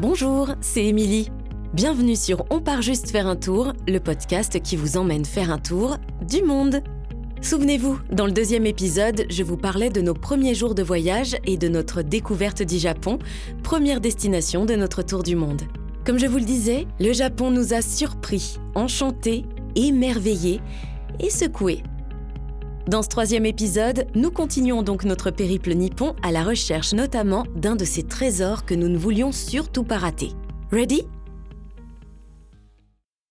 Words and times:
Bonjour, 0.00 0.50
c'est 0.60 0.84
Émilie. 0.84 1.30
Bienvenue 1.72 2.16
sur 2.16 2.44
On 2.50 2.60
part 2.60 2.82
juste 2.82 3.10
faire 3.10 3.28
un 3.28 3.36
tour, 3.36 3.72
le 3.86 4.00
podcast 4.00 4.60
qui 4.60 4.74
vous 4.74 4.96
emmène 4.96 5.24
faire 5.24 5.52
un 5.52 5.58
tour 5.58 5.98
du 6.26 6.42
monde. 6.42 6.82
Souvenez-vous, 7.40 8.00
dans 8.10 8.26
le 8.26 8.32
deuxième 8.32 8.66
épisode, 8.66 9.24
je 9.30 9.44
vous 9.44 9.56
parlais 9.56 9.90
de 9.90 10.00
nos 10.00 10.14
premiers 10.14 10.56
jours 10.56 10.74
de 10.74 10.82
voyage 10.82 11.36
et 11.46 11.56
de 11.56 11.68
notre 11.68 12.02
découverte 12.02 12.60
du 12.62 12.76
Japon, 12.76 13.20
première 13.62 14.00
destination 14.00 14.64
de 14.64 14.74
notre 14.74 15.02
tour 15.02 15.22
du 15.22 15.36
monde. 15.36 15.62
Comme 16.04 16.18
je 16.18 16.26
vous 16.26 16.38
le 16.38 16.44
disais, 16.44 16.88
le 16.98 17.12
Japon 17.12 17.52
nous 17.52 17.72
a 17.72 17.80
surpris, 17.80 18.58
enchantés, 18.74 19.44
émerveillés 19.76 20.60
et 21.20 21.30
secoués. 21.30 21.84
Dans 22.86 23.02
ce 23.02 23.08
troisième 23.08 23.46
épisode, 23.46 24.06
nous 24.14 24.30
continuons 24.30 24.82
donc 24.82 25.04
notre 25.04 25.30
périple 25.30 25.72
nippon 25.72 26.14
à 26.22 26.30
la 26.30 26.44
recherche 26.44 26.92
notamment 26.92 27.44
d'un 27.56 27.76
de 27.76 27.84
ces 27.86 28.02
trésors 28.02 28.66
que 28.66 28.74
nous 28.74 28.88
ne 28.88 28.98
voulions 28.98 29.32
surtout 29.32 29.84
pas 29.84 29.96
rater. 29.96 30.32
Ready? 30.70 31.06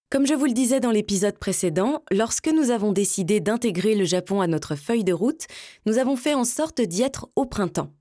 Comme 0.10 0.26
je 0.26 0.34
vous 0.34 0.46
le 0.46 0.54
disais 0.54 0.80
dans 0.80 0.90
l'épisode 0.90 1.38
précédent, 1.38 2.02
lorsque 2.12 2.48
nous 2.48 2.72
avons 2.72 2.92
décidé 2.94 3.42
d'intégrer 3.42 3.94
le 3.94 4.06
Japon 4.06 4.42
à 4.42 4.48
notre 4.48 4.76
feuille 4.76 5.04
de 5.04 5.14
route, 5.14 5.46
nous 5.86 6.00
avons 6.00 6.16
fait 6.16 6.34
en 6.34 6.46
sorte 6.46 6.82
d'y 6.82 7.04
être 7.04 7.30
au 7.36 7.46
printemps. 7.46 7.92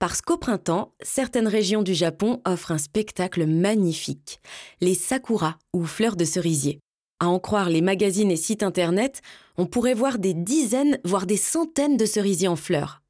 Parce 0.00 0.20
qu'au 0.22 0.36
printemps, 0.36 0.92
certaines 1.02 1.48
régions 1.48 1.84
du 1.84 1.94
Japon 1.94 2.40
offrent 2.44 2.72
un 2.72 2.78
spectacle 2.78 3.46
magnifique, 3.46 4.40
les 4.80 4.94
sakura 4.94 5.56
ou 5.72 5.84
fleurs 5.84 6.16
de 6.16 6.24
cerisier. 6.24 6.80
À 7.18 7.28
en 7.28 7.38
croire 7.38 7.70
les 7.70 7.80
magazines 7.80 8.30
et 8.30 8.36
sites 8.36 8.62
internet, 8.62 9.22
on 9.56 9.64
pourrait 9.64 9.94
voir 9.94 10.18
des 10.18 10.34
dizaines, 10.34 10.98
voire 11.02 11.26
des 11.26 11.38
centaines 11.38 11.96
de 11.96 12.04
cerisiers 12.04 12.48
en 12.48 12.56
fleurs. 12.56 13.00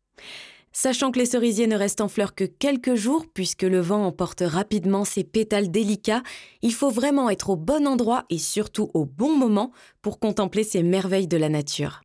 Sachant 0.73 1.11
que 1.11 1.19
les 1.19 1.27
cerisiers 1.27 1.67
ne 1.67 1.75
restent 1.75 2.03
en 2.03 2.09
fleurs 2.09 2.35
que 2.35 2.45
quelques 2.45 2.95
jours, 2.95 3.25
puisque 3.33 3.63
le 3.63 3.81
vent 3.81 4.05
emporte 4.07 4.43
rapidement 4.47 5.05
ces 5.05 5.25
pétales 5.25 5.71
délicats, 5.71 6.23
il 6.63 6.73
faut 6.73 6.91
vraiment 6.91 7.31
être 7.31 7.51
au 7.51 7.57
bon 7.57 7.87
endroit 7.87 8.27
et 8.31 8.39
surtout 8.39 8.91
au 8.95 9.07
bon 9.07 9.35
moment 9.35 9.73
pour 10.03 10.21
contempler 10.21 10.63
ces 10.63 10.83
merveilles 10.83 11.29
de 11.29 11.39
la 11.39 11.49
nature. 11.49 12.03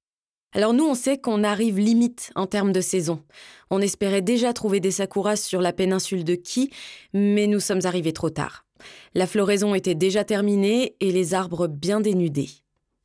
Alors 0.54 0.74
nous, 0.74 0.86
on 0.86 0.96
sait 0.96 1.18
qu'on 1.18 1.44
arrive 1.44 1.80
limite 1.80 2.32
en 2.36 2.48
termes 2.48 2.72
de 2.72 2.82
saison. 2.82 3.22
On 3.70 3.80
espérait 3.80 4.22
déjà 4.22 4.54
trouver 4.54 4.80
des 4.80 4.92
sakuras 4.92 5.36
sur 5.36 5.62
la 5.62 5.72
péninsule 5.72 6.24
de 6.24 6.36
Ki, 6.36 6.72
mais 7.14 7.48
nous 7.48 7.60
sommes 7.60 7.86
arrivés 7.86 8.14
trop 8.14 8.30
tard. 8.30 8.66
La 9.16 9.28
floraison 9.28 9.76
était 9.76 9.96
déjà 9.96 10.24
terminée 10.24 10.96
et 11.00 11.12
les 11.12 11.34
arbres 11.34 11.68
bien 11.68 12.02
dénudés. 12.02 12.50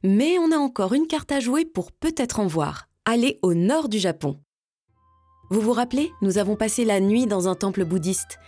Mais 0.02 0.38
on 0.38 0.52
a 0.52 0.56
encore 0.56 0.92
une 0.92 1.06
carte 1.06 1.33
à 1.33 1.41
jouer 1.41 1.64
pour 1.64 1.92
peut-être 1.92 2.41
en 2.41 2.46
voir. 2.46 2.88
Aller 3.05 3.38
au 3.42 3.55
nord 3.55 3.88
du 3.88 3.98
Japon. 3.98 4.38
Vous 5.50 5.60
vous 5.60 5.72
rappelez, 5.72 6.10
nous 6.22 6.38
avons 6.38 6.56
passé 6.56 6.84
la 6.84 7.00
nuit 7.00 7.27
dans 7.27 7.48
un 7.48 7.55
temple 7.55 7.84
bouddhiste. 7.84 8.38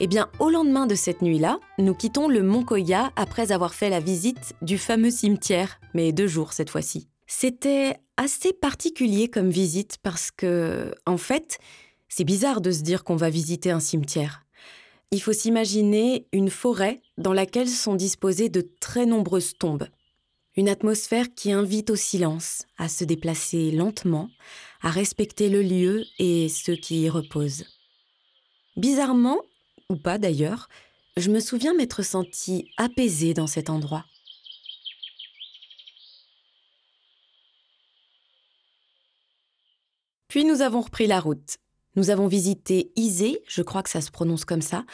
Eh 0.00 0.06
bien, 0.06 0.28
au 0.38 0.50
lendemain 0.50 0.86
de 0.86 0.94
cette 0.94 1.22
nuit-là, 1.22 1.60
nous 1.78 1.94
quittons 1.94 2.28
le 2.28 2.42
mont 2.42 2.64
Koya 2.64 3.12
après 3.16 3.52
avoir 3.52 3.74
fait 3.74 3.90
la 3.90 4.00
visite 4.00 4.54
du 4.62 4.78
fameux 4.78 5.10
cimetière, 5.10 5.80
mais 5.94 6.12
deux 6.12 6.26
jours 6.26 6.52
cette 6.52 6.70
fois-ci. 6.70 7.08
C'était 7.26 7.96
assez 8.16 8.52
particulier 8.52 9.28
comme 9.28 9.50
visite 9.50 9.96
parce 10.02 10.30
que, 10.30 10.94
en 11.06 11.16
fait, 11.16 11.58
c'est 12.08 12.24
bizarre 12.24 12.60
de 12.60 12.70
se 12.70 12.82
dire 12.82 13.04
qu'on 13.04 13.16
va 13.16 13.30
visiter 13.30 13.70
un 13.70 13.80
cimetière. 13.80 14.44
Il 15.12 15.20
faut 15.20 15.34
s'imaginer 15.34 16.26
une 16.32 16.48
forêt 16.48 17.02
dans 17.18 17.34
laquelle 17.34 17.68
sont 17.68 17.94
disposées 17.94 18.48
de 18.48 18.66
très 18.80 19.04
nombreuses 19.04 19.52
tombes. 19.58 19.86
Une 20.56 20.70
atmosphère 20.70 21.26
qui 21.34 21.52
invite 21.52 21.90
au 21.90 21.96
silence, 21.96 22.64
à 22.78 22.88
se 22.88 23.04
déplacer 23.04 23.70
lentement, 23.72 24.30
à 24.80 24.90
respecter 24.90 25.50
le 25.50 25.60
lieu 25.60 26.04
et 26.18 26.48
ceux 26.48 26.76
qui 26.76 27.02
y 27.02 27.10
reposent. 27.10 27.66
Bizarrement, 28.78 29.38
ou 29.90 29.96
pas 29.96 30.16
d'ailleurs, 30.16 30.70
je 31.18 31.30
me 31.30 31.40
souviens 31.40 31.74
m'être 31.74 32.02
sentie 32.02 32.70
apaisée 32.78 33.34
dans 33.34 33.46
cet 33.46 33.68
endroit. 33.68 34.06
Puis 40.28 40.46
nous 40.46 40.62
avons 40.62 40.80
repris 40.80 41.06
la 41.06 41.20
route. 41.20 41.58
Nous 41.94 42.10
avons 42.10 42.26
visité 42.26 42.90
Ise, 42.96 43.38
je 43.46 43.62
crois 43.62 43.82
que 43.82 43.90
ça 43.90 44.00
se 44.00 44.10
prononce 44.10 44.44
comme 44.44 44.62
ça, 44.62 44.84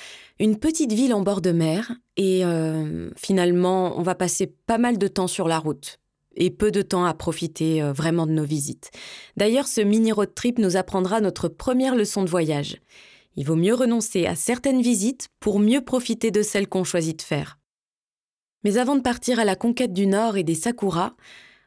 une 0.41 0.59
petite 0.59 0.92
ville 0.92 1.14
en 1.14 1.22
bord 1.22 1.41
de 1.41 1.53
mer, 1.53 1.92
et 2.16 2.44
euh, 2.44 3.10
finalement, 3.16 3.97
on 3.97 4.03
va 4.03 4.16
passer 4.16 4.48
pas 4.66 4.78
mal 4.78 4.98
de 4.98 5.06
temps 5.06 5.28
sur 5.28 5.47
la 5.47 5.58
route 5.58 6.00
et 6.37 6.50
peu 6.50 6.70
de 6.70 6.82
temps 6.82 7.04
à 7.04 7.14
profiter 7.14 7.82
euh, 7.82 7.92
vraiment 7.92 8.26
de 8.26 8.32
nos 8.32 8.44
visites. 8.44 8.91
D'ailleurs, 9.37 9.66
ce 9.66 9.81
mini 9.81 10.12
road 10.12 10.34
trip 10.34 10.58
nous 10.58 10.76
apprendra 10.76 11.20
notre 11.20 11.48
première 11.48 11.94
leçon 11.94 12.22
de 12.22 12.31
voyage. 12.31 12.81
Il 13.37 13.44
vaut 13.44 13.56
mieux 13.56 13.75
renoncer 13.75 14.26
à 14.26 14.34
certaines 14.34 14.82
visites 14.82 15.28
pour 15.38 15.60
mieux 15.60 15.81
profiter 15.84 16.31
de 16.31 16.42
celles 16.42 16.69
qu'on 16.69 16.84
choisit 16.84 17.19
de 17.19 17.22
faire. 17.22 17.58
Mais 18.64 18.78
avant 18.78 18.97
de 18.97 19.03
partir 19.03 19.38
à 19.38 19.44
la 19.44 19.54
conquête 19.54 19.92
du 19.92 20.06
Nord 20.06 20.37
et 20.37 20.42
des 20.42 20.56
Sakura, 20.56 21.14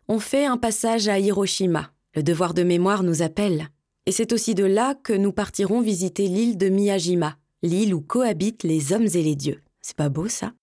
on 0.09 0.19
fait 0.19 0.45
un 0.45 0.57
passage 0.57 1.07
à 1.07 1.19
Hiroshima. 1.19 1.91
Le 2.15 2.23
devoir 2.23 2.53
de 2.53 2.63
mémoire 2.63 3.03
nous 3.03 3.21
appelle. 3.21 3.69
Et 4.07 4.11
c'est 4.11 4.33
aussi 4.33 4.55
de 4.55 4.65
là 4.65 4.95
que 4.95 5.13
nous 5.13 5.31
partirons 5.31 5.81
visiter 5.81 6.27
l'île 6.27 6.57
de 6.57 6.69
Miyajima, 6.69 7.37
l'île 7.61 7.93
où 7.93 8.01
cohabitent 8.01 8.63
les 8.63 8.93
hommes 8.93 9.07
et 9.13 9.21
les 9.21 9.35
dieux. 9.35 9.61
C'est 9.81 9.95
pas 9.95 10.09
beau 10.09 10.27
ça? 10.27 10.53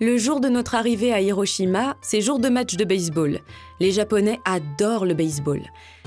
Le 0.00 0.18
jour 0.18 0.40
de 0.40 0.48
notre 0.48 0.74
arrivée 0.74 1.12
à 1.12 1.20
Hiroshima, 1.20 1.96
c'est 2.02 2.20
jour 2.20 2.38
de 2.40 2.48
match 2.48 2.76
de 2.76 2.84
baseball. 2.84 3.40
Les 3.80 3.92
Japonais 3.92 4.40
adorent 4.44 5.06
le 5.06 5.14
baseball. 5.14 5.62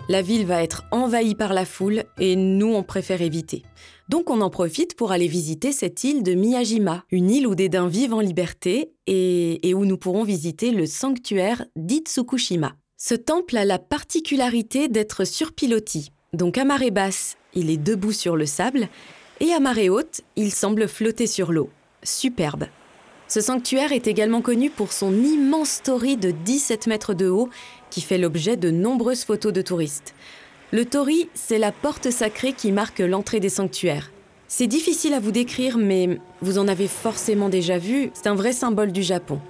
La 0.09 0.21
ville 0.21 0.45
va 0.45 0.61
être 0.61 0.83
envahie 0.91 1.35
par 1.35 1.53
la 1.53 1.65
foule 1.65 2.03
et 2.19 2.35
nous 2.35 2.67
on 2.73 2.83
préfère 2.83 3.21
éviter. 3.21 3.63
Donc 4.09 4.29
on 4.29 4.41
en 4.41 4.49
profite 4.49 4.95
pour 4.95 5.11
aller 5.11 5.27
visiter 5.27 5.71
cette 5.71 6.03
île 6.03 6.21
de 6.21 6.33
Miyajima, 6.33 7.05
une 7.11 7.31
île 7.31 7.47
où 7.47 7.55
des 7.55 7.69
daims 7.69 7.87
vivent 7.87 8.13
en 8.13 8.19
liberté 8.19 8.91
et, 9.07 9.67
et 9.67 9.73
où 9.73 9.85
nous 9.85 9.97
pourrons 9.97 10.23
visiter 10.23 10.71
le 10.71 10.85
sanctuaire 10.85 11.65
d'Itsukushima. 11.75 12.75
Ce 12.97 13.15
temple 13.15 13.57
a 13.57 13.65
la 13.65 13.79
particularité 13.79 14.87
d'être 14.87 15.23
surpilotis, 15.23 16.11
donc 16.33 16.57
à 16.57 16.65
marée 16.65 16.91
basse, 16.91 17.37
il 17.53 17.69
est 17.69 17.77
debout 17.77 18.11
sur 18.11 18.35
le 18.35 18.45
sable, 18.45 18.89
et 19.39 19.53
à 19.53 19.59
marée 19.59 19.89
haute, 19.89 20.21
il 20.35 20.51
semble 20.51 20.87
flotter 20.87 21.27
sur 21.27 21.51
l'eau. 21.51 21.69
Superbe. 22.03 22.65
Ce 23.27 23.41
sanctuaire 23.41 23.91
est 23.91 24.07
également 24.07 24.41
connu 24.41 24.69
pour 24.69 24.93
son 24.93 25.13
immense 25.13 25.81
torii 25.83 26.17
de 26.17 26.31
17 26.31 26.87
mètres 26.87 27.13
de 27.13 27.27
haut 27.27 27.49
qui 27.89 28.01
fait 28.01 28.17
l'objet 28.17 28.55
de 28.55 28.71
nombreuses 28.71 29.25
photos 29.25 29.51
de 29.51 29.61
touristes. 29.61 30.15
Le 30.71 30.85
torii, 30.85 31.29
c'est 31.33 31.57
la 31.57 31.71
porte 31.71 32.11
sacrée 32.11 32.53
qui 32.53 32.71
marque 32.71 32.99
l'entrée 32.99 33.39
des 33.39 33.49
sanctuaires. 33.49 34.11
C'est 34.49 34.67
difficile 34.67 35.13
à 35.13 35.19
vous 35.19 35.31
décrire, 35.31 35.77
mais 35.77 36.19
vous 36.41 36.57
en 36.57 36.69
avez 36.69 36.87
forcément 36.87 37.49
déjà 37.49 37.77
vu, 37.77 38.11
c'est 38.13 38.27
un 38.27 38.35
vrai 38.35 38.53
symbole 38.53 38.93
du 38.93 39.03
Japon. 39.03 39.41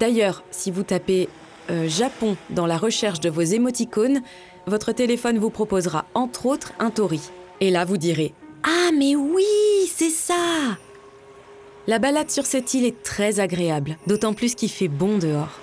D'ailleurs, 0.00 0.42
si 0.50 0.72
vous 0.72 0.82
tapez 0.82 1.28
euh, 1.70 1.88
Japon 1.88 2.36
dans 2.50 2.66
la 2.66 2.76
recherche 2.76 3.20
de 3.20 3.30
vos 3.30 3.42
émoticônes, 3.42 4.22
votre 4.70 4.92
téléphone 4.92 5.38
vous 5.38 5.50
proposera 5.50 6.06
entre 6.14 6.46
autres 6.46 6.72
un 6.78 6.90
tori. 6.90 7.20
Et 7.60 7.70
là, 7.70 7.84
vous 7.84 7.98
direz 7.98 8.32
Ah, 8.62 8.90
mais 8.96 9.16
oui, 9.16 9.44
c'est 9.94 10.10
ça 10.10 10.78
La 11.86 11.98
balade 11.98 12.30
sur 12.30 12.46
cette 12.46 12.72
île 12.72 12.86
est 12.86 13.02
très 13.02 13.40
agréable, 13.40 13.98
d'autant 14.06 14.32
plus 14.32 14.54
qu'il 14.54 14.70
fait 14.70 14.88
bon 14.88 15.18
dehors. 15.18 15.58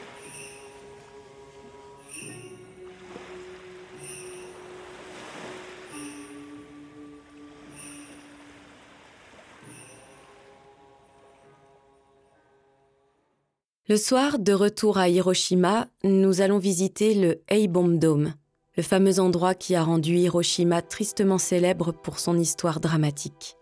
Le 13.90 13.96
soir, 13.96 14.38
de 14.38 14.52
retour 14.52 14.98
à 14.98 15.08
Hiroshima, 15.08 15.88
nous 16.04 16.42
allons 16.42 16.58
visiter 16.58 17.14
le 17.14 17.40
Heibom 17.48 18.00
Dome, 18.00 18.34
le 18.78 18.84
fameux 18.84 19.20
endroit 19.20 19.56
qui 19.56 19.76
a 19.76 19.84
rendu 19.84 20.16
Hiroshima 20.16 20.84
tristement 20.84 21.40
célèbre 21.40 21.92
pour 21.92 22.20
son 22.20 22.38
histoire 22.38 22.80
dramatique, 22.80 23.58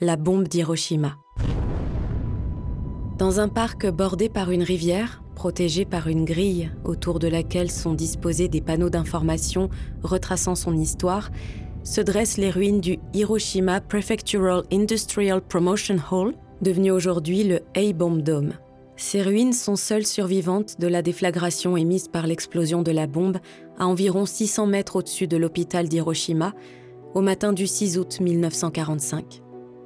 la 0.00 0.16
bombe 0.16 0.46
d'Hiroshima. 0.46 1.16
Dans 3.16 3.40
un 3.40 3.48
parc 3.48 3.86
bordé 3.86 4.28
par 4.28 4.50
une 4.50 4.62
rivière, 4.62 5.22
protégé 5.34 5.86
par 5.86 6.08
une 6.08 6.26
grille 6.26 6.70
autour 6.84 7.18
de 7.18 7.28
laquelle 7.28 7.70
sont 7.70 7.94
disposés 7.94 8.48
des 8.48 8.60
panneaux 8.60 8.90
d'information 8.90 9.70
retraçant 10.02 10.54
son 10.54 10.76
histoire, 10.76 11.30
se 11.82 12.02
dressent 12.02 12.36
les 12.36 12.50
ruines 12.50 12.82
du 12.82 12.98
Hiroshima 13.14 13.80
Prefectural 13.80 14.64
Industrial 14.70 15.40
Promotion 15.40 15.96
Hall, 16.10 16.34
devenu 16.60 16.90
aujourd'hui 16.90 17.44
le 17.44 17.60
A-Bomb 17.74 18.22
Dome. 18.22 18.52
Ces 19.00 19.22
ruines 19.22 19.54
sont 19.54 19.76
seules 19.76 20.06
survivantes 20.06 20.78
de 20.78 20.86
la 20.86 21.00
déflagration 21.00 21.74
émise 21.74 22.06
par 22.06 22.26
l'explosion 22.26 22.82
de 22.82 22.92
la 22.92 23.06
bombe 23.06 23.38
à 23.78 23.86
environ 23.86 24.26
600 24.26 24.66
mètres 24.66 24.96
au-dessus 24.96 25.26
de 25.26 25.38
l'hôpital 25.38 25.88
d'Hiroshima 25.88 26.52
au 27.14 27.22
matin 27.22 27.54
du 27.54 27.66
6 27.66 27.96
août 27.96 28.20
1945. 28.20 29.40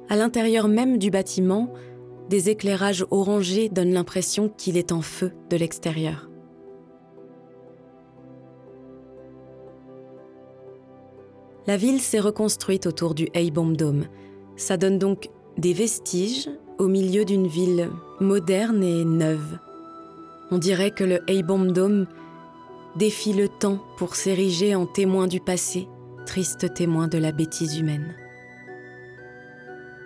À 0.09 0.17
l'intérieur 0.17 0.67
même 0.67 0.97
du 0.97 1.11
bâtiment, 1.11 1.71
des 2.29 2.49
éclairages 2.49 3.05
orangés 3.09 3.69
donnent 3.69 3.93
l'impression 3.93 4.49
qu'il 4.49 4.75
est 4.75 4.91
en 4.91 5.01
feu 5.01 5.31
de 5.49 5.55
l'extérieur. 5.55 6.29
La 11.67 11.77
ville 11.77 12.01
s'est 12.01 12.19
reconstruite 12.19 12.85
autour 12.85 13.15
du 13.15 13.29
A-Bomb 13.33 13.77
Dome. 13.77 14.07
Ça 14.57 14.75
donne 14.75 14.99
donc 14.99 15.29
des 15.57 15.71
vestiges 15.71 16.49
au 16.77 16.87
milieu 16.87 17.25
d'une 17.25 17.47
ville 17.47 17.89
moderne 18.19 18.83
et 18.83 19.05
neuve. 19.05 19.59
On 20.51 20.57
dirait 20.57 20.91
que 20.91 21.03
le 21.03 21.19
Eibom 21.29 21.71
Dome 21.71 22.05
défie 22.95 23.33
le 23.33 23.47
temps 23.47 23.79
pour 23.97 24.15
s'ériger 24.15 24.75
en 24.75 24.85
témoin 24.85 25.27
du 25.27 25.39
passé, 25.39 25.87
triste 26.25 26.73
témoin 26.73 27.07
de 27.07 27.17
la 27.17 27.31
bêtise 27.31 27.77
humaine. 27.77 28.15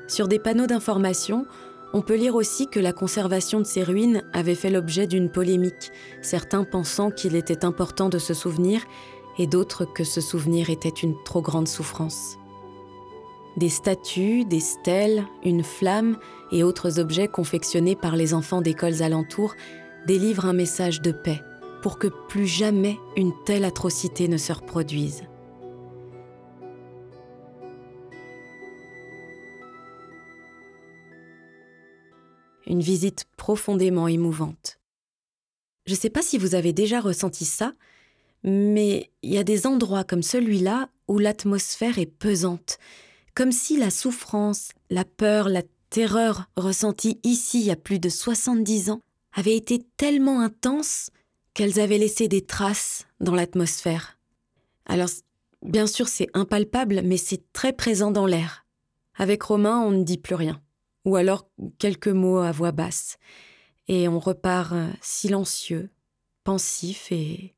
Sur 0.07 0.27
des 0.27 0.39
panneaux 0.39 0.67
d'information, 0.67 1.45
on 1.93 2.01
peut 2.01 2.15
lire 2.15 2.35
aussi 2.35 2.67
que 2.67 2.79
la 2.79 2.93
conservation 2.93 3.59
de 3.59 3.65
ces 3.65 3.83
ruines 3.83 4.23
avait 4.33 4.55
fait 4.55 4.69
l'objet 4.69 5.07
d'une 5.07 5.29
polémique, 5.29 5.91
certains 6.21 6.63
pensant 6.63 7.11
qu'il 7.11 7.35
était 7.35 7.65
important 7.65 8.09
de 8.09 8.19
se 8.19 8.33
souvenir 8.33 8.81
et 9.37 9.47
d'autres 9.47 9.85
que 9.85 10.03
ce 10.03 10.21
souvenir 10.21 10.69
était 10.69 10.89
une 10.89 11.15
trop 11.23 11.41
grande 11.41 11.67
souffrance. 11.67 12.37
Des 13.57 13.69
statues, 13.69 14.45
des 14.45 14.59
stèles, 14.59 15.25
une 15.43 15.63
flamme 15.63 16.17
et 16.51 16.63
autres 16.63 16.99
objets 16.99 17.27
confectionnés 17.27 17.95
par 17.95 18.15
les 18.15 18.33
enfants 18.33 18.61
d'écoles 18.61 19.03
alentours 19.03 19.55
délivrent 20.07 20.45
un 20.45 20.53
message 20.53 21.01
de 21.01 21.11
paix 21.11 21.41
pour 21.81 21.99
que 21.99 22.07
plus 22.27 22.47
jamais 22.47 22.97
une 23.15 23.33
telle 23.45 23.65
atrocité 23.65 24.27
ne 24.27 24.37
se 24.37 24.51
reproduise. 24.51 25.23
Une 32.67 32.81
visite 32.81 33.25
profondément 33.35 34.07
émouvante. 34.07 34.79
Je 35.87 35.93
ne 35.93 35.97
sais 35.97 36.11
pas 36.11 36.21
si 36.21 36.37
vous 36.37 36.53
avez 36.53 36.71
déjà 36.71 36.99
ressenti 36.99 37.45
ça, 37.45 37.73
mais 38.43 39.09
il 39.23 39.33
y 39.33 39.39
a 39.39 39.43
des 39.43 39.65
endroits 39.65 40.03
comme 40.03 40.21
celui-là 40.21 40.89
où 41.07 41.17
l'atmosphère 41.17 41.97
est 41.97 42.05
pesante, 42.05 42.77
comme 43.33 43.51
si 43.51 43.77
la 43.77 43.89
souffrance, 43.89 44.69
la 44.91 45.03
peur, 45.03 45.49
la 45.49 45.63
terreur 45.89 46.49
ressentie 46.55 47.19
ici 47.23 47.61
il 47.61 47.67
y 47.67 47.71
a 47.71 47.75
plus 47.75 47.99
de 47.99 48.09
70 48.09 48.91
ans 48.91 49.01
avaient 49.33 49.55
été 49.55 49.79
tellement 49.97 50.41
intenses 50.41 51.09
qu'elles 51.53 51.79
avaient 51.79 51.97
laissé 51.97 52.27
des 52.27 52.45
traces 52.45 53.07
dans 53.19 53.35
l'atmosphère. 53.35 54.17
Alors, 54.85 55.09
bien 55.61 55.87
sûr, 55.87 56.07
c'est 56.07 56.29
impalpable, 56.33 57.01
mais 57.03 57.17
c'est 57.17 57.51
très 57.53 57.73
présent 57.73 58.11
dans 58.11 58.25
l'air. 58.25 58.65
Avec 59.15 59.43
Romain, 59.43 59.79
on 59.79 59.91
ne 59.91 60.03
dit 60.03 60.17
plus 60.17 60.35
rien, 60.35 60.61
ou 61.05 61.15
alors 61.15 61.49
quelques 61.77 62.07
mots 62.07 62.37
à 62.37 62.51
voix 62.51 62.71
basse, 62.71 63.17
et 63.87 64.07
on 64.07 64.19
repart 64.19 64.71
euh, 64.73 64.89
silencieux, 65.01 65.89
pensif 66.43 67.11
et 67.11 67.53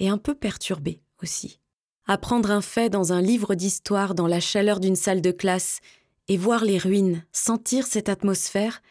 un 0.00 0.18
peu 0.18 0.34
perturbé 0.34 1.02
aussi. 1.22 1.60
Apprendre 2.06 2.50
un 2.50 2.60
fait 2.60 2.88
dans 2.88 3.12
un 3.12 3.20
livre 3.20 3.54
d'histoire 3.54 4.14
dans 4.14 4.28
la 4.28 4.40
chaleur 4.40 4.78
d'une 4.78 4.96
salle 4.96 5.20
de 5.20 5.32
classe 5.32 5.80
et 6.28 6.36
voir 6.36 6.64
les 6.64 6.78
ruines, 6.78 7.24
sentir 7.32 7.86
cette 7.86 8.08
atmosphère, 8.08 8.82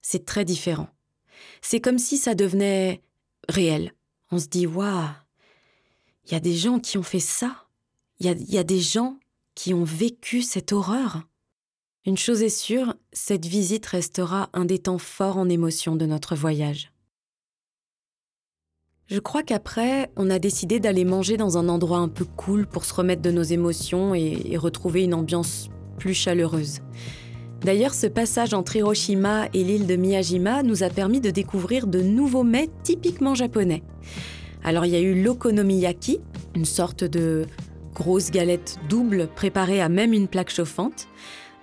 c'est 0.00 0.24
très 0.24 0.44
différent. 0.44 0.88
C'est 1.60 1.80
comme 1.80 1.98
si 1.98 2.16
ça 2.16 2.34
devenait 2.34 3.02
réel. 3.48 3.92
On 4.30 4.38
se 4.38 4.46
dit, 4.46 4.66
waouh, 4.66 5.08
il 6.26 6.32
y 6.32 6.34
a 6.34 6.40
des 6.40 6.54
gens 6.54 6.78
qui 6.78 6.98
ont 6.98 7.02
fait 7.02 7.20
ça. 7.20 7.64
Il 8.20 8.26
y, 8.26 8.58
a 8.58 8.64
des 8.64 8.80
gens 8.80 9.16
qui 9.54 9.72
ont 9.72 9.84
vécu 9.84 10.42
cette 10.42 10.72
horreur. 10.72 11.22
Une 12.04 12.18
chose 12.18 12.42
est 12.42 12.48
sûre, 12.48 12.94
cette 13.12 13.46
visite 13.46 13.86
restera 13.86 14.50
un 14.52 14.64
des 14.64 14.80
temps 14.80 14.98
forts 14.98 15.36
en 15.36 15.48
émotion 15.48 15.94
de 15.94 16.04
notre 16.04 16.34
voyage. 16.34 16.90
Je 19.06 19.20
crois 19.20 19.44
qu'après, 19.44 20.10
on 20.16 20.30
a 20.30 20.40
décidé 20.40 20.80
d'aller 20.80 21.04
manger 21.04 21.36
dans 21.36 21.58
un 21.58 21.68
endroit 21.68 21.98
un 21.98 22.08
peu 22.08 22.24
cool 22.24 22.66
pour 22.66 22.84
se 22.84 22.92
remettre 22.92 23.22
de 23.22 23.30
nos 23.30 23.42
émotions 23.42 24.14
et 24.14 24.56
retrouver 24.56 25.04
une 25.04 25.14
ambiance 25.14 25.70
plus 25.98 26.14
chaleureuse. 26.14 26.80
D'ailleurs, 27.60 27.94
ce 27.94 28.06
passage 28.06 28.54
entre 28.54 28.76
Hiroshima 28.76 29.46
et 29.52 29.64
l'île 29.64 29.86
de 29.86 29.96
Miyajima 29.96 30.62
nous 30.62 30.84
a 30.84 30.90
permis 30.90 31.20
de 31.20 31.30
découvrir 31.30 31.86
de 31.86 32.00
nouveaux 32.00 32.44
mets 32.44 32.70
typiquement 32.84 33.34
japonais. 33.34 33.82
Alors 34.62 34.86
il 34.86 34.92
y 34.92 34.96
a 34.96 35.00
eu 35.00 35.22
l'okonomiyaki, 35.22 36.20
une 36.54 36.64
sorte 36.64 37.04
de 37.04 37.46
grosse 37.94 38.30
galette 38.30 38.78
double 38.88 39.28
préparée 39.34 39.80
à 39.80 39.88
même 39.88 40.12
une 40.12 40.28
plaque 40.28 40.50
chauffante. 40.50 41.08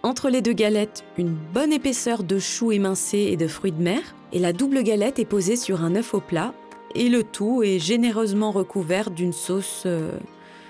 Entre 0.03 0.29
les 0.29 0.41
deux 0.41 0.53
galettes, 0.53 1.03
une 1.17 1.35
bonne 1.53 1.73
épaisseur 1.73 2.23
de 2.23 2.39
choux 2.39 2.71
émincés 2.71 3.29
et 3.31 3.37
de 3.37 3.47
fruits 3.47 3.71
de 3.71 3.81
mer. 3.81 4.01
Et 4.33 4.39
la 4.39 4.53
double 4.53 4.83
galette 4.83 5.17
est 5.17 5.25
posée 5.25 5.55
sur 5.55 5.81
un 5.81 5.95
œuf 5.95 6.13
au 6.13 6.19
plat. 6.19 6.53
Et 6.93 7.09
le 7.09 7.23
tout 7.23 7.63
est 7.63 7.79
généreusement 7.79 8.51
recouvert 8.51 9.09
d'une 9.09 9.33
sauce 9.33 9.83
euh, 9.85 10.11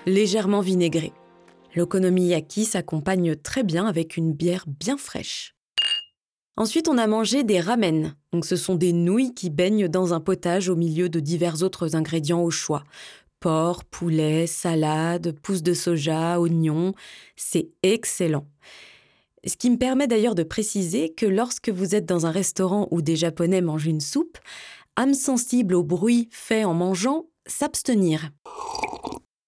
légèrement 0.06 0.60
vinaigrée. 0.60 1.12
L'okonomiyaki 1.76 2.64
s'accompagne 2.64 3.36
très 3.36 3.62
bien 3.62 3.86
avec 3.86 4.16
une 4.16 4.32
bière 4.32 4.64
bien 4.66 4.96
fraîche. 4.96 5.54
Ensuite, 6.56 6.88
on 6.88 6.96
a 6.96 7.06
mangé 7.06 7.44
des 7.44 7.60
ramen. 7.60 8.16
Ce 8.42 8.56
sont 8.56 8.76
des 8.76 8.94
nouilles 8.94 9.34
qui 9.34 9.50
baignent 9.50 9.88
dans 9.88 10.14
un 10.14 10.20
potage 10.20 10.70
au 10.70 10.76
milieu 10.76 11.10
de 11.10 11.20
divers 11.20 11.62
autres 11.62 11.94
ingrédients 11.94 12.42
au 12.42 12.50
choix. 12.50 12.84
Porc, 13.40 13.84
poulet, 13.84 14.46
salade, 14.46 15.38
pousses 15.42 15.62
de 15.62 15.74
soja, 15.74 16.40
oignons. 16.40 16.94
C'est 17.36 17.68
excellent. 17.82 18.46
Ce 19.44 19.56
qui 19.56 19.70
me 19.70 19.76
permet 19.76 20.06
d'ailleurs 20.08 20.34
de 20.34 20.42
préciser 20.42 21.12
que 21.12 21.26
lorsque 21.26 21.68
vous 21.68 21.94
êtes 21.94 22.06
dans 22.06 22.24
un 22.24 22.30
restaurant 22.30 22.88
où 22.90 23.02
des 23.02 23.16
Japonais 23.16 23.60
mangent 23.60 23.86
une 23.86 24.00
soupe, 24.00 24.38
âme 24.96 25.14
sensible 25.14 25.74
au 25.74 25.84
bruit 25.84 26.28
fait 26.32 26.64
en 26.64 26.72
mangeant, 26.72 27.26
s'abstenir. 27.46 28.30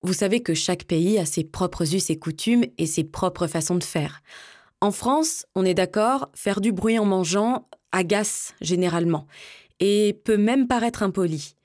Vous 0.09 0.15
savez 0.15 0.41
que 0.41 0.55
chaque 0.55 0.85
pays 0.85 1.19
a 1.19 1.27
ses 1.27 1.45
propres 1.45 1.95
us 1.95 2.09
et 2.09 2.19
coutumes 2.19 2.65
et 2.79 2.87
ses 2.87 3.05
propres 3.05 3.47
façons 3.47 3.77
de 3.77 3.85
faire. 3.85 4.23
En 4.81 4.91
France, 4.91 5.45
on 5.55 5.67
est 5.67 5.75
d'accord, 5.75 6.31
faire 6.33 6.63
du 6.63 6.73
bruit 6.73 6.99
en 6.99 7.05
mangeant 7.05 7.69
agace 7.93 8.55
généralement 8.63 9.27
et 9.81 10.19
peut 10.25 10.39
même 10.39 10.67
paraître 10.67 11.03
impoli. 11.03 11.57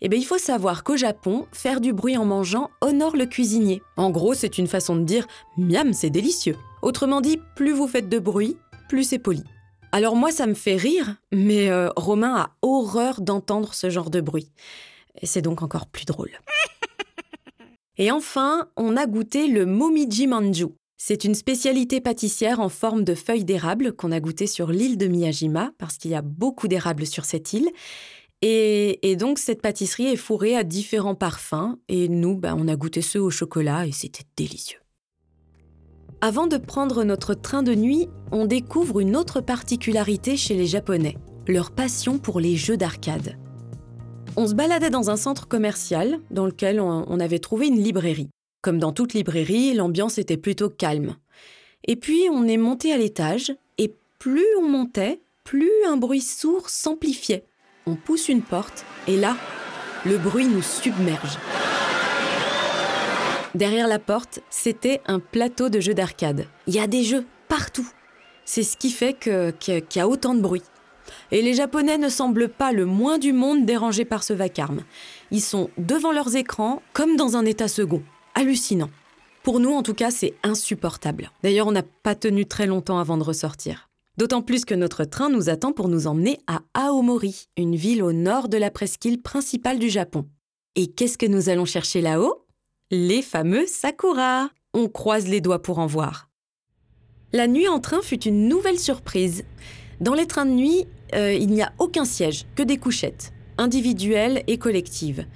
Eh 0.00 0.08
bien, 0.08 0.18
il 0.18 0.24
faut 0.24 0.36
savoir 0.36 0.82
qu'au 0.82 0.96
Japon, 0.96 1.46
faire 1.52 1.80
du 1.80 1.92
bruit 1.92 2.16
en 2.16 2.24
mangeant 2.24 2.70
honore 2.80 3.14
le 3.14 3.26
cuisinier. 3.26 3.82
En 3.96 4.10
gros, 4.10 4.34
c'est 4.34 4.58
une 4.58 4.66
façon 4.66 4.96
de 4.96 5.04
dire 5.04 5.28
miam, 5.56 5.92
c'est 5.92 6.10
délicieux. 6.10 6.56
Autrement 6.82 7.20
dit, 7.20 7.38
plus 7.54 7.70
vous 7.70 7.86
faites 7.86 8.08
de 8.08 8.18
bruit, 8.18 8.56
plus 8.88 9.04
c'est 9.04 9.20
poli. 9.20 9.44
Alors 9.92 10.16
moi, 10.16 10.32
ça 10.32 10.48
me 10.48 10.54
fait 10.54 10.74
rire, 10.74 11.14
mais 11.30 11.70
euh, 11.70 11.88
Romain 11.94 12.34
a 12.34 12.50
horreur 12.62 13.20
d'entendre 13.20 13.74
ce 13.74 13.90
genre 13.90 14.10
de 14.10 14.20
bruit. 14.20 14.50
C'est 15.22 15.42
donc 15.42 15.62
encore 15.62 15.86
plus 15.86 16.04
drôle. 16.04 16.30
Et 17.98 18.10
enfin, 18.10 18.68
on 18.76 18.96
a 18.96 19.06
goûté 19.06 19.48
le 19.48 19.66
momiji 19.66 20.26
manju. 20.26 20.66
C'est 20.96 21.24
une 21.24 21.34
spécialité 21.34 22.00
pâtissière 22.00 22.60
en 22.60 22.68
forme 22.68 23.02
de 23.02 23.14
feuilles 23.14 23.44
d'érable 23.44 23.92
qu'on 23.92 24.12
a 24.12 24.20
goûté 24.20 24.46
sur 24.46 24.70
l'île 24.70 24.96
de 24.96 25.08
Miyajima, 25.08 25.72
parce 25.76 25.98
qu'il 25.98 26.12
y 26.12 26.14
a 26.14 26.22
beaucoup 26.22 26.68
d'érables 26.68 27.06
sur 27.06 27.24
cette 27.24 27.52
île. 27.52 27.68
Et, 28.40 29.16
donc, 29.16 29.38
cette 29.38 29.62
pâtisserie 29.62 30.06
est 30.06 30.16
fourrée 30.16 30.56
à 30.56 30.64
différents 30.64 31.14
parfums, 31.14 31.76
et 31.88 32.08
nous, 32.08 32.36
bah, 32.36 32.54
on 32.56 32.68
a 32.68 32.76
goûté 32.76 33.02
ceux 33.02 33.20
au 33.20 33.30
chocolat, 33.30 33.86
et 33.86 33.92
c'était 33.92 34.24
délicieux. 34.36 34.78
Avant 36.20 36.46
de 36.46 36.56
prendre 36.56 37.02
notre 37.02 37.34
train 37.34 37.64
de 37.64 37.74
nuit, 37.74 38.08
on 38.30 38.46
découvre 38.46 39.00
une 39.00 39.16
autre 39.16 39.40
particularité 39.40 40.36
chez 40.36 40.54
les 40.54 40.66
Japonais, 40.66 41.16
leur 41.48 41.72
passion 41.72 42.18
pour 42.18 42.38
les 42.38 42.56
jeux 42.56 42.76
d'arcade. 42.76 43.36
On 44.34 44.46
se 44.46 44.54
baladait 44.54 44.88
dans 44.88 45.10
un 45.10 45.16
centre 45.16 45.46
commercial 45.46 46.18
dans 46.30 46.46
lequel 46.46 46.80
on, 46.80 47.20
avait 47.20 47.38
trouvé 47.38 47.66
une 47.66 47.82
librairie. 47.82 48.30
Comme 48.62 48.78
dans 48.78 48.92
toute 48.92 49.12
librairie, 49.12 49.74
l'ambiance 49.74 50.16
était 50.16 50.38
plutôt 50.38 50.70
calme. 50.70 51.16
Et 51.86 51.96
puis 51.96 52.28
on 52.30 52.46
est 52.46 52.56
monté 52.56 52.92
à 52.92 52.96
l'étage, 52.96 53.52
et 53.76 53.94
plus 54.18 54.46
on 54.58 54.68
montait, 54.68 55.20
plus 55.44 55.70
un 55.86 55.98
bruit 55.98 56.22
sourd 56.22 56.70
s'amplifiait. 56.70 57.44
On 57.86 57.94
pousse 57.94 58.28
une 58.28 58.42
porte, 58.42 58.86
et 59.06 59.18
là, 59.18 59.36
le 60.06 60.16
bruit 60.16 60.46
nous 60.46 60.62
submerge. 60.62 61.38
Derrière 63.54 63.88
la 63.88 63.98
porte, 63.98 64.40
c'était 64.48 65.02
un 65.06 65.18
plateau 65.18 65.68
de 65.68 65.80
jeux 65.80 65.94
d'arcade. 65.94 66.46
Il 66.66 66.74
y 66.74 66.80
a 66.80 66.86
des 66.86 67.04
jeux 67.04 67.26
partout. 67.48 67.88
C'est 68.46 68.62
ce 68.62 68.78
qui 68.78 68.90
fait 68.90 69.12
qu'il 69.12 69.84
y 69.94 70.00
a 70.00 70.08
autant 70.08 70.34
de 70.34 70.40
bruit. 70.40 70.62
Et 71.30 71.42
les 71.42 71.54
Japonais 71.54 71.98
ne 71.98 72.08
semblent 72.08 72.48
pas 72.48 72.72
le 72.72 72.86
moins 72.86 73.18
du 73.18 73.32
monde 73.32 73.64
dérangés 73.64 74.04
par 74.04 74.22
ce 74.22 74.32
vacarme. 74.32 74.82
Ils 75.30 75.40
sont 75.40 75.70
devant 75.78 76.12
leurs 76.12 76.36
écrans 76.36 76.82
comme 76.92 77.16
dans 77.16 77.36
un 77.36 77.44
état 77.44 77.68
second. 77.68 78.02
Hallucinant. 78.34 78.90
Pour 79.42 79.58
nous, 79.60 79.72
en 79.72 79.82
tout 79.82 79.94
cas, 79.94 80.10
c'est 80.10 80.34
insupportable. 80.42 81.30
D'ailleurs, 81.42 81.66
on 81.66 81.72
n'a 81.72 81.82
pas 81.82 82.14
tenu 82.14 82.46
très 82.46 82.66
longtemps 82.66 82.98
avant 82.98 83.16
de 83.16 83.24
ressortir. 83.24 83.88
D'autant 84.18 84.42
plus 84.42 84.64
que 84.64 84.74
notre 84.74 85.04
train 85.04 85.30
nous 85.30 85.48
attend 85.48 85.72
pour 85.72 85.88
nous 85.88 86.06
emmener 86.06 86.38
à 86.46 86.60
Aomori, 86.74 87.48
une 87.56 87.74
ville 87.74 88.02
au 88.02 88.12
nord 88.12 88.48
de 88.48 88.58
la 88.58 88.70
presqu'île 88.70 89.20
principale 89.20 89.78
du 89.78 89.88
Japon. 89.88 90.26
Et 90.76 90.86
qu'est-ce 90.86 91.18
que 91.18 91.26
nous 91.26 91.48
allons 91.48 91.64
chercher 91.64 92.00
là-haut? 92.00 92.46
Les 92.90 93.22
fameux 93.22 93.66
sakura. 93.66 94.50
On 94.74 94.88
croise 94.88 95.26
les 95.28 95.40
doigts 95.40 95.62
pour 95.62 95.78
en 95.78 95.86
voir. 95.86 96.28
La 97.32 97.46
nuit 97.46 97.68
en 97.68 97.80
train 97.80 98.02
fut 98.02 98.22
une 98.24 98.48
nouvelle 98.48 98.78
surprise. 98.78 99.44
Dans 100.02 100.14
les 100.14 100.26
trains 100.26 100.46
de 100.46 100.50
nuit, 100.50 100.88
euh, 101.14 101.32
il 101.32 101.50
n'y 101.50 101.62
a 101.62 101.72
aucun 101.78 102.04
siège, 102.04 102.46
que 102.56 102.64
des 102.64 102.76
couchettes, 102.76 103.32
individuelles 103.56 104.42
et 104.48 104.58
collectives. 104.58 105.26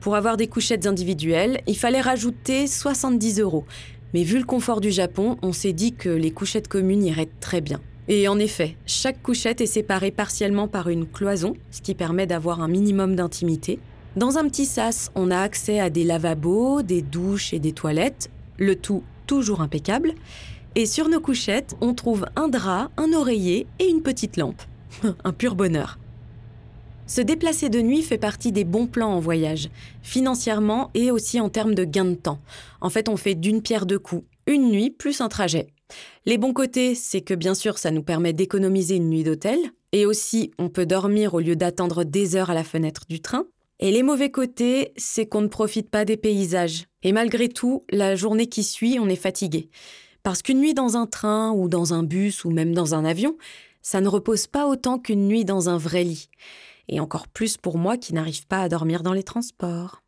Pour 0.00 0.16
avoir 0.16 0.38
des 0.38 0.46
couchettes 0.46 0.86
individuelles, 0.86 1.60
il 1.66 1.76
fallait 1.76 2.00
rajouter 2.00 2.66
70 2.66 3.40
euros. 3.40 3.66
Mais 4.14 4.22
vu 4.22 4.38
le 4.38 4.46
confort 4.46 4.80
du 4.80 4.90
Japon, 4.90 5.36
on 5.42 5.52
s'est 5.52 5.74
dit 5.74 5.92
que 5.92 6.08
les 6.08 6.30
couchettes 6.30 6.68
communes 6.68 7.04
iraient 7.04 7.28
très 7.40 7.60
bien. 7.60 7.82
Et 8.08 8.26
en 8.26 8.38
effet, 8.38 8.78
chaque 8.86 9.22
couchette 9.22 9.60
est 9.60 9.66
séparée 9.66 10.10
partiellement 10.10 10.68
par 10.68 10.88
une 10.88 11.06
cloison, 11.06 11.52
ce 11.70 11.82
qui 11.82 11.94
permet 11.94 12.26
d'avoir 12.26 12.62
un 12.62 12.68
minimum 12.68 13.16
d'intimité. 13.16 13.78
Dans 14.16 14.38
un 14.38 14.48
petit 14.48 14.64
sas, 14.64 15.10
on 15.14 15.30
a 15.30 15.38
accès 15.40 15.80
à 15.80 15.90
des 15.90 16.04
lavabos, 16.04 16.80
des 16.80 17.02
douches 17.02 17.52
et 17.52 17.58
des 17.58 17.72
toilettes, 17.72 18.30
le 18.56 18.74
tout 18.74 19.02
toujours 19.26 19.60
impeccable. 19.60 20.14
Et 20.76 20.86
sur 20.86 21.08
nos 21.08 21.20
couchettes, 21.20 21.76
on 21.80 21.94
trouve 21.94 22.26
un 22.34 22.48
drap, 22.48 22.90
un 22.96 23.12
oreiller 23.12 23.68
et 23.78 23.86
une 23.86 24.02
petite 24.02 24.36
lampe. 24.36 24.60
un 25.24 25.32
pur 25.32 25.54
bonheur. 25.54 25.98
Se 27.06 27.20
déplacer 27.20 27.68
de 27.68 27.80
nuit 27.80 28.02
fait 28.02 28.18
partie 28.18 28.50
des 28.50 28.64
bons 28.64 28.86
plans 28.86 29.12
en 29.12 29.20
voyage, 29.20 29.68
financièrement 30.02 30.90
et 30.94 31.12
aussi 31.12 31.38
en 31.38 31.48
termes 31.48 31.76
de 31.76 31.84
gain 31.84 32.06
de 32.06 32.14
temps. 32.14 32.40
En 32.80 32.90
fait, 32.90 33.08
on 33.08 33.16
fait 33.16 33.36
d'une 33.36 33.62
pierre 33.62 33.86
deux 33.86 34.00
coups, 34.00 34.26
une 34.46 34.70
nuit 34.70 34.90
plus 34.90 35.20
un 35.20 35.28
trajet. 35.28 35.68
Les 36.26 36.38
bons 36.38 36.52
côtés, 36.52 36.96
c'est 36.96 37.20
que 37.20 37.34
bien 37.34 37.54
sûr, 37.54 37.78
ça 37.78 37.92
nous 37.92 38.02
permet 38.02 38.32
d'économiser 38.32 38.96
une 38.96 39.10
nuit 39.10 39.22
d'hôtel, 39.22 39.58
et 39.92 40.06
aussi 40.06 40.50
on 40.58 40.70
peut 40.70 40.86
dormir 40.86 41.34
au 41.34 41.40
lieu 41.40 41.54
d'attendre 41.54 42.02
des 42.02 42.34
heures 42.34 42.50
à 42.50 42.54
la 42.54 42.64
fenêtre 42.64 43.02
du 43.08 43.20
train. 43.20 43.44
Et 43.78 43.92
les 43.92 44.02
mauvais 44.02 44.30
côtés, 44.30 44.92
c'est 44.96 45.26
qu'on 45.26 45.42
ne 45.42 45.48
profite 45.48 45.90
pas 45.90 46.04
des 46.04 46.16
paysages. 46.16 46.86
Et 47.02 47.12
malgré 47.12 47.48
tout, 47.48 47.84
la 47.90 48.16
journée 48.16 48.46
qui 48.46 48.62
suit, 48.62 48.98
on 48.98 49.08
est 49.08 49.14
fatigué. 49.14 49.68
Parce 50.24 50.40
qu'une 50.40 50.58
nuit 50.58 50.74
dans 50.74 50.96
un 50.96 51.06
train 51.06 51.52
ou 51.52 51.68
dans 51.68 51.92
un 51.92 52.02
bus 52.02 52.46
ou 52.46 52.50
même 52.50 52.72
dans 52.72 52.94
un 52.94 53.04
avion, 53.04 53.36
ça 53.82 54.00
ne 54.00 54.08
repose 54.08 54.46
pas 54.46 54.66
autant 54.66 54.98
qu'une 54.98 55.28
nuit 55.28 55.44
dans 55.44 55.68
un 55.68 55.76
vrai 55.76 56.02
lit 56.02 56.30
et 56.88 56.98
encore 56.98 57.28
plus 57.28 57.58
pour 57.58 57.76
moi 57.76 57.98
qui 57.98 58.14
n'arrive 58.14 58.46
pas 58.46 58.62
à 58.62 58.68
dormir 58.70 59.02
dans 59.02 59.12
les 59.12 59.22
transports. 59.22 60.02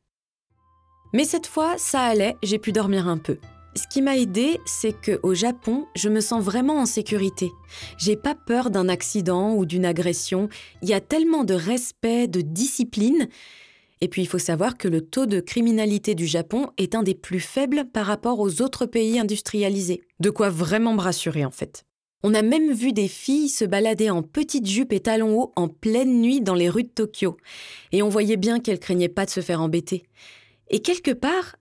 Mais 1.13 1.25
cette 1.25 1.47
fois, 1.47 1.75
ça 1.77 2.01
allait, 2.01 2.35
j'ai 2.43 2.59
pu 2.59 2.73
dormir 2.73 3.09
un 3.09 3.19
peu. 3.19 3.39
Ce 3.75 3.87
qui 3.87 4.01
m'a 4.01 4.17
aidé, 4.17 4.59
c'est 4.65 4.99
que 4.99 5.21
au 5.23 5.35
Japon, 5.35 5.87
je 5.95 6.09
me 6.09 6.21
sens 6.21 6.43
vraiment 6.43 6.79
en 6.79 6.87
sécurité. 6.87 7.51
J'ai 7.99 8.17
pas 8.17 8.35
peur 8.35 8.71
d'un 8.71 8.89
accident 8.89 9.55
ou 9.55 9.67
d'une 9.67 9.85
agression. 9.85 10.49
Il 10.81 10.89
y 10.89 10.95
a 10.95 11.01
tellement 11.01 11.45
de 11.45 11.53
respect, 11.53 12.27
de 12.27 12.41
discipline. 12.41 13.29
Et 14.01 14.09
puis 14.09 14.23
il 14.23 14.27
faut 14.27 14.39
savoir 14.39 14.77
que 14.77 14.89
le 14.89 15.01
taux 15.01 15.27
de 15.27 15.41
criminalité 15.41 16.15
du 16.15 16.27
Japon 16.27 16.69
est 16.77 16.95
un 16.95 17.03
des 17.03 17.15
plus 17.15 17.41
faibles 17.41 17.87
par 17.93 18.07
rapport 18.07 18.41
aux 18.41 18.61
autres 18.61 18.87
pays 18.87 19.19
industrialisés. 19.19 20.03
De 20.21 20.31
quoi 20.31 20.51
vraiment 20.51 20.95
me 20.95 21.01
rassurer 21.01 21.45
en 21.45 21.51
fait. 21.51 21.85
On 22.23 22.35
a 22.35 22.43
même 22.43 22.73
vu 22.73 22.93
des 22.93 23.09
filles 23.09 23.49
se 23.49 23.65
balader 23.65 24.11
en 24.11 24.23
petites 24.23 24.67
jupes 24.67 24.93
et 24.93 25.01
talons 25.01 25.39
hauts 25.39 25.53
en 25.57 25.69
pleine 25.69 26.21
nuit 26.21 26.41
dans 26.41 26.55
les 26.55 26.69
rues 26.69 26.83
de 26.83 26.89
Tokyo. 26.89 27.37
Et 27.93 28.03
on 28.03 28.09
voyait 28.09 28.37
bien 28.37 28.59
qu'elles 28.59 28.81
craignaient 28.81 29.09
pas 29.09 29.27
de 29.27 29.31
se 29.31 29.41
faire 29.41 29.63
embêter. 29.63 30.03
Et 30.69 30.81
quelque 30.81 31.13
part, 31.13 31.57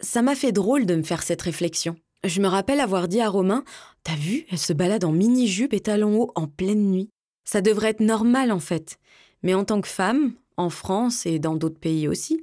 ça 0.00 0.22
m'a 0.22 0.34
fait 0.34 0.52
drôle 0.52 0.86
de 0.86 0.94
me 0.94 1.02
faire 1.02 1.22
cette 1.22 1.42
réflexion. 1.42 1.96
Je 2.24 2.40
me 2.40 2.48
rappelle 2.48 2.80
avoir 2.80 3.06
dit 3.06 3.20
à 3.20 3.28
Romain 3.28 3.64
T'as 4.02 4.16
vu, 4.16 4.46
elle 4.50 4.58
se 4.58 4.72
balade 4.72 5.04
en 5.04 5.12
mini-jupe 5.12 5.74
et 5.74 5.80
talons 5.80 6.22
hauts 6.22 6.32
en 6.34 6.46
pleine 6.46 6.90
nuit. 6.90 7.10
Ça 7.44 7.60
devrait 7.60 7.90
être 7.90 8.00
normal 8.00 8.50
en 8.50 8.60
fait. 8.60 8.98
Mais 9.42 9.54
en 9.54 9.64
tant 9.64 9.80
que 9.80 9.88
femme, 9.88 10.32
en 10.58 10.70
France 10.70 11.24
et 11.24 11.38
dans 11.38 11.56
d'autres 11.56 11.80
pays 11.80 12.08
aussi, 12.08 12.42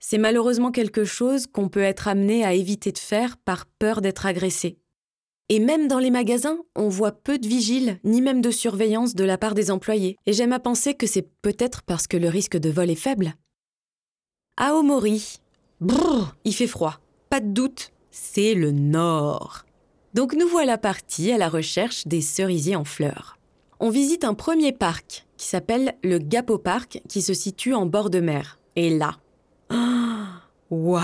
c'est 0.00 0.18
malheureusement 0.18 0.70
quelque 0.70 1.04
chose 1.04 1.46
qu'on 1.46 1.68
peut 1.68 1.82
être 1.82 2.08
amené 2.08 2.44
à 2.44 2.54
éviter 2.54 2.92
de 2.92 2.98
faire 2.98 3.36
par 3.36 3.66
peur 3.66 4.00
d'être 4.00 4.26
agressé. 4.26 4.78
Et 5.50 5.60
même 5.60 5.88
dans 5.88 5.98
les 5.98 6.10
magasins, 6.10 6.58
on 6.76 6.88
voit 6.88 7.12
peu 7.12 7.38
de 7.38 7.48
vigiles, 7.48 7.98
ni 8.04 8.20
même 8.20 8.42
de 8.42 8.50
surveillance 8.50 9.14
de 9.14 9.24
la 9.24 9.38
part 9.38 9.54
des 9.54 9.70
employés. 9.70 10.16
Et 10.26 10.34
j'aime 10.34 10.52
à 10.52 10.60
penser 10.60 10.94
que 10.94 11.06
c'est 11.06 11.26
peut-être 11.42 11.82
parce 11.82 12.06
que 12.06 12.18
le 12.18 12.28
risque 12.28 12.58
de 12.58 12.68
vol 12.68 12.90
est 12.90 12.94
faible. 12.94 13.34
Aomori. 14.58 15.40
Brrr, 15.80 16.34
il 16.44 16.54
fait 16.54 16.66
froid. 16.66 17.00
Pas 17.30 17.40
de 17.40 17.48
doute, 17.48 17.92
c'est 18.10 18.54
le 18.54 18.72
nord. 18.72 19.64
Donc 20.12 20.34
nous 20.34 20.48
voilà 20.48 20.76
partis 20.76 21.32
à 21.32 21.38
la 21.38 21.48
recherche 21.48 22.06
des 22.06 22.20
cerisiers 22.20 22.76
en 22.76 22.84
fleurs. 22.84 23.38
On 23.80 23.90
visite 23.90 24.24
un 24.24 24.34
premier 24.34 24.72
parc 24.72 25.27
qui 25.38 25.46
s'appelle 25.46 25.94
le 26.04 26.18
Gapo 26.18 26.58
Park 26.58 27.00
qui 27.08 27.22
se 27.22 27.32
situe 27.32 27.72
en 27.72 27.86
bord 27.86 28.10
de 28.10 28.20
mer. 28.20 28.58
Et 28.76 28.90
là, 28.90 29.16
waouh, 30.70 31.02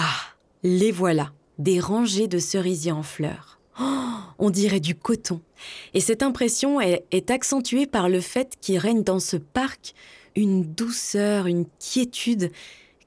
les 0.62 0.92
voilà, 0.92 1.32
des 1.58 1.80
rangées 1.80 2.28
de 2.28 2.38
cerisiers 2.38 2.92
en 2.92 3.02
fleurs. 3.02 3.58
On 4.38 4.50
dirait 4.50 4.80
du 4.80 4.94
coton. 4.94 5.40
Et 5.94 6.00
cette 6.00 6.22
impression 6.22 6.80
est, 6.80 7.04
est 7.12 7.30
accentuée 7.30 7.86
par 7.86 8.08
le 8.08 8.20
fait 8.20 8.56
qu'il 8.60 8.78
règne 8.78 9.02
dans 9.02 9.20
ce 9.20 9.36
parc 9.36 9.94
une 10.36 10.64
douceur, 10.64 11.46
une 11.46 11.66
quiétude 11.78 12.50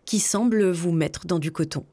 qui 0.05 0.19
semble 0.19 0.71
vous 0.71 0.93
mettre 0.93 1.27
dans 1.27 1.39
du 1.39 1.51
coton. 1.51 1.85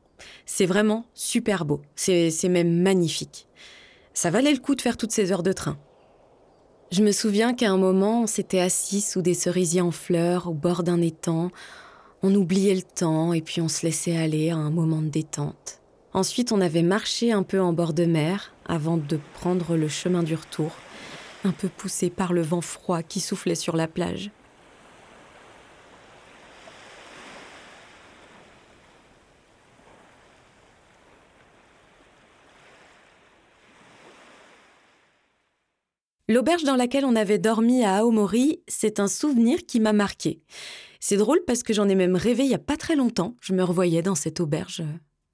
C'est 0.47 0.67
vraiment 0.67 1.05
super 1.15 1.65
beau, 1.65 1.83
c'est 1.97 2.33
même 2.49 2.81
magnifique. 2.81 3.49
Ça 4.15 4.31
valait 4.31 4.53
le 4.53 4.61
coup 4.61 4.77
de 4.77 4.81
faire 4.81 4.97
toutes 4.97 5.11
ces 5.11 5.33
heures 5.33 5.43
de 5.43 5.53
train. 5.53 5.77
Je 6.95 7.03
me 7.03 7.11
souviens 7.11 7.55
qu'à 7.55 7.73
un 7.73 7.77
moment, 7.77 8.23
on 8.23 8.27
s'était 8.29 8.61
assis 8.61 9.01
sous 9.01 9.21
des 9.21 9.35
cerisiers 9.35 9.81
en 9.81 9.91
fleurs 9.91 10.47
au 10.47 10.53
bord 10.53 10.85
d'un 10.85 11.03
étang. 11.03 11.51
On 12.23 12.33
oubliait 12.37 12.77
le 12.77 12.83
temps 12.83 13.33
et 13.33 13.41
puis 13.41 13.61
on 13.61 13.67
se 13.67 13.85
laissait 13.85 14.17
aller 14.17 14.51
à 14.51 14.57
un 14.57 14.71
moment 14.71 15.03
de 15.03 15.09
détente. 15.09 15.81
Ensuite, 16.13 16.53
on 16.53 16.61
avait 16.61 16.85
marché 16.85 17.33
un 17.33 17.43
peu 17.43 17.61
en 17.61 17.73
bord 17.73 17.95
de 17.95 18.05
mer 18.05 18.55
avant 18.65 18.97
de 18.97 19.19
prendre 19.41 19.75
le 19.75 19.89
chemin 19.89 20.23
du 20.23 20.37
retour, 20.37 20.71
un 21.43 21.51
peu 21.51 21.67
poussé 21.67 22.11
par 22.11 22.33
le 22.33 22.43
vent 22.43 22.61
froid 22.61 23.03
qui 23.03 23.19
soufflait 23.19 23.57
sur 23.57 23.75
la 23.75 23.89
plage. 23.89 24.31
L'auberge 36.29 36.65
dans 36.65 36.77
laquelle 36.77 37.05
on 37.05 37.17
avait 37.17 37.39
dormi 37.39 37.85
à 37.85 37.97
Aomori, 37.97 38.61
c'est 38.67 38.99
un 38.99 39.09
souvenir 39.09 39.67
qui 39.67 39.79
m'a 39.79 39.93
marqué. 39.93 40.41
C'est 40.99 41.19
drôle 41.19 41.41
parce 41.47 41.63
que 41.63 41.75
j'en 41.75 41.89
ai 41.89 41.95
même 41.95 42.17
rêvé 42.17 42.45
il 42.45 42.51
y 42.51 42.55
a 42.55 42.59
pas 42.59 42.79
très 42.79 42.97
longtemps. 42.97 43.37
Je 43.43 43.53
me 43.53 43.63
revoyais 43.63 44.01
dans 44.01 44.15
cette 44.15 44.41
auberge. 44.41 44.83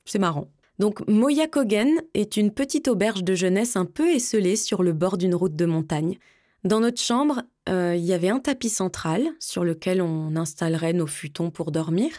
C'est 0.04 0.18
marrant. 0.18 0.50
Donc 0.80 1.06
Moyakogen 1.06 2.00
est 2.14 2.36
une 2.36 2.50
petite 2.50 2.88
auberge 2.88 3.22
de 3.22 3.34
jeunesse 3.36 3.76
un 3.76 3.84
peu 3.84 4.08
esselée 4.08 4.56
sur 4.56 4.82
le 4.82 4.92
bord 4.92 5.16
d'une 5.16 5.34
route 5.34 5.54
de 5.54 5.66
montagne. 5.66 6.18
Dans 6.64 6.80
notre 6.80 7.00
chambre, 7.00 7.42
euh, 7.68 7.94
il 7.96 8.04
y 8.04 8.12
avait 8.12 8.28
un 8.28 8.40
tapis 8.40 8.68
central 8.68 9.28
sur 9.38 9.62
lequel 9.62 10.02
on 10.02 10.34
installerait 10.34 10.92
nos 10.92 11.06
futons 11.06 11.50
pour 11.50 11.70
dormir 11.70 12.10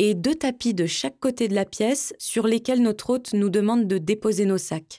et 0.00 0.14
deux 0.14 0.34
tapis 0.34 0.74
de 0.74 0.86
chaque 0.86 1.20
côté 1.20 1.46
de 1.46 1.54
la 1.54 1.64
pièce 1.64 2.12
sur 2.18 2.46
lesquels 2.46 2.82
notre 2.82 3.10
hôte 3.10 3.34
nous 3.34 3.50
demande 3.50 3.86
de 3.86 3.98
déposer 3.98 4.46
nos 4.46 4.58
sacs. 4.58 4.98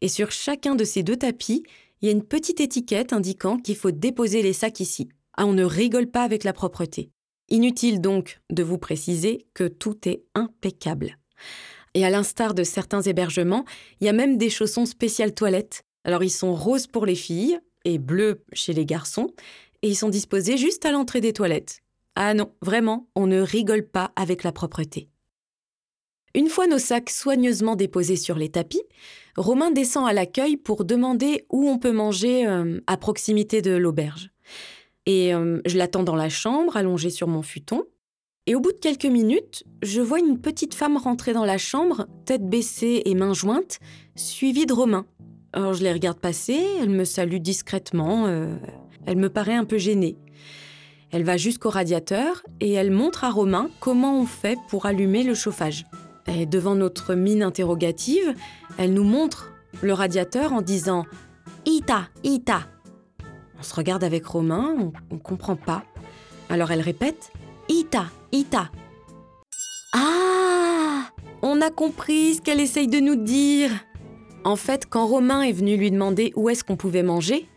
Et 0.00 0.08
sur 0.08 0.32
chacun 0.32 0.74
de 0.74 0.84
ces 0.84 1.02
deux 1.02 1.16
tapis, 1.16 1.62
il 2.00 2.06
y 2.06 2.08
a 2.08 2.12
une 2.12 2.24
petite 2.24 2.60
étiquette 2.60 3.12
indiquant 3.12 3.58
qu'il 3.58 3.76
faut 3.76 3.90
déposer 3.90 4.42
les 4.42 4.52
sacs 4.52 4.80
ici. 4.80 5.08
Ah, 5.36 5.46
on 5.46 5.52
ne 5.52 5.64
rigole 5.64 6.06
pas 6.06 6.22
avec 6.22 6.44
la 6.44 6.52
propreté. 6.52 7.10
Inutile 7.48 8.00
donc 8.00 8.40
de 8.50 8.62
vous 8.62 8.78
préciser 8.78 9.46
que 9.54 9.68
tout 9.68 10.08
est 10.08 10.22
impeccable. 10.34 11.18
Et 11.94 12.04
à 12.04 12.10
l'instar 12.10 12.54
de 12.54 12.62
certains 12.62 13.02
hébergements, 13.02 13.64
il 14.00 14.06
y 14.06 14.08
a 14.08 14.12
même 14.12 14.38
des 14.38 14.50
chaussons 14.50 14.86
spéciales 14.86 15.34
toilettes. 15.34 15.82
Alors 16.04 16.22
ils 16.22 16.30
sont 16.30 16.54
roses 16.54 16.86
pour 16.86 17.06
les 17.06 17.14
filles 17.14 17.58
et 17.84 17.98
bleus 17.98 18.44
chez 18.52 18.72
les 18.72 18.86
garçons, 18.86 19.28
et 19.82 19.88
ils 19.88 19.96
sont 19.96 20.08
disposés 20.08 20.56
juste 20.56 20.84
à 20.84 20.92
l'entrée 20.92 21.20
des 21.20 21.32
toilettes. 21.32 21.80
Ah 22.14 22.34
non, 22.34 22.52
vraiment, 22.60 23.08
on 23.14 23.26
ne 23.26 23.40
rigole 23.40 23.86
pas 23.86 24.12
avec 24.16 24.42
la 24.42 24.52
propreté. 24.52 25.08
Une 26.34 26.48
fois 26.48 26.66
nos 26.66 26.78
sacs 26.78 27.10
soigneusement 27.10 27.74
déposés 27.74 28.16
sur 28.16 28.36
les 28.36 28.50
tapis, 28.50 28.82
Romain 29.36 29.70
descend 29.70 30.08
à 30.08 30.12
l'accueil 30.12 30.56
pour 30.56 30.84
demander 30.84 31.44
où 31.50 31.68
on 31.68 31.78
peut 31.78 31.92
manger 31.92 32.46
euh, 32.46 32.80
à 32.86 32.96
proximité 32.96 33.62
de 33.62 33.72
l'auberge. 33.72 34.30
Et 35.06 35.34
euh, 35.34 35.60
je 35.66 35.76
l'attends 35.76 36.04
dans 36.04 36.16
la 36.16 36.28
chambre, 36.28 36.76
allongé 36.76 37.10
sur 37.10 37.26
mon 37.26 37.42
futon. 37.42 37.84
Et 38.46 38.54
au 38.54 38.60
bout 38.60 38.72
de 38.72 38.78
quelques 38.78 39.06
minutes, 39.06 39.64
je 39.82 40.00
vois 40.00 40.20
une 40.20 40.40
petite 40.40 40.74
femme 40.74 40.96
rentrer 40.96 41.32
dans 41.32 41.44
la 41.44 41.58
chambre, 41.58 42.06
tête 42.26 42.48
baissée 42.48 43.02
et 43.04 43.14
mains 43.14 43.34
jointes, 43.34 43.78
suivie 44.14 44.66
de 44.66 44.72
Romain. 44.72 45.06
Alors 45.52 45.74
je 45.74 45.82
les 45.82 45.92
regarde 45.92 46.18
passer, 46.18 46.60
elle 46.80 46.90
me 46.90 47.04
salue 47.04 47.38
discrètement, 47.38 48.26
euh, 48.26 48.54
elle 49.04 49.18
me 49.18 49.30
paraît 49.30 49.54
un 49.54 49.64
peu 49.64 49.78
gênée. 49.78 50.16
Elle 51.10 51.24
va 51.24 51.36
jusqu'au 51.36 51.70
radiateur 51.70 52.42
et 52.60 52.72
elle 52.72 52.92
montre 52.92 53.24
à 53.24 53.30
Romain 53.30 53.68
comment 53.80 54.20
on 54.20 54.26
fait 54.26 54.58
pour 54.68 54.86
allumer 54.86 55.24
le 55.24 55.34
chauffage. 55.34 55.86
Et 56.26 56.46
devant 56.46 56.74
notre 56.74 57.14
mine 57.14 57.42
interrogative, 57.42 58.34
elle 58.78 58.92
nous 58.92 59.04
montre 59.04 59.52
le 59.82 59.92
radiateur 59.92 60.52
en 60.52 60.62
disant 60.62 61.06
Ita, 61.66 62.08
Ita. 62.24 62.66
On 63.58 63.62
se 63.62 63.74
regarde 63.74 64.04
avec 64.04 64.24
Romain, 64.26 64.74
on 65.10 65.14
ne 65.14 65.20
comprend 65.20 65.56
pas. 65.56 65.84
Alors 66.48 66.70
elle 66.70 66.80
répète 66.80 67.32
Ita, 67.68 68.06
Ita. 68.32 68.70
Ah 69.92 71.08
On 71.42 71.60
a 71.60 71.70
compris 71.70 72.34
ce 72.34 72.40
qu'elle 72.40 72.60
essaye 72.60 72.88
de 72.88 73.00
nous 73.00 73.16
dire. 73.16 73.70
En 74.44 74.56
fait, 74.56 74.86
quand 74.86 75.06
Romain 75.06 75.42
est 75.42 75.52
venu 75.52 75.76
lui 75.76 75.90
demander 75.90 76.32
où 76.34 76.48
est-ce 76.48 76.64
qu'on 76.64 76.76
pouvait 76.76 77.02
manger, 77.02 77.48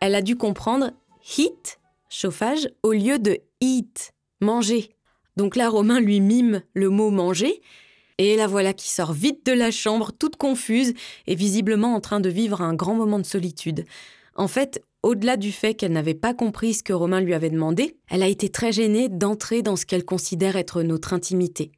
elle 0.00 0.14
a 0.14 0.22
dû 0.22 0.36
comprendre 0.36 0.90
heat, 1.38 1.78
chauffage, 2.08 2.68
au 2.82 2.92
lieu 2.92 3.18
de 3.18 3.38
eat, 3.60 4.12
manger. 4.40 4.90
Donc 5.36 5.56
là, 5.56 5.68
Romain 5.68 6.00
lui 6.00 6.20
mime 6.20 6.62
le 6.74 6.90
mot 6.90 7.10
manger, 7.10 7.62
et 8.18 8.36
la 8.36 8.46
voilà 8.46 8.72
qui 8.72 8.90
sort 8.90 9.12
vite 9.12 9.44
de 9.46 9.52
la 9.52 9.70
chambre, 9.70 10.12
toute 10.12 10.36
confuse 10.36 10.94
et 11.26 11.34
visiblement 11.34 11.94
en 11.94 12.00
train 12.00 12.20
de 12.20 12.28
vivre 12.28 12.62
un 12.62 12.74
grand 12.74 12.94
moment 12.94 13.18
de 13.18 13.26
solitude. 13.26 13.84
En 14.36 14.48
fait, 14.48 14.82
au-delà 15.02 15.36
du 15.36 15.52
fait 15.52 15.74
qu'elle 15.74 15.92
n'avait 15.92 16.14
pas 16.14 16.34
compris 16.34 16.74
ce 16.74 16.82
que 16.82 16.92
Romain 16.92 17.20
lui 17.20 17.34
avait 17.34 17.50
demandé, 17.50 17.96
elle 18.08 18.22
a 18.22 18.28
été 18.28 18.48
très 18.48 18.72
gênée 18.72 19.08
d'entrer 19.08 19.62
dans 19.62 19.76
ce 19.76 19.86
qu'elle 19.86 20.04
considère 20.04 20.56
être 20.56 20.82
notre 20.82 21.12
intimité. 21.12 21.72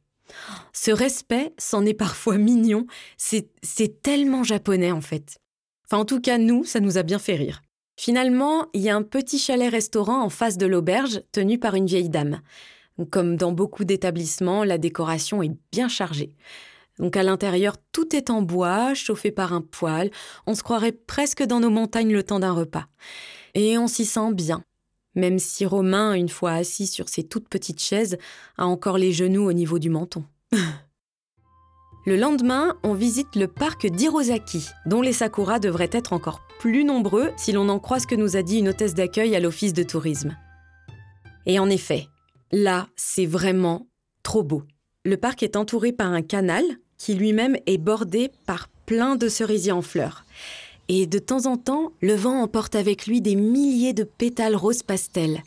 Ce 0.73 0.91
respect, 0.91 1.53
c'en 1.57 1.85
est 1.85 1.93
parfois 1.93 2.37
mignon, 2.37 2.85
c'est 3.17 4.01
tellement 4.01 4.43
japonais 4.43 4.91
en 4.91 5.01
fait. 5.01 5.37
Enfin 5.85 6.01
en 6.01 6.05
tout 6.05 6.19
cas, 6.19 6.37
nous, 6.37 6.63
ça 6.63 6.79
nous 6.79 6.97
a 6.97 7.03
bien 7.03 7.19
fait 7.19 7.35
rire. 7.35 7.61
Finalement, 7.99 8.67
il 8.73 8.81
y 8.81 8.89
a 8.89 8.95
un 8.95 9.01
petit 9.01 9.39
chalet-restaurant 9.39 10.21
en 10.21 10.29
face 10.29 10.57
de 10.57 10.67
l'auberge, 10.67 11.21
tenu 11.31 11.57
par 11.57 11.75
une 11.75 11.87
vieille 11.87 12.09
dame. 12.09 12.41
Comme 13.11 13.35
dans 13.35 13.51
beaucoup 13.51 13.83
d'établissements, 13.83 14.63
la 14.63 14.77
décoration 14.77 15.43
est 15.43 15.55
bien 15.71 15.87
chargée. 15.87 16.33
Donc 16.99 17.15
à 17.15 17.23
l'intérieur, 17.23 17.75
tout 17.91 18.15
est 18.15 18.29
en 18.29 18.41
bois, 18.41 18.93
chauffé 18.93 19.31
par 19.31 19.53
un 19.53 19.61
poêle. 19.61 20.09
On 20.47 20.55
se 20.55 20.63
croirait 20.63 20.91
presque 20.91 21.43
dans 21.43 21.59
nos 21.59 21.69
montagnes 21.69 22.11
le 22.11 22.23
temps 22.23 22.39
d'un 22.39 22.53
repas. 22.53 22.87
Et 23.53 23.77
on 23.77 23.87
s'y 23.87 24.05
sent 24.05 24.33
bien. 24.33 24.63
Même 25.15 25.39
si 25.39 25.65
Romain, 25.65 26.13
une 26.13 26.29
fois 26.29 26.51
assis 26.51 26.87
sur 26.87 27.09
ses 27.09 27.23
toutes 27.23 27.49
petites 27.49 27.81
chaises, 27.81 28.17
a 28.57 28.65
encore 28.65 28.97
les 28.97 29.11
genoux 29.11 29.47
au 29.47 29.53
niveau 29.53 29.79
du 29.79 29.89
menton. 29.89 30.23
le 32.05 32.15
lendemain, 32.15 32.75
on 32.83 32.93
visite 32.93 33.35
le 33.35 33.47
parc 33.47 33.87
d'Hirosaki, 33.87 34.67
dont 34.85 35.01
les 35.01 35.13
sakuras 35.13 35.59
devraient 35.59 35.89
être 35.91 36.13
encore 36.13 36.41
plus 36.59 36.83
nombreux 36.83 37.31
si 37.37 37.51
l'on 37.51 37.69
en 37.69 37.79
croit 37.79 37.99
ce 37.99 38.07
que 38.07 38.15
nous 38.15 38.37
a 38.37 38.43
dit 38.43 38.59
une 38.59 38.69
hôtesse 38.69 38.95
d'accueil 38.95 39.35
à 39.35 39.39
l'office 39.39 39.73
de 39.73 39.83
tourisme. 39.83 40.35
Et 41.45 41.59
en 41.59 41.69
effet, 41.69 42.07
là, 42.51 42.87
c'est 42.95 43.25
vraiment 43.25 43.87
trop 44.23 44.43
beau. 44.43 44.63
Le 45.05 45.17
parc 45.17 45.43
est 45.43 45.55
entouré 45.55 45.91
par 45.91 46.11
un 46.11 46.21
canal 46.21 46.63
qui 46.97 47.13
lui-même 47.13 47.57
est 47.65 47.77
bordé 47.77 48.31
par 48.45 48.67
plein 48.85 49.15
de 49.15 49.29
cerisiers 49.29 49.71
en 49.71 49.81
fleurs. 49.81 50.25
Et 50.89 51.05
de 51.05 51.19
temps 51.19 51.45
en 51.45 51.57
temps, 51.57 51.91
le 52.01 52.15
vent 52.15 52.41
emporte 52.41 52.75
avec 52.75 53.07
lui 53.07 53.21
des 53.21 53.35
milliers 53.35 53.93
de 53.93 54.03
pétales 54.03 54.55
roses 54.55 54.83
pastel. 54.83 55.43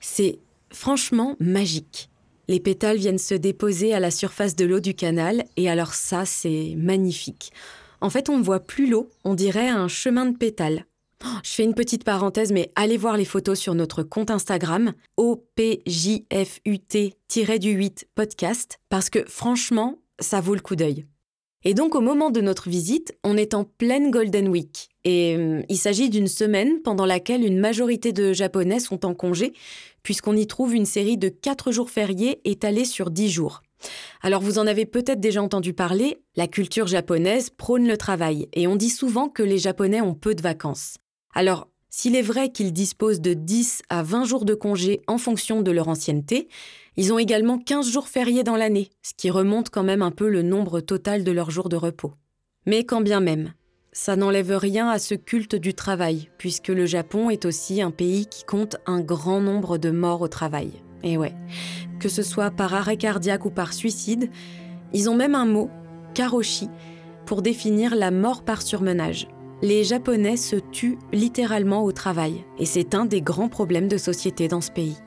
C'est 0.00 0.38
franchement 0.70 1.36
magique. 1.40 2.10
Les 2.48 2.60
pétales 2.60 2.98
viennent 2.98 3.18
se 3.18 3.34
déposer 3.34 3.94
à 3.94 4.00
la 4.00 4.10
surface 4.10 4.54
de 4.54 4.66
l'eau 4.66 4.80
du 4.80 4.94
canal, 4.94 5.44
et 5.56 5.70
alors 5.70 5.94
ça, 5.94 6.26
c'est 6.26 6.74
magnifique. 6.76 7.52
En 8.02 8.10
fait, 8.10 8.28
on 8.28 8.36
ne 8.36 8.42
voit 8.42 8.60
plus 8.60 8.86
l'eau, 8.88 9.08
on 9.24 9.34
dirait 9.34 9.68
un 9.68 9.88
chemin 9.88 10.26
de 10.26 10.36
pétales. 10.36 10.84
Je 11.42 11.50
fais 11.50 11.64
une 11.64 11.74
petite 11.74 12.04
parenthèse, 12.04 12.52
mais 12.52 12.70
allez 12.74 12.96
voir 12.96 13.16
les 13.16 13.24
photos 13.24 13.58
sur 13.58 13.74
notre 13.74 14.02
compte 14.02 14.30
Instagram, 14.30 14.92
OPJFUT-8 15.18 18.04
podcast, 18.14 18.78
parce 18.88 19.10
que 19.10 19.24
franchement, 19.26 19.98
ça 20.20 20.40
vaut 20.40 20.54
le 20.54 20.60
coup 20.60 20.76
d'œil. 20.76 21.06
Et 21.66 21.72
donc 21.72 21.94
au 21.94 22.00
moment 22.00 22.30
de 22.30 22.42
notre 22.42 22.68
visite, 22.68 23.16
on 23.24 23.38
est 23.38 23.54
en 23.54 23.64
pleine 23.64 24.10
Golden 24.10 24.48
Week. 24.48 24.90
Et 25.04 25.36
hum, 25.36 25.62
il 25.68 25.78
s'agit 25.78 26.10
d'une 26.10 26.26
semaine 26.26 26.82
pendant 26.82 27.06
laquelle 27.06 27.44
une 27.44 27.58
majorité 27.58 28.12
de 28.12 28.34
Japonais 28.34 28.80
sont 28.80 29.06
en 29.06 29.14
congé, 29.14 29.54
puisqu'on 30.02 30.36
y 30.36 30.46
trouve 30.46 30.74
une 30.74 30.84
série 30.84 31.16
de 31.16 31.30
4 31.30 31.72
jours 31.72 31.90
fériés 31.90 32.42
étalés 32.44 32.84
sur 32.84 33.10
10 33.10 33.30
jours. 33.30 33.62
Alors 34.22 34.42
vous 34.42 34.58
en 34.58 34.66
avez 34.66 34.86
peut-être 34.86 35.20
déjà 35.20 35.42
entendu 35.42 35.72
parler, 35.72 36.18
la 36.36 36.48
culture 36.48 36.86
japonaise 36.86 37.50
prône 37.50 37.86
le 37.86 37.96
travail, 37.96 38.48
et 38.52 38.66
on 38.66 38.76
dit 38.76 38.90
souvent 38.90 39.28
que 39.28 39.42
les 39.42 39.58
Japonais 39.58 40.00
ont 40.00 40.14
peu 40.14 40.34
de 40.34 40.42
vacances. 40.42 40.96
Alors, 41.34 41.68
s'il 41.90 42.16
est 42.16 42.22
vrai 42.22 42.50
qu'ils 42.50 42.72
disposent 42.72 43.20
de 43.20 43.34
10 43.34 43.82
à 43.88 44.02
20 44.02 44.24
jours 44.24 44.44
de 44.44 44.54
congé 44.54 45.00
en 45.06 45.18
fonction 45.18 45.62
de 45.62 45.70
leur 45.70 45.88
ancienneté, 45.88 46.48
ils 46.96 47.12
ont 47.12 47.18
également 47.18 47.58
15 47.58 47.90
jours 47.90 48.08
fériés 48.08 48.44
dans 48.44 48.56
l'année, 48.56 48.90
ce 49.02 49.12
qui 49.16 49.30
remonte 49.30 49.70
quand 49.70 49.82
même 49.82 50.02
un 50.02 50.10
peu 50.10 50.28
le 50.28 50.42
nombre 50.42 50.80
total 50.80 51.24
de 51.24 51.32
leurs 51.32 51.50
jours 51.50 51.68
de 51.68 51.76
repos. 51.76 52.12
Mais 52.66 52.84
quand 52.84 53.00
bien 53.00 53.20
même, 53.20 53.52
ça 53.92 54.16
n'enlève 54.16 54.56
rien 54.56 54.88
à 54.88 54.98
ce 54.98 55.14
culte 55.14 55.54
du 55.54 55.74
travail, 55.74 56.30
puisque 56.38 56.68
le 56.68 56.86
Japon 56.86 57.30
est 57.30 57.44
aussi 57.44 57.82
un 57.82 57.90
pays 57.90 58.26
qui 58.26 58.44
compte 58.44 58.76
un 58.86 59.00
grand 59.00 59.40
nombre 59.40 59.78
de 59.78 59.90
morts 59.90 60.22
au 60.22 60.28
travail. 60.28 60.72
Et 61.04 61.16
ouais, 61.16 61.34
que 62.00 62.08
ce 62.08 62.22
soit 62.22 62.50
par 62.50 62.74
arrêt 62.74 62.96
cardiaque 62.96 63.44
ou 63.44 63.50
par 63.50 63.72
suicide, 63.72 64.30
ils 64.92 65.10
ont 65.10 65.14
même 65.14 65.34
un 65.34 65.46
mot, 65.46 65.70
karoshi, 66.14 66.68
pour 67.26 67.42
définir 67.42 67.94
la 67.94 68.10
mort 68.10 68.44
par 68.44 68.62
surmenage. 68.62 69.28
Les 69.64 69.82
Japonais 69.82 70.36
se 70.36 70.56
tuent 70.56 70.98
littéralement 71.10 71.84
au 71.84 71.92
travail, 71.92 72.44
et 72.58 72.66
c'est 72.66 72.94
un 72.94 73.06
des 73.06 73.22
grands 73.22 73.48
problèmes 73.48 73.88
de 73.88 73.96
société 73.96 74.46
dans 74.46 74.60
ce 74.60 74.70
pays. 74.70 74.98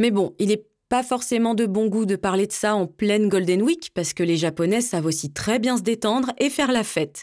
Mais 0.00 0.10
bon, 0.10 0.34
il 0.40 0.48
n'est 0.48 0.66
pas 0.88 1.04
forcément 1.04 1.54
de 1.54 1.64
bon 1.64 1.86
goût 1.86 2.06
de 2.06 2.16
parler 2.16 2.48
de 2.48 2.52
ça 2.52 2.74
en 2.74 2.88
pleine 2.88 3.28
Golden 3.28 3.62
Week, 3.62 3.92
parce 3.94 4.12
que 4.12 4.24
les 4.24 4.36
Japonais 4.36 4.80
savent 4.80 5.06
aussi 5.06 5.32
très 5.32 5.60
bien 5.60 5.76
se 5.76 5.82
détendre 5.82 6.32
et 6.40 6.50
faire 6.50 6.72
la 6.72 6.82
fête. 6.82 7.22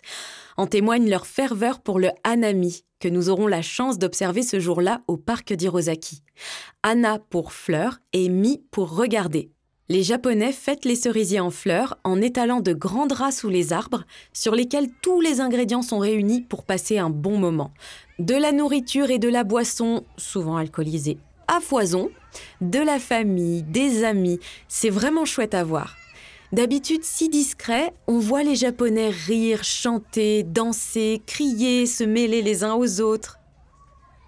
En 0.56 0.66
témoigne 0.66 1.10
leur 1.10 1.28
ferveur 1.28 1.82
pour 1.82 2.00
le 2.00 2.12
Hanami, 2.24 2.86
que 3.02 3.10
nous 3.10 3.28
aurons 3.28 3.48
la 3.48 3.62
chance 3.62 4.00
d'observer 4.00 4.44
ce 4.44 4.62
jour-là 4.62 5.02
au 5.08 5.18
parc 5.18 5.52
d'Hirosaki. 5.52 6.24
Hana 6.84 7.20
pour 7.20 7.52
fleurs 7.52 8.00
et 8.14 8.30
Mi 8.30 8.64
pour 8.72 8.96
regarder. 8.96 9.53
Les 9.90 10.02
Japonais 10.02 10.54
fêtent 10.54 10.86
les 10.86 10.96
cerisiers 10.96 11.42
en 11.42 11.52
fleurs 11.52 11.98
en 12.06 12.22
étalant 12.22 12.62
de 12.62 12.72
grands 12.72 13.06
draps 13.06 13.36
sous 13.36 13.50
les 13.50 13.74
arbres 13.74 14.06
sur 14.32 14.56
lesquels 14.56 14.88
tous 15.02 15.20
les 15.20 15.42
ingrédients 15.42 15.82
sont 15.82 16.00
réunis 16.00 16.40
pour 16.40 16.64
passer 16.64 17.00
un 17.00 17.10
bon 17.10 17.38
moment. 17.38 17.74
De 18.18 18.34
la 18.34 18.54
nourriture 18.54 19.12
et 19.12 19.20
de 19.20 19.28
la 19.28 19.44
boisson, 19.44 20.06
souvent 20.16 20.56
alcoolisée, 20.56 21.18
à 21.50 21.60
foison, 21.60 22.12
de 22.62 22.80
la 22.80 22.98
famille, 22.98 23.64
des 23.64 24.06
amis. 24.06 24.40
C'est 24.70 24.90
vraiment 24.90 25.26
chouette 25.26 25.54
à 25.54 25.66
voir. 25.66 25.98
D'habitude 26.54 27.04
si 27.04 27.28
discret, 27.28 27.94
on 28.08 28.20
voit 28.20 28.44
les 28.44 28.56
Japonais 28.56 29.10
rire, 29.10 29.66
chanter, 29.66 30.44
danser, 30.44 31.22
crier, 31.26 31.88
se 31.88 32.06
mêler 32.06 32.42
les 32.42 32.64
uns 32.64 32.76
aux 32.76 33.02
autres. 33.02 33.38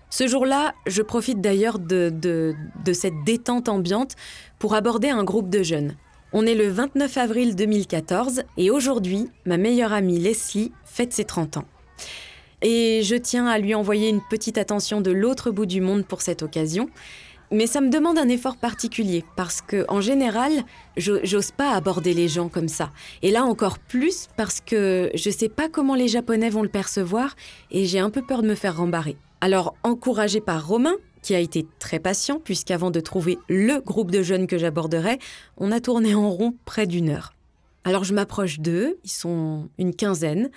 Ce 0.10 0.28
jour-là, 0.28 0.74
je 0.86 1.02
profite 1.02 1.42
d'ailleurs 1.42 1.80
de, 1.80 2.54
cette 2.94 3.24
détente 3.26 3.70
ambiante 3.70 4.16
pour 4.60 4.76
aborder 4.76 5.10
un 5.10 5.24
groupe 5.24 5.50
de 5.50 5.64
jeunes. 5.64 5.96
On 6.34 6.46
est 6.46 6.56
le 6.56 6.70
29 6.70 7.18
avril 7.18 7.56
2014 7.56 8.44
et 8.58 8.70
aujourd'hui, 8.70 9.30
ma 9.46 9.58
meilleure 9.58 9.94
amie 9.94 10.20
Leslie 10.20 10.72
fête 10.86 11.14
ses 11.14 11.26
30 11.26 11.58
ans. 11.58 11.66
Et 12.62 13.02
je 13.04 13.16
tiens 13.16 13.48
à 13.48 13.58
lui 13.58 13.76
envoyer 13.76 14.10
une 14.10 14.22
petite 14.22 14.58
attention 14.58 15.02
de 15.02 15.12
l'autre 15.12 15.52
bout 15.52 15.66
du 15.66 15.82
monde 15.82 16.06
pour 16.06 16.22
cette 16.22 16.44
occasion. 16.44 16.90
Mais 17.52 17.68
ça 17.68 17.80
me 17.80 17.90
demande 17.90 18.18
un 18.18 18.28
effort 18.28 18.58
particulier 18.58 19.24
parce 19.36 19.62
que, 19.62 19.86
en 19.88 20.02
général, 20.02 20.52
j'ose 20.98 21.52
pas 21.52 21.74
aborder 21.74 22.14
les 22.14 22.28
gens 22.28 22.50
comme 22.50 22.68
ça. 22.68 22.92
Et 23.22 23.32
là 23.32 23.46
encore 23.46 23.78
plus 23.78 24.28
parce 24.36 24.62
que 24.62 25.12
je 25.14 25.30
sais 25.30 25.50
pas 25.50 25.70
comment 25.70 25.96
les 25.96 26.08
Japonais 26.08 26.50
vont 26.50 26.64
le 26.64 26.70
percevoir 26.70 27.36
et 27.72 27.86
j'ai 27.86 28.00
un 28.00 28.10
peu 28.10 28.24
peur 28.24 28.42
de 28.42 28.48
me 28.48 28.56
faire 28.56 28.78
rembarrer. 28.78 29.16
Alors, 29.46 29.76
encouragé 29.84 30.42
par 30.42 30.68
Romain, 30.68 30.96
qui 31.22 31.36
a 31.36 31.40
été 31.40 31.68
très 31.78 32.00
patient 32.00 32.40
puisqu'avant 32.40 32.90
de 32.90 33.00
trouver 33.00 33.38
le 33.48 33.80
groupe 33.80 34.10
de 34.10 34.24
jeunes 34.24 34.48
que 34.48 34.58
j'aborderai, 34.58 35.20
on 35.58 35.72
a 35.72 35.80
tourné 35.80 36.16
en 36.16 36.32
rond 36.32 36.56
près 36.66 36.88
d'une 36.88 37.10
heure. 37.10 37.36
Alors 37.84 38.04
je 38.04 38.16
m'approche 38.16 38.60
d'eux, 38.60 38.98
ils 39.04 39.12
sont 39.12 39.70
une 39.78 39.96
quinzaine, 39.96 40.50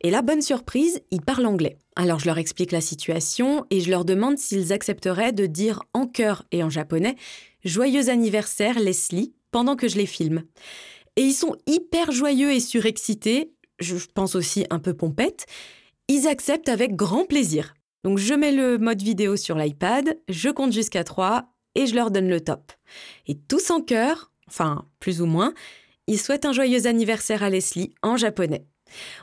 et 0.00 0.10
la 0.10 0.22
bonne 0.22 0.40
surprise, 0.40 1.02
ils 1.10 1.20
parlent 1.20 1.44
anglais. 1.44 1.76
Alors 1.96 2.18
je 2.18 2.24
leur 2.24 2.38
explique 2.38 2.72
la 2.72 2.80
situation 2.80 3.66
et 3.68 3.82
je 3.82 3.90
leur 3.90 4.06
demande 4.06 4.38
s'ils 4.38 4.72
accepteraient 4.72 5.32
de 5.32 5.44
dire 5.44 5.82
en 5.92 6.06
chœur 6.06 6.46
et 6.50 6.62
en 6.62 6.70
japonais 6.70 7.16
Joyeux 7.66 8.08
anniversaire 8.08 8.80
Leslie 8.80 9.34
pendant 9.50 9.76
que 9.76 9.86
je 9.86 9.98
les 9.98 10.06
filme. 10.06 10.44
Et 11.16 11.24
ils 11.24 11.34
sont 11.34 11.56
hyper 11.66 12.10
joyeux 12.10 12.52
et 12.52 12.60
surexcités, 12.60 13.52
je 13.80 13.96
pense 14.14 14.34
aussi 14.34 14.64
un 14.70 14.78
peu 14.78 14.94
pompettes. 14.94 15.44
Ils 16.08 16.26
acceptent 16.26 16.70
avec 16.70 16.96
grand 16.96 17.26
plaisir. 17.26 17.74
Donc 18.04 18.18
je 18.18 18.34
mets 18.34 18.52
le 18.52 18.78
mode 18.78 19.02
vidéo 19.02 19.36
sur 19.36 19.56
l'iPad, 19.56 20.18
je 20.28 20.48
compte 20.48 20.72
jusqu'à 20.72 21.04
3 21.04 21.46
et 21.74 21.86
je 21.86 21.94
leur 21.94 22.10
donne 22.10 22.28
le 22.28 22.40
top. 22.40 22.72
Et 23.26 23.36
tous 23.36 23.70
en 23.70 23.80
chœur, 23.80 24.32
enfin 24.48 24.86
plus 24.98 25.20
ou 25.20 25.26
moins, 25.26 25.54
ils 26.06 26.18
souhaitent 26.18 26.44
un 26.44 26.52
joyeux 26.52 26.86
anniversaire 26.86 27.42
à 27.42 27.50
Leslie 27.50 27.94
en 28.02 28.16
japonais. 28.16 28.66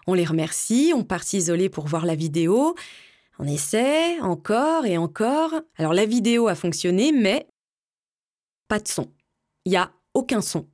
On 0.05 0.13
les 0.13 0.25
remercie, 0.25 0.93
on 0.95 1.03
part 1.03 1.23
s'isoler 1.23 1.69
pour 1.69 1.87
voir 1.87 2.05
la 2.05 2.15
vidéo. 2.15 2.75
On 3.39 3.47
essaie, 3.47 4.19
encore 4.21 4.85
et 4.85 4.97
encore. 4.97 5.53
Alors 5.75 5.93
la 5.93 6.05
vidéo 6.05 6.47
a 6.47 6.55
fonctionné, 6.55 7.11
mais 7.11 7.47
pas 8.67 8.79
de 8.79 8.87
son. 8.87 9.11
Il 9.65 9.71
n'y 9.71 9.77
a 9.77 9.91
aucun 10.13 10.41
son. 10.41 10.67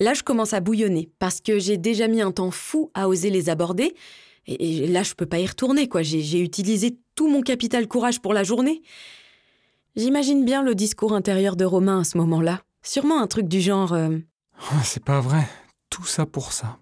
Là, 0.00 0.14
je 0.14 0.22
commence 0.22 0.54
à 0.54 0.60
bouillonner 0.60 1.10
parce 1.18 1.40
que 1.40 1.58
j'ai 1.58 1.76
déjà 1.76 2.08
mis 2.08 2.22
un 2.22 2.32
temps 2.32 2.50
fou 2.50 2.90
à 2.94 3.08
oser 3.08 3.30
les 3.30 3.50
aborder. 3.50 3.94
Et, 4.58 4.88
là, 4.88 5.02
je 5.04 5.14
peux 5.14 5.26
pas 5.26 5.38
y 5.38 5.46
retourner, 5.46 5.88
quoi. 5.88 6.02
J'ai 6.02 6.40
utilisé 6.40 6.98
tout 7.14 7.28
mon 7.28 7.40
capital 7.40 7.86
courage 7.86 8.20
pour 8.20 8.34
la 8.34 8.42
journée. 8.42 8.82
J'imagine 9.94 10.44
bien 10.44 10.62
le 10.62 10.74
discours 10.74 11.14
intérieur 11.14 11.56
de 11.56 11.64
Romain 11.64 12.00
à 12.00 12.04
ce 12.04 12.18
moment-là. 12.18 12.62
Sûrement 12.82 13.20
un 13.20 13.26
truc 13.26 13.46
du 13.46 13.60
genre. 13.60 13.92
Euh, 13.92 14.18
C'est 14.82 15.04
pas 15.04 15.20
vrai. 15.20 15.46
Tout 15.88 16.04
ça 16.04 16.26
pour 16.26 16.52
ça. 16.52 16.78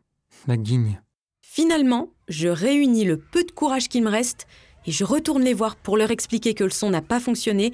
La 0.47 0.57
guigne. 0.57 1.01
Finalement, 1.41 2.11
je 2.29 2.49
réunis 2.49 3.05
le 3.05 3.19
peu 3.19 3.45
de 3.45 3.51
courage 3.51 3.89
qu'il 3.89 4.03
me 4.03 4.11
reste 4.11 4.47
et 4.87 4.93
je 4.93 5.05
retourne 5.05 5.43
les 5.43 5.55
voir 5.55 5.77
pour 5.77 5.97
leur 5.97 6.11
expliquer 6.11 6.55
que 6.55 6.65
le 6.65 6.71
son 6.71 6.91
n'a 6.91 7.03
pas 7.03 7.21
fonctionné 7.21 7.73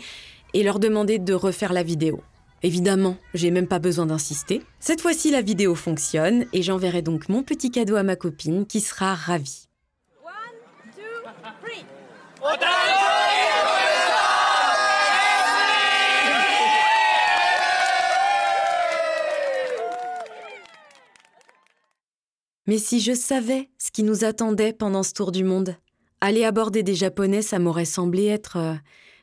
et 0.54 0.62
leur 0.62 0.78
demander 0.78 1.18
de 1.18 1.34
refaire 1.34 1.72
la 1.72 1.82
vidéo. 1.82 2.20
Évidemment, 2.62 3.18
j'ai 3.34 3.50
même 3.50 3.66
pas 3.66 3.78
besoin 3.78 4.06
d'insister. 4.06 4.62
Cette 4.80 5.02
fois-ci, 5.02 5.30
la 5.30 5.42
vidéo 5.42 5.74
fonctionne 5.74 6.46
et 6.52 6.62
j'enverrai 6.62 7.02
donc 7.02 7.28
mon 7.28 7.42
petit 7.42 7.70
cadeau 7.70 7.96
à 7.96 8.02
ma 8.02 8.16
copine 8.16 8.64
qui 8.64 8.80
sera 8.80 9.14
ravie. 9.14 9.68
Mais 22.66 22.78
si 22.78 23.00
je 23.00 23.12
savais 23.12 23.70
ce 23.78 23.90
qui 23.90 24.02
nous 24.02 24.24
attendait 24.24 24.72
pendant 24.72 25.02
ce 25.02 25.12
tour 25.12 25.32
du 25.32 25.44
monde, 25.44 25.76
aller 26.20 26.44
aborder 26.44 26.82
des 26.82 26.94
Japonais, 26.94 27.42
ça 27.42 27.58
m'aurait 27.58 27.84
semblé 27.84 28.26
être 28.26 28.56
euh, 28.56 28.74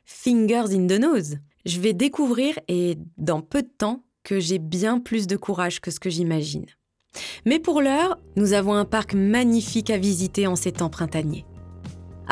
fingers 0.06 0.74
in 0.74 0.88
the 0.88 1.00
nose. 1.00 1.38
Je 1.66 1.80
vais 1.80 1.94
découvrir, 1.94 2.58
et 2.68 2.98
dans 3.18 3.42
peu 3.42 3.62
de 3.62 3.70
temps, 3.70 4.04
que 4.24 4.40
j'ai 4.40 4.60
bien 4.60 5.00
plus 5.00 5.28
de 5.28 5.38
courage 5.38 5.80
que 5.80 5.92
ce 5.92 6.00
que 6.00 6.10
j'imagine. 6.10 6.66
Mais 7.46 7.60
pour 7.60 7.82
l'heure, 7.82 8.18
nous 8.36 8.54
avons 8.54 8.74
un 8.74 8.86
parc 8.86 9.14
magnifique 9.14 9.90
à 9.90 9.98
visiter 9.98 10.48
en 10.48 10.56
ces 10.56 10.72
temps 10.72 10.90
printaniers. 10.90 11.46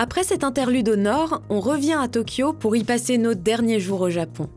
Après 0.01 0.23
cet 0.23 0.45
interlude 0.45 0.87
au 0.87 0.95
nord, 0.95 1.41
on 1.49 1.59
revient 1.59 1.97
à 1.99 2.07
Tokyo 2.07 2.53
pour 2.53 2.73
y 2.77 2.85
passer 2.85 3.17
nos 3.17 3.33
derniers 3.33 3.81
jours 3.81 3.99
au 3.99 4.09
Japon. 4.09 4.47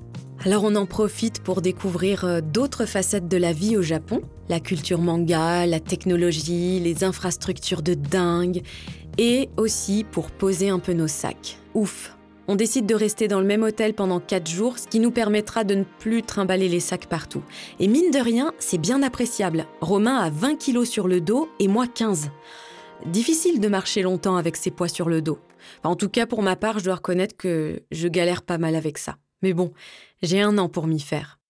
Alors 0.44 0.62
on 0.62 0.76
en 0.76 0.86
profite 0.86 1.42
pour 1.42 1.62
découvrir 1.62 2.24
euh, 2.24 2.40
d'autres 2.40 2.84
facettes 2.84 3.26
de 3.26 3.38
la 3.38 3.52
vie 3.52 3.76
au 3.76 3.82
Japon, 3.82 4.22
la 4.48 4.60
culture 4.60 5.00
manga, 5.00 5.66
la 5.66 5.80
technologie, 5.80 6.78
les 6.78 7.02
infrastructures 7.02 7.82
de 7.82 7.94
dingue, 7.94 8.62
et 9.18 9.48
aussi 9.56 10.06
pour 10.08 10.30
poser 10.30 10.68
un 10.68 10.78
peu 10.78 10.92
nos 10.92 11.08
sacs. 11.08 11.58
Ouf, 11.74 12.16
on 12.46 12.54
décide 12.54 12.86
de 12.86 12.94
rester 12.94 13.26
dans 13.26 13.40
le 13.40 13.46
même 13.46 13.64
hôtel 13.64 13.94
pendant 13.94 14.20
4 14.20 14.48
jours, 14.48 14.78
ce 14.78 14.86
qui 14.86 15.00
nous 15.00 15.10
permettra 15.10 15.64
de 15.64 15.74
ne 15.74 15.84
plus 15.98 16.22
trimballer 16.22 16.68
les 16.68 16.78
sacs 16.78 17.06
partout. 17.06 17.42
Et 17.80 17.88
mine 17.88 18.12
de 18.12 18.20
rien, 18.20 18.52
c'est 18.60 18.78
bien 18.78 19.02
appréciable. 19.02 19.66
Romain 19.80 20.18
a 20.18 20.30
20 20.30 20.54
kilos 20.54 20.88
sur 20.88 21.08
le 21.08 21.20
dos 21.20 21.48
et 21.58 21.66
moi 21.66 21.88
15. 21.88 22.30
Difficile 23.06 23.58
de 23.58 23.68
marcher 23.68 24.02
longtemps 24.02 24.36
avec 24.36 24.56
ses 24.56 24.70
poids 24.70 24.88
sur 24.88 25.08
le 25.08 25.22
dos. 25.22 25.38
en 25.82 25.96
tout 25.96 26.08
cas, 26.08 26.26
pour 26.26 26.42
ma 26.42 26.54
part, 26.56 26.78
je 26.78 26.84
dois 26.84 26.96
reconnaître 26.96 27.36
que 27.36 27.82
je 27.90 28.08
galère 28.08 28.42
pas 28.42 28.58
mal 28.58 28.76
avec 28.76 28.96
ça. 28.96 29.16
Mais 29.42 29.52
bon, 29.52 29.72
j'ai 30.22 30.40
un 30.40 30.56
an 30.58 30.68
pour 30.68 30.86
m'y 30.86 31.00
faire. 31.00 31.40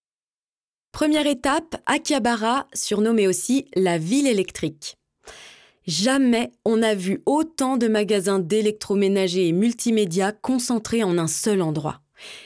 Première 0.91 1.27
étape, 1.27 1.75
Akihabara, 1.85 2.67
surnommée 2.73 3.27
aussi 3.27 3.65
la 3.75 3.97
ville 3.97 4.27
électrique. 4.27 4.97
Jamais 5.85 6.51
on 6.65 6.77
n'a 6.77 6.95
vu 6.95 7.21
autant 7.25 7.77
de 7.77 7.87
magasins 7.87 8.39
d'électroménager 8.39 9.47
et 9.47 9.51
multimédia 9.51 10.31
concentrés 10.31 11.03
en 11.03 11.17
un 11.17 11.27
seul 11.27 11.61
endroit. 11.61 12.01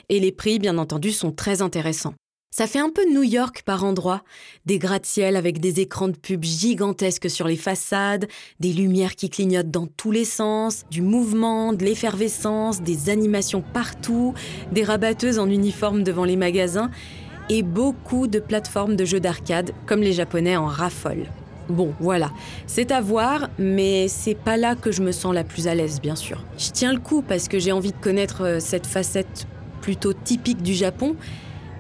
Et 0.09 0.19
les 0.19 0.31
prix, 0.31 0.59
bien 0.59 0.77
entendu, 0.77 1.11
sont 1.11 1.31
très 1.31 1.61
intéressants. 1.61 2.15
Ça 2.57 2.65
fait 2.65 2.79
un 2.79 2.89
peu 2.89 3.03
New 3.07 3.21
York 3.21 3.61
par 3.63 3.83
endroits, 3.83 4.23
des 4.65 4.79
gratte-ciel 4.79 5.35
avec 5.35 5.59
des 5.59 5.79
écrans 5.79 6.07
de 6.07 6.17
pub 6.17 6.43
gigantesques 6.43 7.29
sur 7.29 7.47
les 7.47 7.55
façades, 7.55 8.25
des 8.59 8.73
lumières 8.73 9.15
qui 9.15 9.29
clignotent 9.29 9.69
dans 9.69 9.85
tous 9.85 10.09
les 10.09 10.25
sens, 10.25 10.83
du 10.89 11.03
mouvement, 11.03 11.71
de 11.71 11.85
l'effervescence, 11.85 12.81
des 12.81 13.11
animations 13.11 13.61
partout, 13.61 14.33
des 14.71 14.83
rabatteuses 14.83 15.37
en 15.37 15.47
uniforme 15.47 16.01
devant 16.01 16.25
les 16.25 16.35
magasins 16.35 16.89
et 17.47 17.61
beaucoup 17.61 18.25
de 18.25 18.39
plateformes 18.39 18.95
de 18.95 19.05
jeux 19.05 19.19
d'arcade 19.19 19.69
comme 19.85 20.01
les 20.01 20.13
Japonais 20.13 20.57
en 20.57 20.65
raffolent. 20.65 21.29
Bon, 21.69 21.93
voilà, 21.99 22.31
c'est 22.65 22.89
à 22.89 23.01
voir, 23.01 23.49
mais 23.59 24.07
c'est 24.07 24.33
pas 24.33 24.57
là 24.57 24.73
que 24.73 24.91
je 24.91 25.03
me 25.03 25.11
sens 25.11 25.31
la 25.31 25.43
plus 25.43 25.67
à 25.67 25.75
l'aise, 25.75 26.01
bien 26.01 26.15
sûr. 26.15 26.43
Je 26.57 26.71
tiens 26.71 26.91
le 26.91 26.99
coup 26.99 27.21
parce 27.21 27.49
que 27.49 27.59
j'ai 27.59 27.71
envie 27.71 27.91
de 27.91 28.01
connaître 28.01 28.43
euh, 28.43 28.59
cette 28.59 28.87
facette 28.87 29.45
plutôt 29.79 30.13
typique 30.13 30.63
du 30.63 30.73
Japon, 30.73 31.15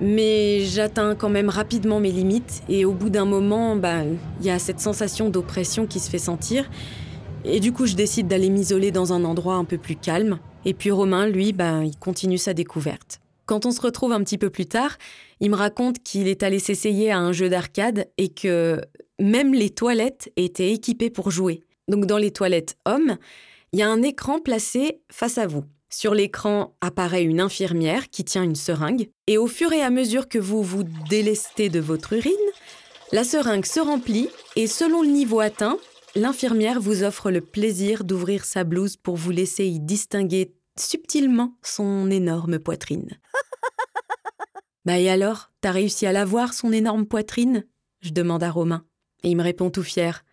mais 0.01 0.61
j'atteins 0.61 1.15
quand 1.15 1.29
même 1.29 1.49
rapidement 1.49 1.99
mes 1.99 2.11
limites 2.11 2.61
et 2.69 2.85
au 2.85 2.93
bout 2.93 3.09
d'un 3.09 3.25
moment, 3.25 3.75
il 3.75 3.81
bah, 3.81 4.03
y 4.41 4.49
a 4.49 4.59
cette 4.59 4.79
sensation 4.79 5.29
d'oppression 5.29 5.87
qui 5.87 5.99
se 5.99 6.09
fait 6.09 6.17
sentir. 6.17 6.69
Et 7.45 7.59
du 7.59 7.71
coup, 7.71 7.85
je 7.85 7.95
décide 7.95 8.27
d'aller 8.27 8.49
m'isoler 8.49 8.91
dans 8.91 9.13
un 9.13 9.23
endroit 9.23 9.55
un 9.55 9.63
peu 9.63 9.77
plus 9.77 9.95
calme. 9.95 10.39
Et 10.65 10.73
puis 10.73 10.91
Romain, 10.91 11.27
lui, 11.27 11.53
bah, 11.53 11.83
il 11.83 11.97
continue 11.97 12.37
sa 12.37 12.53
découverte. 12.53 13.19
Quand 13.45 13.65
on 13.65 13.71
se 13.71 13.79
retrouve 13.79 14.11
un 14.11 14.21
petit 14.23 14.37
peu 14.37 14.49
plus 14.49 14.65
tard, 14.65 14.97
il 15.39 15.49
me 15.49 15.55
raconte 15.55 16.03
qu'il 16.03 16.27
est 16.27 16.43
allé 16.43 16.59
s'essayer 16.59 17.11
à 17.11 17.19
un 17.19 17.31
jeu 17.31 17.47
d'arcade 17.47 18.07
et 18.17 18.29
que 18.29 18.81
même 19.19 19.53
les 19.53 19.69
toilettes 19.69 20.31
étaient 20.35 20.73
équipées 20.73 21.09
pour 21.09 21.31
jouer. 21.31 21.63
Donc 21.87 22.05
dans 22.05 22.17
les 22.17 22.31
toilettes 22.31 22.77
hommes, 22.85 23.17
il 23.71 23.79
y 23.79 23.83
a 23.83 23.89
un 23.89 24.01
écran 24.01 24.39
placé 24.39 24.99
face 25.09 25.37
à 25.37 25.47
vous. 25.47 25.63
Sur 25.89 26.13
l'écran 26.13 26.75
apparaît 26.81 27.23
une 27.23 27.39
infirmière 27.39 28.09
qui 28.09 28.25
tient 28.25 28.43
une 28.43 28.55
seringue, 28.55 29.09
et 29.25 29.37
au 29.37 29.47
fur 29.47 29.71
et 29.71 29.81
à 29.81 29.89
mesure 29.89 30.27
que 30.27 30.37
vous 30.37 30.61
vous 30.61 30.83
délestez 31.09 31.69
de 31.69 31.79
votre 31.79 32.13
urine, 32.13 32.33
la 33.13 33.23
seringue 33.23 33.65
se 33.65 33.79
remplit, 33.79 34.29
et 34.57 34.67
selon 34.67 35.01
le 35.01 35.07
niveau 35.07 35.39
atteint, 35.39 35.77
l'infirmière 36.15 36.81
vous 36.81 37.03
offre 37.03 37.31
le 37.31 37.39
plaisir 37.39 38.03
d'ouvrir 38.03 38.43
sa 38.43 38.65
blouse 38.65 38.97
pour 38.97 39.15
vous 39.15 39.31
laisser 39.31 39.65
y 39.65 39.79
distinguer 39.79 40.53
subtilement 40.77 41.57
son 41.63 42.11
énorme 42.11 42.59
poitrine. 42.59 43.17
bah 44.85 44.99
et 44.99 45.09
alors, 45.09 45.51
t'as 45.61 45.71
réussi 45.71 46.05
à 46.05 46.11
la 46.11 46.25
voir, 46.25 46.53
son 46.53 46.73
énorme 46.73 47.05
poitrine? 47.05 47.65
Je 48.01 48.11
demande 48.11 48.43
à 48.43 48.51
Romain. 48.51 48.85
Et 49.23 49.29
il 49.29 49.37
me 49.37 49.43
répond 49.43 49.69
tout 49.69 49.83
fier. 49.83 50.23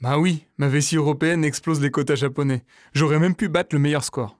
Bah 0.00 0.18
oui, 0.18 0.44
ma 0.56 0.68
vessie 0.68 0.96
européenne 0.96 1.44
explose 1.44 1.80
les 1.80 1.90
quotas 1.90 2.16
japonais. 2.16 2.64
J'aurais 2.92 3.18
même 3.18 3.36
pu 3.36 3.48
battre 3.48 3.74
le 3.74 3.80
meilleur 3.80 4.02
score. 4.02 4.38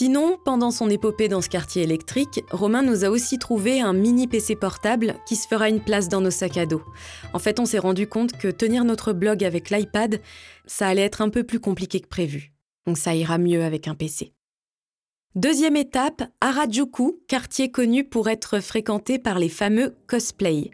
Sinon, 0.00 0.38
pendant 0.44 0.70
son 0.70 0.88
épopée 0.90 1.26
dans 1.26 1.42
ce 1.42 1.48
quartier 1.48 1.82
électrique, 1.82 2.44
Romain 2.52 2.82
nous 2.82 3.04
a 3.04 3.08
aussi 3.08 3.36
trouvé 3.36 3.80
un 3.80 3.92
mini 3.92 4.28
PC 4.28 4.54
portable 4.54 5.16
qui 5.26 5.34
se 5.34 5.48
fera 5.48 5.68
une 5.68 5.80
place 5.80 6.08
dans 6.08 6.20
nos 6.20 6.30
sacs 6.30 6.56
à 6.56 6.66
dos. 6.66 6.82
En 7.32 7.40
fait, 7.40 7.58
on 7.58 7.66
s'est 7.66 7.80
rendu 7.80 8.06
compte 8.06 8.30
que 8.30 8.46
tenir 8.46 8.84
notre 8.84 9.12
blog 9.12 9.42
avec 9.42 9.70
l'iPad, 9.70 10.20
ça 10.66 10.86
allait 10.86 11.02
être 11.02 11.20
un 11.20 11.30
peu 11.30 11.42
plus 11.42 11.58
compliqué 11.58 11.98
que 11.98 12.06
prévu. 12.06 12.52
Donc 12.86 12.96
ça 12.96 13.16
ira 13.16 13.38
mieux 13.38 13.64
avec 13.64 13.88
un 13.88 13.96
PC. 13.96 14.32
Deuxième 15.34 15.74
étape, 15.74 16.22
Harajuku, 16.40 17.18
quartier 17.26 17.72
connu 17.72 18.04
pour 18.04 18.28
être 18.28 18.60
fréquenté 18.60 19.18
par 19.18 19.40
les 19.40 19.48
fameux 19.48 19.96
cosplay. 20.06 20.70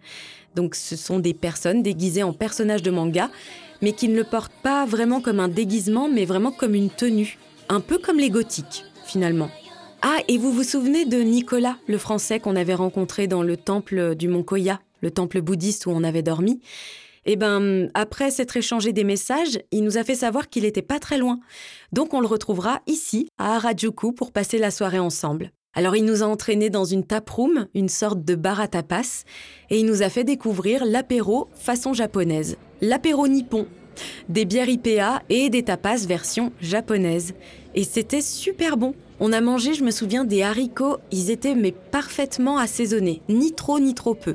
Donc 0.55 0.75
ce 0.75 0.97
sont 0.97 1.19
des 1.19 1.33
personnes 1.33 1.83
déguisées 1.83 2.25
en 2.25 2.35
personnages 2.35 2.83
de 2.83 2.91
manga, 2.91 3.31
mais 3.81 3.93
qui 3.93 4.09
ne 4.09 4.17
le 4.17 4.25
portent 4.25 4.61
pas 4.63 4.85
vraiment 4.85 5.23
comme 5.23 5.41
un 5.41 5.49
déguisement, 5.49 6.11
mais 6.11 6.27
vraiment 6.27 6.53
comme 6.53 6.75
une 6.75 6.91
tenue, 6.91 7.39
un 7.71 7.81
peu 7.81 7.97
comme 7.97 8.19
les 8.19 8.29
gothiques 8.29 8.85
finalement. 9.05 9.51
Ah, 10.03 10.19
et 10.29 10.37
vous 10.37 10.53
vous 10.53 10.65
souvenez 10.65 11.05
de 11.05 11.19
Nicolas, 11.23 11.79
le 11.87 11.97
Français 11.97 12.41
qu'on 12.41 12.57
avait 12.57 12.75
rencontré 12.75 13.27
dans 13.27 13.43
le 13.43 13.57
temple 13.57 14.15
du 14.15 14.29
Mont 14.29 14.43
Koya, 14.43 14.81
le 15.01 15.11
temple 15.11 15.41
bouddhiste 15.41 15.87
où 15.87 15.91
on 15.91 16.05
avait 16.05 16.23
dormi? 16.23 16.61
Eh 17.27 17.37
ben, 17.37 17.89
après 17.95 18.31
s'être 18.31 18.57
échangé 18.57 18.93
des 18.93 19.05
messages, 19.05 19.59
il 19.71 19.83
nous 19.83 19.97
a 19.97 20.05
fait 20.05 20.15
savoir 20.15 20.51
qu'il 20.51 20.65
n'était 20.65 20.83
pas 20.83 20.99
très 20.99 21.17
loin. 21.17 21.41
Donc 21.93 22.13
on 22.13 22.21
le 22.21 22.27
retrouvera 22.27 22.83
ici, 22.87 23.29
à 23.39 23.57
Harajuku, 23.57 24.13
pour 24.13 24.31
passer 24.31 24.59
la 24.59 24.71
soirée 24.71 24.99
ensemble. 24.99 25.51
Alors 25.73 25.97
il 25.97 26.05
nous 26.05 26.23
a 26.23 26.27
entraînés 26.27 26.71
dans 26.71 26.85
une 26.85 27.05
taproom, 27.05 27.67
une 27.75 27.89
sorte 27.89 28.25
de 28.25 28.35
bar 28.35 28.61
à 28.61 28.69
tapas, 28.69 29.25
et 29.71 29.81
il 29.81 29.87
nous 29.87 30.03
a 30.03 30.09
fait 30.09 30.25
découvrir 30.25 30.85
l'apéro 30.85 31.49
façon 31.55 31.95
japonaise, 31.95 32.57
l'apéro 32.81 33.27
nippon, 33.27 33.67
des 34.29 34.45
bières 34.45 34.69
IPA 34.69 35.23
et 35.29 35.51
des 35.51 35.63
tapas 35.63 36.07
version 36.07 36.53
japonaise. 36.61 37.35
Et 37.75 37.85
c'était 37.85 38.21
super 38.21 38.77
bon. 38.77 38.95
On 39.21 39.33
a 39.33 39.41
mangé, 39.41 39.75
je 39.75 39.85
me 39.85 39.91
souviens, 39.91 40.25
des 40.25 40.43
haricots. 40.43 40.99
Ils 41.13 41.31
étaient 41.31 41.55
mais 41.55 41.73
parfaitement 41.73 42.59
assaisonnés, 42.59 43.21
ni 43.29 43.53
trop 43.53 43.79
ni 43.79 43.95
trop 43.95 44.15
peu. 44.15 44.35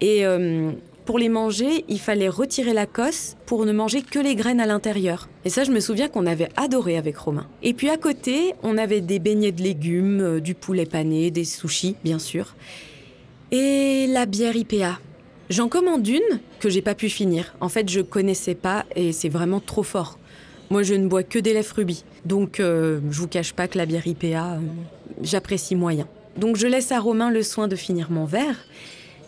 Et 0.00 0.26
euh, 0.26 0.72
pour 1.04 1.18
les 1.18 1.28
manger, 1.28 1.84
il 1.88 1.98
fallait 1.98 2.28
retirer 2.28 2.72
la 2.72 2.86
cosse 2.86 3.36
pour 3.46 3.64
ne 3.64 3.72
manger 3.72 4.02
que 4.02 4.18
les 4.18 4.36
graines 4.36 4.60
à 4.60 4.66
l'intérieur. 4.66 5.28
Et 5.44 5.50
ça, 5.50 5.64
je 5.64 5.72
me 5.72 5.80
souviens 5.80 6.08
qu'on 6.08 6.26
avait 6.26 6.48
adoré 6.56 6.96
avec 6.96 7.16
Romain. 7.16 7.48
Et 7.62 7.74
puis 7.74 7.88
à 7.90 7.96
côté, 7.96 8.54
on 8.62 8.78
avait 8.78 9.00
des 9.00 9.18
beignets 9.18 9.52
de 9.52 9.62
légumes, 9.62 10.20
euh, 10.20 10.40
du 10.40 10.54
poulet 10.54 10.86
pané, 10.86 11.30
des 11.30 11.44
sushis, 11.44 11.96
bien 12.04 12.18
sûr. 12.18 12.54
Et 13.50 14.06
la 14.08 14.26
bière 14.26 14.56
IPA. 14.56 14.98
J'en 15.52 15.68
commande 15.68 16.08
une 16.08 16.40
que 16.60 16.70
j'ai 16.70 16.80
pas 16.80 16.94
pu 16.94 17.10
finir. 17.10 17.54
En 17.60 17.68
fait, 17.68 17.86
je 17.90 18.00
connaissais 18.00 18.54
pas 18.54 18.86
et 18.96 19.12
c'est 19.12 19.28
vraiment 19.28 19.60
trop 19.60 19.82
fort. 19.82 20.18
Moi, 20.70 20.82
je 20.82 20.94
ne 20.94 21.06
bois 21.08 21.24
que 21.24 21.38
des 21.38 21.52
lèvres 21.52 21.74
rubis. 21.76 22.06
Donc, 22.24 22.58
euh, 22.58 23.00
je 23.10 23.20
vous 23.20 23.28
cache 23.28 23.52
pas 23.52 23.68
que 23.68 23.76
la 23.76 23.84
bière 23.84 24.06
IPA, 24.06 24.54
euh, 24.54 24.58
j'apprécie 25.20 25.76
moyen. 25.76 26.08
Donc, 26.38 26.56
je 26.56 26.66
laisse 26.66 26.90
à 26.90 26.98
Romain 26.98 27.30
le 27.30 27.42
soin 27.42 27.68
de 27.68 27.76
finir 27.76 28.10
mon 28.10 28.24
verre. 28.24 28.64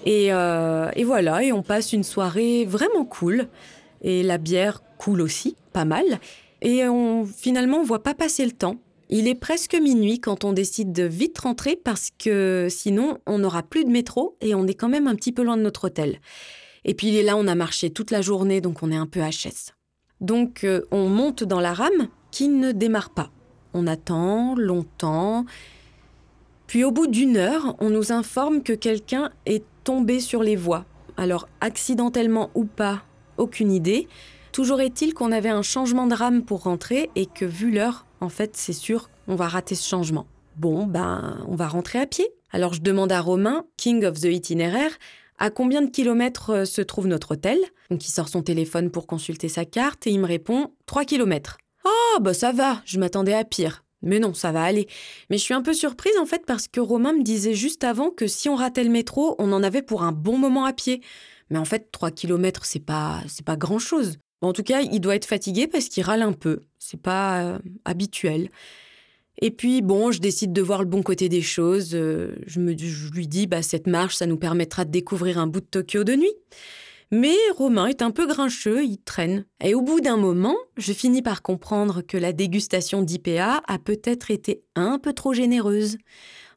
Et, 0.06 0.32
euh, 0.32 0.88
et, 0.96 1.04
voilà, 1.04 1.44
et 1.44 1.52
on 1.52 1.62
passe 1.62 1.92
une 1.92 2.04
soirée 2.04 2.64
vraiment 2.64 3.04
cool. 3.04 3.46
Et 4.00 4.22
la 4.22 4.38
bière 4.38 4.82
coule 4.96 5.20
aussi, 5.20 5.56
pas 5.74 5.84
mal. 5.84 6.06
Et 6.62 6.88
on, 6.88 7.26
finalement, 7.26 7.80
on 7.80 7.84
voit 7.84 8.02
pas 8.02 8.14
passer 8.14 8.46
le 8.46 8.52
temps. 8.52 8.76
Il 9.10 9.28
est 9.28 9.34
presque 9.34 9.74
minuit 9.74 10.20
quand 10.20 10.44
on 10.44 10.52
décide 10.52 10.92
de 10.92 11.04
vite 11.04 11.38
rentrer 11.38 11.76
parce 11.76 12.10
que 12.18 12.68
sinon, 12.70 13.18
on 13.26 13.38
n'aura 13.38 13.62
plus 13.62 13.84
de 13.84 13.90
métro 13.90 14.36
et 14.40 14.54
on 14.54 14.66
est 14.66 14.74
quand 14.74 14.88
même 14.88 15.06
un 15.06 15.14
petit 15.14 15.32
peu 15.32 15.42
loin 15.42 15.56
de 15.56 15.62
notre 15.62 15.84
hôtel. 15.84 16.20
Et 16.84 16.94
puis 16.94 17.22
là, 17.22 17.36
on 17.36 17.46
a 17.46 17.54
marché 17.54 17.90
toute 17.90 18.10
la 18.10 18.22
journée, 18.22 18.60
donc 18.60 18.82
on 18.82 18.90
est 18.90 18.96
un 18.96 19.06
peu 19.06 19.20
HS. 19.20 19.72
Donc, 20.20 20.64
euh, 20.64 20.82
on 20.90 21.08
monte 21.08 21.44
dans 21.44 21.60
la 21.60 21.74
rame 21.74 22.08
qui 22.30 22.48
ne 22.48 22.72
démarre 22.72 23.10
pas. 23.10 23.30
On 23.74 23.86
attend 23.86 24.54
longtemps. 24.56 25.44
Puis 26.66 26.84
au 26.84 26.90
bout 26.90 27.06
d'une 27.06 27.36
heure, 27.36 27.76
on 27.80 27.90
nous 27.90 28.12
informe 28.12 28.62
que 28.62 28.72
quelqu'un 28.72 29.30
est 29.46 29.64
tombé 29.84 30.20
sur 30.20 30.42
les 30.42 30.56
voies. 30.56 30.84
Alors 31.16 31.48
accidentellement 31.60 32.50
ou 32.54 32.64
pas, 32.64 33.02
aucune 33.36 33.70
idée. 33.70 34.08
Toujours 34.52 34.80
est-il 34.80 35.14
qu'on 35.14 35.32
avait 35.32 35.48
un 35.48 35.62
changement 35.62 36.06
de 36.06 36.14
rame 36.14 36.44
pour 36.44 36.62
rentrer 36.62 37.10
et 37.16 37.26
que 37.26 37.44
vu 37.44 37.70
l'heure, 37.70 38.06
en 38.24 38.30
fait, 38.30 38.56
c'est 38.56 38.72
sûr, 38.72 39.10
on 39.28 39.36
va 39.36 39.46
rater 39.46 39.74
ce 39.74 39.86
changement. 39.86 40.26
Bon, 40.56 40.86
ben, 40.86 41.44
on 41.46 41.56
va 41.56 41.68
rentrer 41.68 41.98
à 42.00 42.06
pied. 42.06 42.26
Alors 42.50 42.72
je 42.72 42.80
demande 42.80 43.12
à 43.12 43.20
Romain, 43.20 43.66
King 43.76 44.04
of 44.04 44.20
the 44.20 44.24
Itinéraire, 44.24 44.92
à 45.38 45.50
combien 45.50 45.82
de 45.82 45.90
kilomètres 45.90 46.50
euh, 46.50 46.64
se 46.64 46.80
trouve 46.80 47.06
notre 47.06 47.32
hôtel 47.32 47.58
Donc 47.90 48.06
il 48.06 48.10
sort 48.10 48.28
son 48.28 48.42
téléphone 48.42 48.90
pour 48.90 49.06
consulter 49.06 49.48
sa 49.48 49.64
carte 49.64 50.06
et 50.06 50.10
il 50.10 50.20
me 50.20 50.26
répond 50.26 50.72
3 50.86 51.04
kilomètres. 51.04 51.58
Ah, 51.84 52.20
bah 52.20 52.32
ça 52.32 52.52
va, 52.52 52.80
je 52.84 52.98
m'attendais 52.98 53.34
à 53.34 53.44
pire. 53.44 53.84
Mais 54.02 54.20
non, 54.20 54.34
ça 54.34 54.52
va 54.52 54.62
aller. 54.62 54.86
Mais 55.28 55.38
je 55.38 55.42
suis 55.42 55.54
un 55.54 55.62
peu 55.62 55.74
surprise 55.74 56.16
en 56.20 56.26
fait 56.26 56.46
parce 56.46 56.68
que 56.68 56.80
Romain 56.80 57.12
me 57.12 57.22
disait 57.22 57.54
juste 57.54 57.84
avant 57.84 58.10
que 58.10 58.26
si 58.26 58.48
on 58.48 58.54
ratait 58.54 58.84
le 58.84 58.90
métro, 58.90 59.34
on 59.38 59.52
en 59.52 59.62
avait 59.62 59.82
pour 59.82 60.02
un 60.02 60.12
bon 60.12 60.38
moment 60.38 60.64
à 60.64 60.72
pied. 60.72 61.02
Mais 61.50 61.58
en 61.58 61.64
fait, 61.64 61.90
3 61.90 62.10
kilomètres, 62.10 62.64
c'est 62.64 62.84
pas, 62.84 63.20
c'est 63.28 63.44
pas 63.44 63.56
grand 63.56 63.78
chose. 63.78 64.18
En 64.44 64.52
tout 64.52 64.62
cas, 64.62 64.82
il 64.82 65.00
doit 65.00 65.16
être 65.16 65.24
fatigué 65.24 65.66
parce 65.66 65.88
qu'il 65.88 66.02
râle 66.04 66.22
un 66.22 66.32
peu. 66.32 66.60
C'est 66.78 67.00
pas 67.00 67.42
euh, 67.42 67.58
habituel. 67.84 68.50
Et 69.40 69.50
puis, 69.50 69.82
bon, 69.82 70.12
je 70.12 70.20
décide 70.20 70.52
de 70.52 70.62
voir 70.62 70.82
le 70.82 70.88
bon 70.88 71.02
côté 71.02 71.28
des 71.28 71.42
choses. 71.42 71.94
Euh, 71.94 72.36
je, 72.46 72.60
lui 72.60 73.26
dis, 73.26 73.46
bah, 73.46 73.62
cette 73.62 73.86
marche, 73.86 74.16
ça 74.16 74.26
nous 74.26 74.36
permettra 74.36 74.84
de 74.84 74.90
découvrir 74.90 75.38
un 75.38 75.46
bout 75.46 75.60
de 75.60 75.66
Tokyo 75.66 76.04
de 76.04 76.14
nuit. 76.14 76.34
Mais 77.10 77.34
Romain 77.56 77.86
est 77.86 78.02
un 78.02 78.10
peu 78.10 78.26
grincheux, 78.26 78.84
il 78.84 78.98
traîne. 78.98 79.44
Et 79.62 79.74
au 79.74 79.82
bout 79.82 80.00
d'un 80.00 80.16
moment, 80.16 80.56
je 80.76 80.92
finis 80.92 81.22
par 81.22 81.42
comprendre 81.42 82.02
que 82.02 82.16
la 82.16 82.32
dégustation 82.32 83.02
d'IPA 83.02 83.62
a 83.66 83.78
peut-être 83.78 84.30
été 84.30 84.62
un 84.74 84.98
peu 84.98 85.12
trop 85.12 85.32
généreuse. 85.32 85.96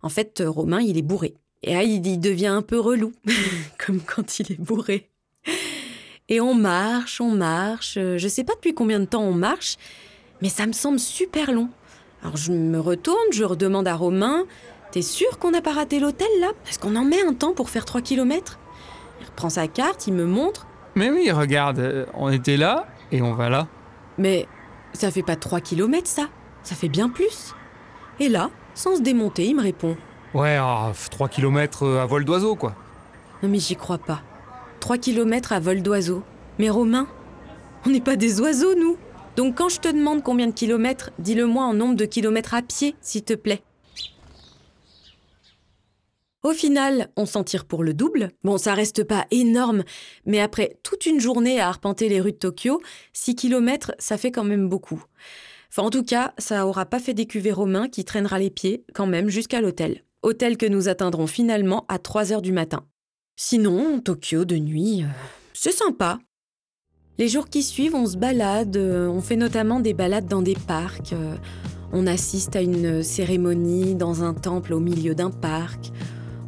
En 0.01 0.09
fait, 0.09 0.43
Romain, 0.45 0.81
il 0.81 0.97
est 0.97 1.03
bourré. 1.03 1.35
Et 1.63 1.73
là, 1.73 1.83
il 1.83 2.19
devient 2.19 2.47
un 2.47 2.61
peu 2.61 2.79
relou, 2.79 3.11
comme 3.85 4.01
quand 4.01 4.39
il 4.39 4.51
est 4.51 4.59
bourré. 4.59 5.09
Et 6.29 6.41
on 6.41 6.53
marche, 6.53 7.21
on 7.21 7.31
marche. 7.31 7.93
Je 7.95 8.27
sais 8.27 8.43
pas 8.43 8.53
depuis 8.55 8.73
combien 8.73 8.99
de 8.99 9.05
temps 9.05 9.23
on 9.23 9.33
marche, 9.33 9.77
mais 10.41 10.49
ça 10.49 10.65
me 10.65 10.73
semble 10.73 10.99
super 10.99 11.51
long. 11.51 11.69
Alors 12.21 12.37
je 12.37 12.51
me 12.51 12.79
retourne, 12.79 13.17
je 13.31 13.43
redemande 13.43 13.87
à 13.87 13.95
Romain 13.95 14.45
T'es 14.91 15.01
sûr 15.01 15.37
qu'on 15.37 15.51
n'a 15.51 15.61
pas 15.61 15.73
raté 15.73 15.99
l'hôtel 15.99 16.27
là? 16.39 16.47
Parce 16.63 16.77
qu'on 16.77 16.95
en 16.95 17.03
met 17.03 17.21
un 17.21 17.33
temps 17.33 17.53
pour 17.53 17.69
faire 17.69 17.85
3 17.85 18.01
kilomètres 18.01 18.57
Il 19.21 19.27
reprend 19.27 19.49
sa 19.49 19.67
carte, 19.67 20.07
il 20.07 20.13
me 20.13 20.25
montre. 20.25 20.65
Mais 20.95 21.09
oui, 21.09 21.29
regarde, 21.31 21.79
euh, 21.79 22.05
on 22.13 22.29
était 22.29 22.57
là 22.57 22.87
et 23.11 23.21
on 23.21 23.33
va 23.33 23.49
là. 23.49 23.67
Mais 24.17 24.47
ça 24.93 25.11
fait 25.11 25.23
pas 25.23 25.35
3 25.35 25.59
kilomètres 25.61 26.07
ça 26.07 26.29
Ça 26.63 26.75
fait 26.75 26.87
bien 26.87 27.09
plus. 27.09 27.53
Et 28.19 28.29
là, 28.29 28.49
sans 28.73 28.95
se 28.95 29.01
démonter, 29.01 29.45
il 29.45 29.55
me 29.55 29.61
répond 29.61 29.97
Ouais, 30.33 30.57
3 31.11 31.29
kilomètres 31.29 31.83
euh, 31.83 32.01
à 32.01 32.05
vol 32.05 32.23
d'oiseau 32.23 32.55
quoi. 32.55 32.73
Non 33.43 33.49
mais 33.49 33.59
j'y 33.59 33.75
crois 33.75 33.99
pas. 33.99 34.21
3 34.87 34.99
kilomètres 34.99 35.51
à 35.51 35.59
vol 35.59 35.81
d'oiseau. 35.81 36.23
Mais 36.59 36.69
Romain, 36.69 37.09
on 37.85 37.89
n'est 37.89 37.99
pas 37.99 38.15
des 38.15 38.39
oiseaux 38.39 38.73
nous 38.73 38.95
donc 39.35 39.57
quand 39.57 39.67
je 39.67 39.81
te 39.81 39.89
demande 39.89 40.23
combien 40.23 40.47
de 40.47 40.53
kilomètres, 40.53 41.11
dis-le-moi 41.19 41.65
en 41.65 41.73
nombre 41.73 41.95
de 41.95 42.05
kilomètres 42.05 42.53
à 42.53 42.61
pied, 42.61 42.95
s'il 43.01 43.23
te 43.23 43.33
plaît. 43.33 43.61
Au 46.41 46.53
final, 46.53 47.11
on 47.17 47.25
s'en 47.25 47.43
tire 47.43 47.65
pour 47.65 47.83
le 47.83 47.93
double. 47.93 48.31
Bon, 48.45 48.57
ça 48.57 48.73
reste 48.73 49.03
pas 49.03 49.27
énorme, 49.29 49.83
mais 50.25 50.39
après 50.39 50.79
toute 50.83 51.05
une 51.05 51.19
journée 51.19 51.59
à 51.59 51.67
arpenter 51.67 52.07
les 52.07 52.21
rues 52.21 52.31
de 52.31 52.37
Tokyo, 52.37 52.81
6 53.11 53.35
km, 53.35 53.91
ça 53.99 54.17
fait 54.17 54.31
quand 54.31 54.45
même 54.45 54.69
beaucoup. 54.69 55.03
Enfin, 55.69 55.83
en 55.83 55.89
tout 55.89 56.03
cas, 56.03 56.33
ça 56.37 56.65
aura 56.65 56.85
pas 56.85 56.99
fait 56.99 57.13
décuver 57.13 57.51
Romain 57.51 57.89
qui 57.89 58.05
traînera 58.05 58.39
les 58.39 58.51
pieds 58.51 58.85
quand 58.93 59.05
même 59.05 59.27
jusqu'à 59.27 59.59
l'hôtel. 59.59 60.05
Hôtel 60.23 60.55
que 60.55 60.65
nous 60.65 60.87
atteindrons 60.87 61.27
finalement 61.27 61.85
à 61.89 61.99
3 61.99 62.31
heures 62.31 62.41
du 62.41 62.53
matin. 62.53 62.85
Sinon, 63.39 63.99
Tokyo 63.99 64.45
de 64.45 64.55
nuit, 64.55 65.03
euh, 65.03 65.07
c'est 65.53 65.71
sympa. 65.71 66.17
Les 67.19 67.27
jours 67.27 67.49
qui 67.49 67.61
suivent, 67.61 67.93
on 67.93 68.07
se 68.07 68.17
balade, 68.17 68.75
euh, 68.77 69.07
on 69.07 69.21
fait 69.21 69.35
notamment 69.35 69.79
des 69.79 69.93
balades 69.93 70.25
dans 70.25 70.41
des 70.41 70.55
parcs, 70.55 71.13
euh, 71.13 71.35
on 71.93 72.07
assiste 72.07 72.55
à 72.55 72.61
une 72.63 73.03
cérémonie 73.03 73.93
dans 73.93 74.23
un 74.23 74.33
temple 74.33 74.73
au 74.73 74.79
milieu 74.79 75.13
d'un 75.13 75.29
parc, 75.29 75.91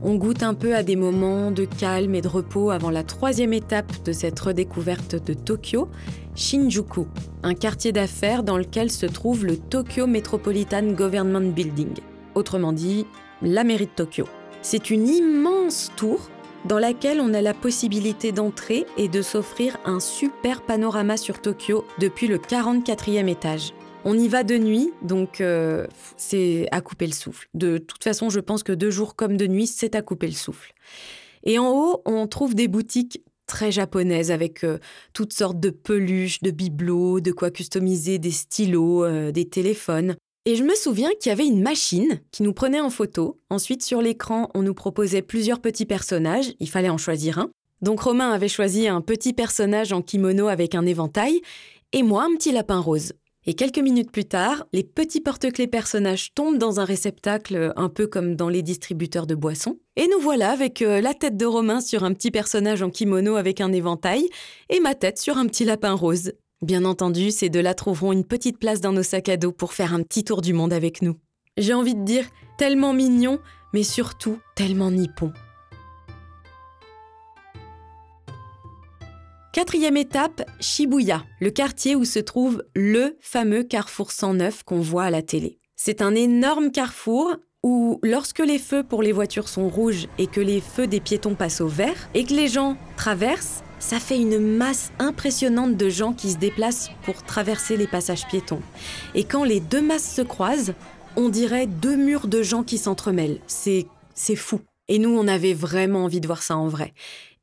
on 0.01 0.15
goûte 0.15 0.41
un 0.41 0.55
peu 0.55 0.75
à 0.75 0.81
des 0.81 0.95
moments 0.95 1.51
de 1.51 1.65
calme 1.65 2.15
et 2.15 2.21
de 2.21 2.27
repos 2.27 2.71
avant 2.71 2.89
la 2.89 3.03
troisième 3.03 3.53
étape 3.53 4.03
de 4.03 4.11
cette 4.11 4.39
redécouverte 4.39 5.13
de 5.13 5.35
Tokyo, 5.35 5.89
Shinjuku, 6.33 7.05
un 7.43 7.53
quartier 7.53 7.91
d'affaires 7.91 8.41
dans 8.41 8.57
lequel 8.57 8.89
se 8.89 9.05
trouve 9.05 9.45
le 9.45 9.57
Tokyo 9.57 10.07
Metropolitan 10.07 10.93
Government 10.93 11.53
Building, 11.53 11.99
autrement 12.33 12.73
dit 12.73 13.05
la 13.43 13.63
mairie 13.63 13.85
de 13.85 13.91
Tokyo. 13.91 14.25
C'est 14.63 14.89
une 14.89 15.07
immense 15.07 15.91
tour 15.95 16.31
dans 16.65 16.79
laquelle 16.79 17.21
on 17.21 17.33
a 17.33 17.41
la 17.41 17.53
possibilité 17.53 18.31
d'entrer 18.31 18.85
et 18.97 19.07
de 19.07 19.21
s'offrir 19.21 19.77
un 19.85 19.99
super 19.99 20.61
panorama 20.61 21.17
sur 21.17 21.41
Tokyo 21.41 21.85
depuis 21.99 22.27
le 22.27 22.37
44e 22.37 23.27
étage. 23.27 23.73
On 24.05 24.17
y 24.17 24.27
va 24.27 24.43
de 24.43 24.57
nuit, 24.57 24.91
donc 25.01 25.41
euh, 25.41 25.85
c'est 26.15 26.67
à 26.71 26.81
couper 26.81 27.05
le 27.05 27.13
souffle. 27.13 27.47
De 27.53 27.77
toute 27.77 28.03
façon, 28.03 28.29
je 28.29 28.39
pense 28.39 28.63
que 28.63 28.71
deux 28.71 28.91
jours 28.91 29.15
comme 29.15 29.35
de 29.35 29.45
nuit, 29.45 29.67
c'est 29.67 29.95
à 29.95 30.01
couper 30.01 30.27
le 30.27 30.33
souffle. 30.33 30.73
Et 31.43 31.59
en 31.59 31.69
haut, 31.71 32.01
on 32.05 32.27
trouve 32.27 32.55
des 32.55 32.67
boutiques 32.67 33.21
très 33.45 33.71
japonaises 33.71 34.31
avec 34.31 34.63
euh, 34.63 34.77
toutes 35.13 35.33
sortes 35.33 35.59
de 35.59 35.69
peluches, 35.69 36.41
de 36.41 36.51
bibelots, 36.51 37.19
de 37.19 37.31
quoi 37.31 37.51
customiser 37.51 38.19
des 38.19 38.31
stylos, 38.31 39.03
euh, 39.03 39.31
des 39.31 39.49
téléphones. 39.49 40.15
Et 40.45 40.55
je 40.55 40.63
me 40.63 40.75
souviens 40.75 41.09
qu'il 41.19 41.29
y 41.29 41.33
avait 41.33 41.45
une 41.45 41.61
machine 41.61 42.21
qui 42.31 42.43
nous 42.43 42.53
prenait 42.53 42.79
en 42.79 42.89
photo. 42.89 43.39
Ensuite, 43.49 43.83
sur 43.83 44.01
l'écran, 44.01 44.49
on 44.55 44.61
nous 44.61 44.73
proposait 44.73 45.21
plusieurs 45.21 45.59
petits 45.59 45.85
personnages. 45.85 46.53
Il 46.59 46.69
fallait 46.69 46.89
en 46.89 46.97
choisir 46.97 47.39
un. 47.39 47.49
Donc 47.81 48.01
Romain 48.01 48.31
avait 48.31 48.47
choisi 48.47 48.87
un 48.87 49.01
petit 49.01 49.33
personnage 49.33 49.93
en 49.93 50.01
kimono 50.01 50.47
avec 50.47 50.75
un 50.75 50.85
éventail 50.85 51.41
et 51.93 52.03
moi 52.03 52.23
un 52.23 52.35
petit 52.35 52.51
lapin 52.51 52.79
rose. 52.79 53.13
Et 53.45 53.53
quelques 53.53 53.79
minutes 53.79 54.11
plus 54.11 54.25
tard, 54.25 54.65
les 54.73 54.83
petits 54.83 55.21
porte-clés 55.21 55.67
personnages 55.67 56.33
tombent 56.35 56.57
dans 56.57 56.79
un 56.79 56.85
réceptacle 56.85 57.71
un 57.77 57.89
peu 57.89 58.05
comme 58.05 58.35
dans 58.35 58.49
les 58.49 58.61
distributeurs 58.61 59.27
de 59.27 59.35
boissons. 59.35 59.79
Et 59.95 60.07
nous 60.07 60.19
voilà 60.19 60.51
avec 60.51 60.81
euh, 60.81 60.99
la 60.99 61.13
tête 61.13 61.37
de 61.37 61.45
Romain 61.45 61.79
sur 61.79 62.03
un 62.03 62.13
petit 62.13 62.31
personnage 62.31 62.81
en 62.81 62.89
kimono 62.89 63.37
avec 63.37 63.61
un 63.61 63.71
éventail 63.71 64.29
et 64.69 64.79
ma 64.81 64.93
tête 64.93 65.17
sur 65.17 65.37
un 65.37 65.47
petit 65.47 65.63
lapin 65.63 65.93
rose. 65.93 66.33
Bien 66.61 66.83
entendu, 66.83 67.31
ces 67.31 67.49
deux-là 67.49 67.73
trouveront 67.73 68.11
une 68.11 68.25
petite 68.25 68.59
place 68.59 68.81
dans 68.81 68.91
nos 68.91 69.03
sacs 69.03 69.29
à 69.29 69.37
dos 69.37 69.53
pour 69.53 69.71
faire 69.71 69.93
un 69.93 70.03
petit 70.03 70.25
tour 70.25 70.41
du 70.41 70.51
monde 70.51 70.73
avec 70.73 71.01
nous. 71.01 71.15
J'ai 71.55 71.73
envie 71.73 71.95
de 71.95 72.03
dire 72.03 72.25
tellement 72.57 72.91
mignon, 72.91 73.39
mais 73.73 73.83
surtout 73.83 74.39
tellement 74.55 74.91
nippon. 74.91 75.31
Quatrième 79.53 79.95
étape, 79.95 80.43
Shibuya, 80.59 81.23
le 81.39 81.49
quartier 81.49 81.95
où 81.95 82.03
se 82.03 82.19
trouve 82.19 82.63
le 82.75 83.17
fameux 83.21 83.63
carrefour 83.63 84.11
109 84.11 84.63
qu'on 84.63 84.81
voit 84.81 85.05
à 85.05 85.09
la 85.09 85.21
télé. 85.21 85.59
C'est 85.77 86.01
un 86.01 86.13
énorme 86.13 86.71
carrefour 86.71 87.37
où 87.63 87.99
lorsque 88.03 88.39
les 88.39 88.59
feux 88.59 88.83
pour 88.83 89.01
les 89.01 89.13
voitures 89.13 89.47
sont 89.47 89.69
rouges 89.69 90.07
et 90.17 90.27
que 90.27 90.41
les 90.41 90.59
feux 90.59 90.87
des 90.87 90.99
piétons 90.99 91.35
passent 91.35 91.61
au 91.61 91.67
vert 91.67 92.09
et 92.13 92.25
que 92.25 92.33
les 92.33 92.49
gens 92.49 92.75
traversent, 92.97 93.63
ça 93.79 93.99
fait 93.99 94.19
une 94.19 94.39
masse 94.39 94.91
impressionnante 94.99 95.77
de 95.77 95.89
gens 95.89 96.13
qui 96.13 96.31
se 96.31 96.37
déplacent 96.37 96.91
pour 97.03 97.23
traverser 97.23 97.77
les 97.77 97.87
passages 97.87 98.27
piétons. 98.27 98.61
Et 99.15 99.23
quand 99.23 99.43
les 99.43 99.59
deux 99.59 99.81
masses 99.81 100.15
se 100.15 100.21
croisent, 100.21 100.73
on 101.15 101.29
dirait 101.29 101.67
deux 101.67 101.95
murs 101.95 102.27
de 102.27 102.43
gens 102.43 102.63
qui 102.63 102.77
s'entremêlent. 102.77 103.39
C'est, 103.47 103.87
fou. 104.35 104.61
Et 104.87 104.99
nous, 104.99 105.09
on 105.09 105.27
avait 105.27 105.53
vraiment 105.53 106.03
envie 106.03 106.21
de 106.21 106.27
voir 106.27 106.43
ça 106.43 106.57
en 106.57 106.67
vrai. 106.67 106.93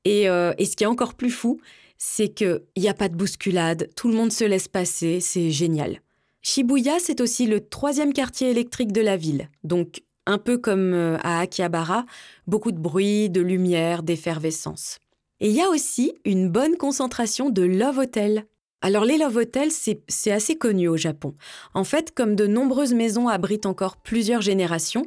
Et, 0.05 0.29
euh, 0.29 0.53
et 0.59 0.67
ce 0.67 0.77
qui 0.77 0.85
est 0.85 0.89
encore 0.89 1.15
plus 1.15 1.31
fou, 1.31 1.59
c'est 1.99 2.29
qu'il 2.29 2.63
n'y 2.77 2.89
a 2.89 2.95
pas 2.95 3.09
de 3.09 3.17
bousculade, 3.17 3.89
tout 3.97 4.09
le 4.09 4.15
monde 4.15 4.33
se 4.33 4.45
laisse 4.45 4.69
passer, 4.69 5.21
c'est 5.21 5.51
génial. 5.51 6.01
Shibuya, 6.43 6.99
c'est 7.01 7.21
aussi 7.21 7.47
le 7.47 7.61
troisième 7.61 8.13
quartier 8.13 8.51
électrique 8.51 8.93
de 8.93 9.01
la 9.01 9.17
ville. 9.17 9.51
Donc, 9.65 10.03
un 10.27 10.39
peu 10.39 10.59
comme 10.59 10.93
euh, 10.93 11.17
à 11.23 11.41
Akihabara, 11.41 12.05
beaucoup 12.47 12.73
de 12.73 12.79
bruit, 12.79 13.31
de 13.31 13.41
lumière, 13.41 14.03
d'effervescence. 14.03 14.99
Et 15.41 15.49
il 15.49 15.55
y 15.55 15.61
a 15.61 15.69
aussi 15.69 16.15
une 16.25 16.49
bonne 16.49 16.77
concentration 16.77 17.51
de 17.51 17.63
love 17.63 17.99
hotels. 17.99 18.47
Alors 18.81 19.05
les 19.05 19.19
love 19.19 19.37
hotels, 19.37 19.71
c'est 19.71 20.31
assez 20.31 20.57
connu 20.57 20.89
au 20.89 20.97
Japon. 20.97 21.35
En 21.75 21.85
fait, 21.85 22.15
comme 22.15 22.37
de 22.37 22.47
nombreuses 22.47 22.95
maisons 22.95 23.29
abritent 23.29 23.67
encore 23.67 23.97
plusieurs 23.97 24.41
générations, 24.41 25.05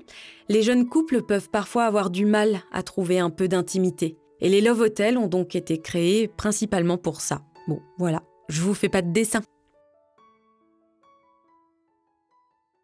les 0.47 0.61
jeunes 0.61 0.87
couples 0.87 1.23
peuvent 1.23 1.49
parfois 1.49 1.85
avoir 1.85 2.09
du 2.09 2.25
mal 2.25 2.61
à 2.71 2.83
trouver 2.83 3.19
un 3.19 3.29
peu 3.29 3.47
d'intimité. 3.47 4.17
Et 4.41 4.49
les 4.49 4.61
love 4.61 4.81
hotels 4.81 5.17
ont 5.17 5.27
donc 5.27 5.55
été 5.55 5.81
créés 5.81 6.27
principalement 6.27 6.97
pour 6.97 7.21
ça. 7.21 7.41
Bon, 7.67 7.81
voilà, 7.97 8.23
je 8.49 8.61
vous 8.61 8.73
fais 8.73 8.89
pas 8.89 9.01
de 9.01 9.11
dessin. 9.11 9.41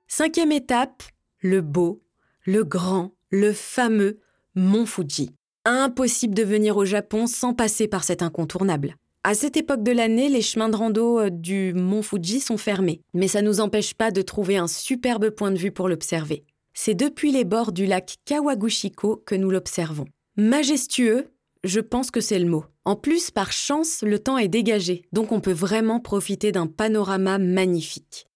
Cinquième 0.07 0.51
étape, 0.51 1.03
le 1.39 1.61
beau, 1.61 2.01
le 2.45 2.63
grand, 2.63 3.13
le 3.29 3.53
fameux 3.53 4.19
Mont 4.55 4.85
Fuji 4.85 5.35
impossible 5.65 6.35
de 6.35 6.43
venir 6.43 6.77
au 6.77 6.85
Japon 6.85 7.27
sans 7.27 7.53
passer 7.53 7.87
par 7.87 8.03
cet 8.03 8.21
incontournable. 8.21 8.95
À 9.23 9.33
cette 9.33 9.57
époque 9.57 9.81
de 9.81 9.91
l'année, 9.91 10.29
les 10.29 10.43
chemins 10.43 10.69
de 10.69 10.75
rando 10.75 11.19
euh, 11.19 11.29
du 11.31 11.73
mont 11.73 12.03
Fuji 12.03 12.39
sont 12.39 12.57
fermés, 12.57 13.01
mais 13.15 13.27
ça 13.27 13.41
ne 13.41 13.47
nous 13.47 13.59
empêche 13.59 13.95
pas 13.95 14.11
de 14.11 14.21
trouver 14.21 14.57
un 14.57 14.67
superbe 14.67 15.31
point 15.31 15.51
de 15.51 15.57
vue 15.57 15.71
pour 15.71 15.89
l'observer. 15.89 16.43
C'est 16.75 16.93
depuis 16.93 17.31
les 17.31 17.43
bords 17.43 17.71
du 17.71 17.87
lac 17.87 18.17
Kawaguchiko 18.25 19.23
que 19.25 19.33
nous 19.33 19.49
l'observons. 19.49 20.05
Majestueux, 20.37 21.31
je 21.63 21.79
pense 21.79 22.11
que 22.11 22.21
c'est 22.21 22.37
le 22.37 22.47
mot. 22.47 22.65
En 22.83 22.95
plus, 22.95 23.31
par 23.31 23.51
chance, 23.51 24.03
le 24.03 24.19
temps 24.19 24.37
est 24.37 24.47
dégagé, 24.47 25.01
donc 25.11 25.31
on 25.31 25.39
peut 25.39 25.51
vraiment 25.51 25.99
profiter 25.99 26.51
d'un 26.51 26.67
panorama 26.67 27.39
magnifique. 27.39 28.27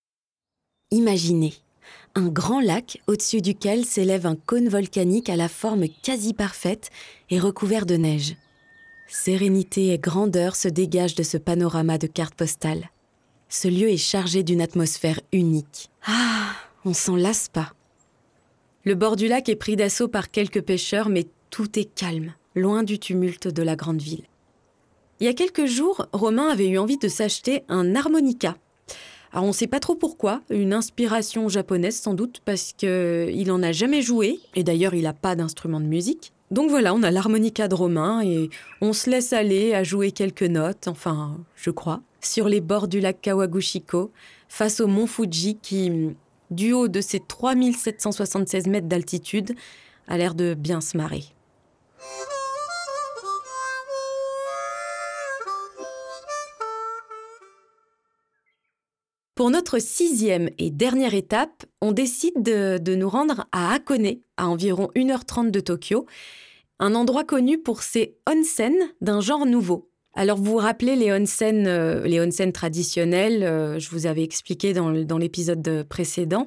Imaginez 0.89 1.54
un 2.15 2.28
grand 2.28 2.62
lac 2.62 3.02
au-dessus 3.08 3.41
duquel 3.41 3.86
s'élève 3.86 4.26
un 4.26 4.36
cône 4.36 4.69
volcanique 4.69 5.30
à 5.30 5.36
la 5.36 5.48
forme 5.48 5.88
quasi 6.04 6.34
parfaite 6.34 6.89
et 7.30 7.39
recouvert 7.39 7.86
de 7.86 7.95
neige. 7.95 8.36
Sérénité 9.08 9.93
et 9.93 9.98
grandeur 9.98 10.56
se 10.56 10.67
dégagent 10.67 11.15
de 11.15 11.24
ce 11.24 11.38
panorama 11.38 11.98
de 11.98 12.08
carte 12.08 12.36
postale. 12.36 12.89
Ce 13.48 13.67
lieu 13.67 13.89
est 13.89 13.98
chargé 13.98 14.43
d'une 14.43 14.62
atmosphère 14.62 15.19
unique. 15.32 15.89
Ah, 16.06 16.52
on 16.86 16.93
s'en 16.93 17.15
lasse 17.15 17.48
pas. 17.48 17.74
Le 18.86 18.95
bord 18.95 19.15
du 19.15 19.28
lac 19.28 19.50
est 19.50 19.56
pris 19.56 19.76
d'assaut 19.76 20.08
par 20.08 20.30
quelques 20.30 20.62
pêcheurs, 20.62 21.10
mais 21.10 21.26
tout 21.50 21.80
est 21.80 21.93
calme, 21.95 22.34
loin 22.56 22.84
du 22.84 23.00
tumulte 23.00 23.48
de 23.48 23.63
la 23.63 23.76
grande 23.76 24.02
ville. 24.02 24.26
Il 25.19 25.26
y 25.26 25.30
a 25.30 25.34
quelques 25.34 25.65
jours, 25.65 26.06
Romain 26.13 26.48
avait 26.48 26.69
eu 26.69 26.78
envie 26.78 26.98
de 26.98 27.08
s'acheter 27.08 27.63
un 27.67 27.95
harmonica. 27.95 28.56
Alors 29.32 29.46
on 29.46 29.50
ne 29.50 29.54
sait 29.54 29.68
pas 29.68 29.80
trop 29.80 29.96
pourquoi, 29.96 30.42
une 30.50 30.74
inspiration 30.74 31.50
japonaise 31.50 31.96
sans 31.96 32.13
doute, 32.13 32.42
parce 32.46 32.74
qu'il 32.74 33.48
n'en 33.48 33.62
a 33.62 33.72
jamais 33.72 34.02
joué, 34.02 34.39
et 34.56 34.63
d'ailleurs 34.63 34.96
il 34.96 35.04
n'a 35.04 35.13
pas 35.13 35.36
d'instrument 35.36 35.80
de 35.80 35.86
musique. 35.86 36.34
Donc 36.52 36.72
voilà, 36.72 36.96
on 36.96 37.04
a 37.04 37.12
l'harmonica 37.12 37.68
de 37.68 37.76
Romain 37.76 38.24
et 38.24 38.50
on 38.82 38.92
se 38.92 39.10
laisse 39.10 39.34
aller 39.34 39.76
à 39.76 39.84
jouer 39.84 40.12
quelques 40.12 40.42
notes, 40.42 40.88
enfin, 40.88 41.38
je 41.56 41.70
crois, 41.70 42.02
sur 42.22 42.50
les 42.50 42.60
bords 42.60 42.88
du 42.88 43.00
lac 43.00 43.22
Kawaguchiko, 43.22 44.12
face 44.48 44.80
au 44.80 44.88
mont 44.88 45.06
Fuji 45.06 45.58
qui, 45.62 45.92
du 46.50 46.74
haut 46.74 46.88
de 46.88 47.02
ses 47.02 47.20
3776 47.20 48.65
mètres 48.65 48.88
d'altitude, 48.88 49.54
a 50.08 50.18
l'air 50.18 50.34
de 50.34 50.56
bien 50.56 50.82
se 50.82 50.98
marrer. 50.98 51.24
Pour 59.39 59.52
notre 59.52 59.80
sixième 59.80 60.49
et 60.58 60.69
dernière 60.69 61.13
étape, 61.13 61.65
on 61.80 61.93
décide 61.93 62.43
de, 62.43 62.95
nous 62.95 63.08
rendre 63.08 63.47
à 63.54 63.73
Hakone, 63.73 64.17
à 64.36 64.49
environ 64.49 64.89
1h30 64.97 65.49
de 65.49 65.62
Tokyo, 65.62 66.06
un 66.80 66.93
endroit 66.93 67.23
connu 67.23 67.58
pour 67.58 67.82
ses 67.82 68.17
onsen 68.30 68.75
d'un 68.99 69.21
genre 69.21 69.45
nouveau. 69.45 69.89
Alors 70.13 70.38
vous 70.38 70.43
vous 70.43 70.58
rappelez 70.58 70.97
les 70.97 71.13
onsen, 71.13 71.67
euh, 71.67 72.06
les 72.06 72.19
onsen 72.19 72.52
traditionnels, 72.52 73.43
euh, 73.43 73.80
je 73.80 73.89
vous 73.91 74.08
avais 74.08 74.23
expliqué 74.23 74.73
dans, 74.73 74.89
l'épisode 74.91 75.86
précédent. 75.88 76.45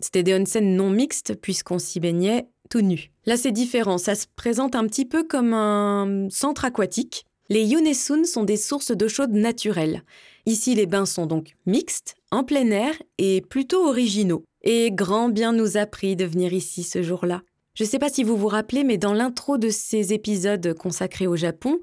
C'était 0.00 0.22
des 0.22 0.34
onsen 0.34 0.76
non 0.76 0.88
mixtes 0.88 1.34
puisqu'on 1.38 1.78
s'y 1.78 2.00
baignait 2.00 2.48
tout 2.70 2.80
nu. 2.80 3.10
Là 3.26 3.36
c'est 3.36 3.52
différent, 3.52 3.98
ça 3.98 4.14
se 4.14 4.24
présente 4.34 4.76
un 4.76 4.86
petit 4.86 5.04
peu 5.04 5.24
comme 5.24 5.52
un 5.52 6.28
centre 6.30 6.64
aquatique. 6.64 7.26
Les 7.50 7.66
yonesun 7.66 8.24
sont 8.24 8.44
des 8.44 8.56
sources 8.56 8.92
d'eau 8.92 9.08
chaude 9.08 9.32
naturelles. 9.32 10.02
Ici, 10.46 10.74
les 10.74 10.86
bains 10.86 11.06
sont 11.06 11.26
donc 11.26 11.54
mixtes, 11.66 12.16
en 12.30 12.44
plein 12.44 12.70
air 12.70 12.94
et 13.18 13.40
plutôt 13.40 13.88
originaux. 13.88 14.44
Et 14.62 14.90
grand 14.90 15.28
bien 15.28 15.52
nous 15.52 15.76
a 15.76 15.86
pris 15.86 16.16
de 16.16 16.24
venir 16.24 16.52
ici 16.52 16.82
ce 16.82 17.02
jour-là. 17.02 17.42
Je 17.74 17.84
ne 17.84 17.88
sais 17.88 17.98
pas 17.98 18.08
si 18.08 18.22
vous 18.22 18.36
vous 18.36 18.48
rappelez, 18.48 18.84
mais 18.84 18.98
dans 18.98 19.14
l'intro 19.14 19.58
de 19.58 19.68
ces 19.68 20.12
épisodes 20.12 20.74
consacrés 20.74 21.26
au 21.26 21.36
Japon, 21.36 21.80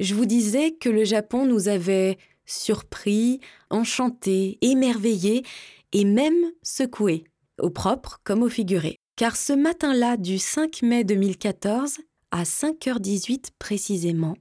je 0.00 0.14
vous 0.14 0.26
disais 0.26 0.72
que 0.72 0.88
le 0.88 1.04
Japon 1.04 1.44
nous 1.44 1.68
avait 1.68 2.16
surpris, 2.46 3.40
enchantés, 3.68 4.58
émerveillés 4.62 5.44
et 5.92 6.04
même 6.04 6.52
secoués, 6.62 7.24
au 7.60 7.70
propre 7.70 8.20
comme 8.24 8.42
au 8.42 8.48
figuré. 8.48 8.96
Car 9.16 9.36
ce 9.36 9.52
matin-là 9.52 10.16
du 10.16 10.38
5 10.38 10.82
mai 10.82 11.04
2014, 11.04 11.98
à 12.30 12.42
5h18 12.42 13.50
précisément, 13.58 14.34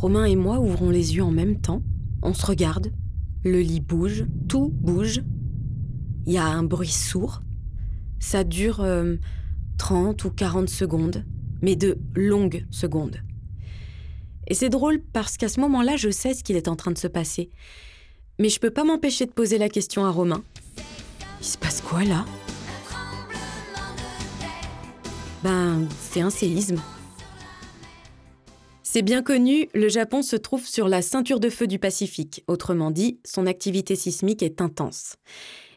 Romain 0.00 0.24
et 0.24 0.34
moi 0.34 0.58
ouvrons 0.60 0.88
les 0.88 1.16
yeux 1.16 1.22
en 1.22 1.30
même 1.30 1.60
temps. 1.60 1.82
On 2.22 2.32
se 2.32 2.46
regarde. 2.46 2.90
Le 3.44 3.60
lit 3.60 3.80
bouge. 3.80 4.24
Tout 4.48 4.70
bouge. 4.70 5.20
Il 6.24 6.32
y 6.32 6.38
a 6.38 6.46
un 6.46 6.62
bruit 6.62 6.88
sourd. 6.88 7.42
Ça 8.18 8.42
dure 8.42 8.76
30 9.76 10.24
euh, 10.24 10.26
ou 10.26 10.30
40 10.30 10.70
secondes, 10.70 11.26
mais 11.60 11.76
de 11.76 11.98
longues 12.14 12.64
secondes. 12.70 13.18
Et 14.46 14.54
c'est 14.54 14.70
drôle 14.70 15.02
parce 15.12 15.36
qu'à 15.36 15.50
ce 15.50 15.60
moment-là, 15.60 15.96
je 15.96 16.08
sais 16.08 16.32
ce 16.32 16.44
qu'il 16.44 16.56
est 16.56 16.68
en 16.68 16.76
train 16.76 16.92
de 16.92 16.98
se 16.98 17.06
passer. 17.06 17.50
Mais 18.38 18.48
je 18.48 18.58
peux 18.58 18.70
pas 18.70 18.84
m'empêcher 18.84 19.26
de 19.26 19.32
poser 19.32 19.58
la 19.58 19.68
question 19.68 20.06
à 20.06 20.10
Romain. 20.10 20.42
Il 21.42 21.46
se 21.46 21.58
passe 21.58 21.82
quoi 21.82 22.04
là? 22.04 22.24
Ben, 25.44 25.86
c'est 26.00 26.22
un 26.22 26.30
séisme. 26.30 26.80
C'est 28.92 29.02
bien 29.02 29.22
connu, 29.22 29.68
le 29.72 29.88
Japon 29.88 30.20
se 30.20 30.34
trouve 30.34 30.66
sur 30.66 30.88
la 30.88 31.00
ceinture 31.00 31.38
de 31.38 31.48
feu 31.48 31.68
du 31.68 31.78
Pacifique, 31.78 32.42
autrement 32.48 32.90
dit, 32.90 33.20
son 33.24 33.46
activité 33.46 33.94
sismique 33.94 34.42
est 34.42 34.60
intense. 34.60 35.14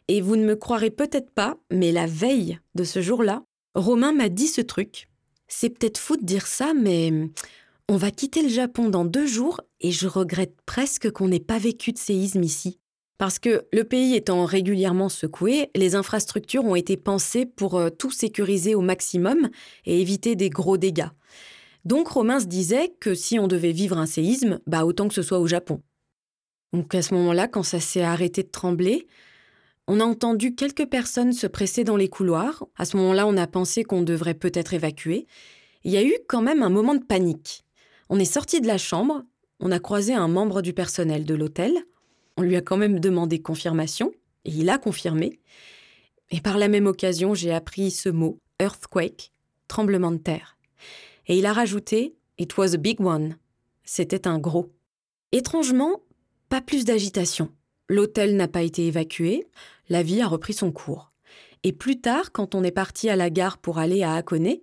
Et 0.08 0.20
vous 0.20 0.34
ne 0.34 0.44
me 0.44 0.56
croirez 0.56 0.90
peut-être 0.90 1.30
pas, 1.30 1.56
mais 1.70 1.92
la 1.92 2.06
veille 2.06 2.58
de 2.74 2.82
ce 2.82 3.00
jour-là, 3.00 3.44
Romain 3.76 4.12
m'a 4.12 4.28
dit 4.28 4.48
ce 4.48 4.60
truc. 4.60 5.06
C'est 5.46 5.70
peut-être 5.70 5.98
fou 5.98 6.16
de 6.16 6.24
dire 6.24 6.48
ça, 6.48 6.74
mais 6.74 7.12
on 7.88 7.96
va 7.96 8.10
quitter 8.10 8.42
le 8.42 8.48
Japon 8.48 8.88
dans 8.88 9.04
deux 9.04 9.26
jours 9.26 9.60
et 9.80 9.92
je 9.92 10.08
regrette 10.08 10.56
presque 10.66 11.08
qu'on 11.12 11.28
n'ait 11.28 11.38
pas 11.38 11.58
vécu 11.58 11.92
de 11.92 11.98
séisme 11.98 12.42
ici. 12.42 12.80
Parce 13.16 13.38
que 13.38 13.64
le 13.72 13.84
pays 13.84 14.16
étant 14.16 14.44
régulièrement 14.44 15.08
secoué, 15.08 15.70
les 15.76 15.94
infrastructures 15.94 16.64
ont 16.64 16.74
été 16.74 16.96
pensées 16.96 17.46
pour 17.46 17.76
euh, 17.76 17.90
tout 17.90 18.10
sécuriser 18.10 18.74
au 18.74 18.80
maximum 18.80 19.50
et 19.84 20.00
éviter 20.00 20.34
des 20.34 20.50
gros 20.50 20.78
dégâts. 20.78 21.10
Donc 21.84 22.08
Romain 22.08 22.40
se 22.40 22.46
disait 22.46 22.94
que 23.00 23.14
si 23.14 23.38
on 23.38 23.46
devait 23.46 23.72
vivre 23.72 23.98
un 23.98 24.06
séisme, 24.06 24.60
bah 24.66 24.84
autant 24.84 25.08
que 25.08 25.14
ce 25.14 25.22
soit 25.22 25.38
au 25.38 25.46
Japon. 25.46 25.82
Donc 26.72 26.94
à 26.94 27.02
ce 27.02 27.14
moment-là, 27.14 27.46
quand 27.46 27.62
ça 27.62 27.80
s'est 27.80 28.02
arrêté 28.02 28.42
de 28.42 28.48
trembler, 28.48 29.06
on 29.86 30.00
a 30.00 30.04
entendu 30.04 30.54
quelques 30.54 30.86
personnes 30.86 31.32
se 31.32 31.46
presser 31.46 31.84
dans 31.84 31.96
les 31.96 32.08
couloirs. 32.08 32.64
À 32.76 32.86
ce 32.86 32.96
moment-là, 32.96 33.26
on 33.26 33.36
a 33.36 33.46
pensé 33.46 33.84
qu'on 33.84 34.02
devrait 34.02 34.34
peut-être 34.34 34.72
évacuer. 34.72 35.26
Il 35.84 35.92
y 35.92 35.98
a 35.98 36.02
eu 36.02 36.14
quand 36.26 36.40
même 36.40 36.62
un 36.62 36.70
moment 36.70 36.94
de 36.94 37.04
panique. 37.04 37.64
On 38.08 38.18
est 38.18 38.24
sorti 38.24 38.60
de 38.62 38.66
la 38.66 38.78
chambre, 38.78 39.22
on 39.60 39.70
a 39.70 39.78
croisé 39.78 40.14
un 40.14 40.28
membre 40.28 40.62
du 40.62 40.72
personnel 40.72 41.24
de 41.24 41.34
l'hôtel. 41.34 41.74
On 42.36 42.42
lui 42.42 42.56
a 42.56 42.62
quand 42.62 42.76
même 42.76 42.98
demandé 42.98 43.40
confirmation, 43.40 44.12
et 44.44 44.50
il 44.50 44.68
a 44.70 44.78
confirmé. 44.78 45.38
Et 46.30 46.40
par 46.40 46.58
la 46.58 46.68
même 46.68 46.86
occasion, 46.86 47.34
j'ai 47.34 47.52
appris 47.52 47.90
ce 47.90 48.08
mot, 48.08 48.40
earthquake, 48.60 49.32
tremblement 49.68 50.10
de 50.10 50.18
terre. 50.18 50.58
Et 51.26 51.38
il 51.38 51.46
a 51.46 51.52
rajouté 51.52 52.16
It 52.38 52.56
was 52.56 52.74
a 52.74 52.78
big 52.78 53.00
one. 53.00 53.36
C'était 53.84 54.26
un 54.26 54.38
gros. 54.38 54.72
Étrangement, 55.32 56.00
pas 56.48 56.60
plus 56.60 56.84
d'agitation. 56.84 57.50
L'hôtel 57.88 58.36
n'a 58.36 58.48
pas 58.48 58.62
été 58.62 58.86
évacué, 58.86 59.46
la 59.88 60.02
vie 60.02 60.20
a 60.20 60.26
repris 60.26 60.54
son 60.54 60.72
cours. 60.72 61.12
Et 61.62 61.72
plus 61.72 62.00
tard, 62.00 62.32
quand 62.32 62.54
on 62.54 62.64
est 62.64 62.70
parti 62.70 63.08
à 63.08 63.16
la 63.16 63.30
gare 63.30 63.58
pour 63.58 63.78
aller 63.78 64.02
à 64.02 64.14
Hakone, 64.14 64.56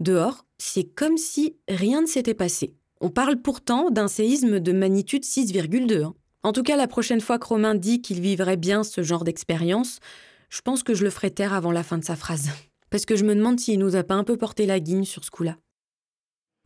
dehors, 0.00 0.46
c'est 0.58 0.84
comme 0.84 1.16
si 1.16 1.56
rien 1.68 2.02
ne 2.02 2.06
s'était 2.06 2.34
passé. 2.34 2.74
On 3.00 3.10
parle 3.10 3.40
pourtant 3.40 3.90
d'un 3.90 4.08
séisme 4.08 4.60
de 4.60 4.72
magnitude 4.72 5.24
6,2. 5.24 6.04
Hein. 6.04 6.14
En 6.42 6.52
tout 6.52 6.62
cas, 6.62 6.76
la 6.76 6.88
prochaine 6.88 7.20
fois 7.20 7.38
que 7.38 7.46
Romain 7.46 7.74
dit 7.74 8.00
qu'il 8.00 8.20
vivrait 8.20 8.56
bien 8.56 8.82
ce 8.82 9.02
genre 9.02 9.24
d'expérience, 9.24 10.00
je 10.50 10.60
pense 10.62 10.82
que 10.82 10.94
je 10.94 11.04
le 11.04 11.10
ferai 11.10 11.30
taire 11.30 11.52
avant 11.52 11.72
la 11.72 11.82
fin 11.82 11.98
de 11.98 12.04
sa 12.04 12.16
phrase. 12.16 12.48
Parce 12.90 13.04
que 13.04 13.16
je 13.16 13.24
me 13.24 13.34
demande 13.34 13.60
s'il 13.60 13.78
nous 13.78 13.96
a 13.96 14.02
pas 14.02 14.14
un 14.14 14.24
peu 14.24 14.36
porté 14.36 14.66
la 14.66 14.80
guigne 14.80 15.04
sur 15.04 15.24
ce 15.24 15.30
coup-là. 15.30 15.56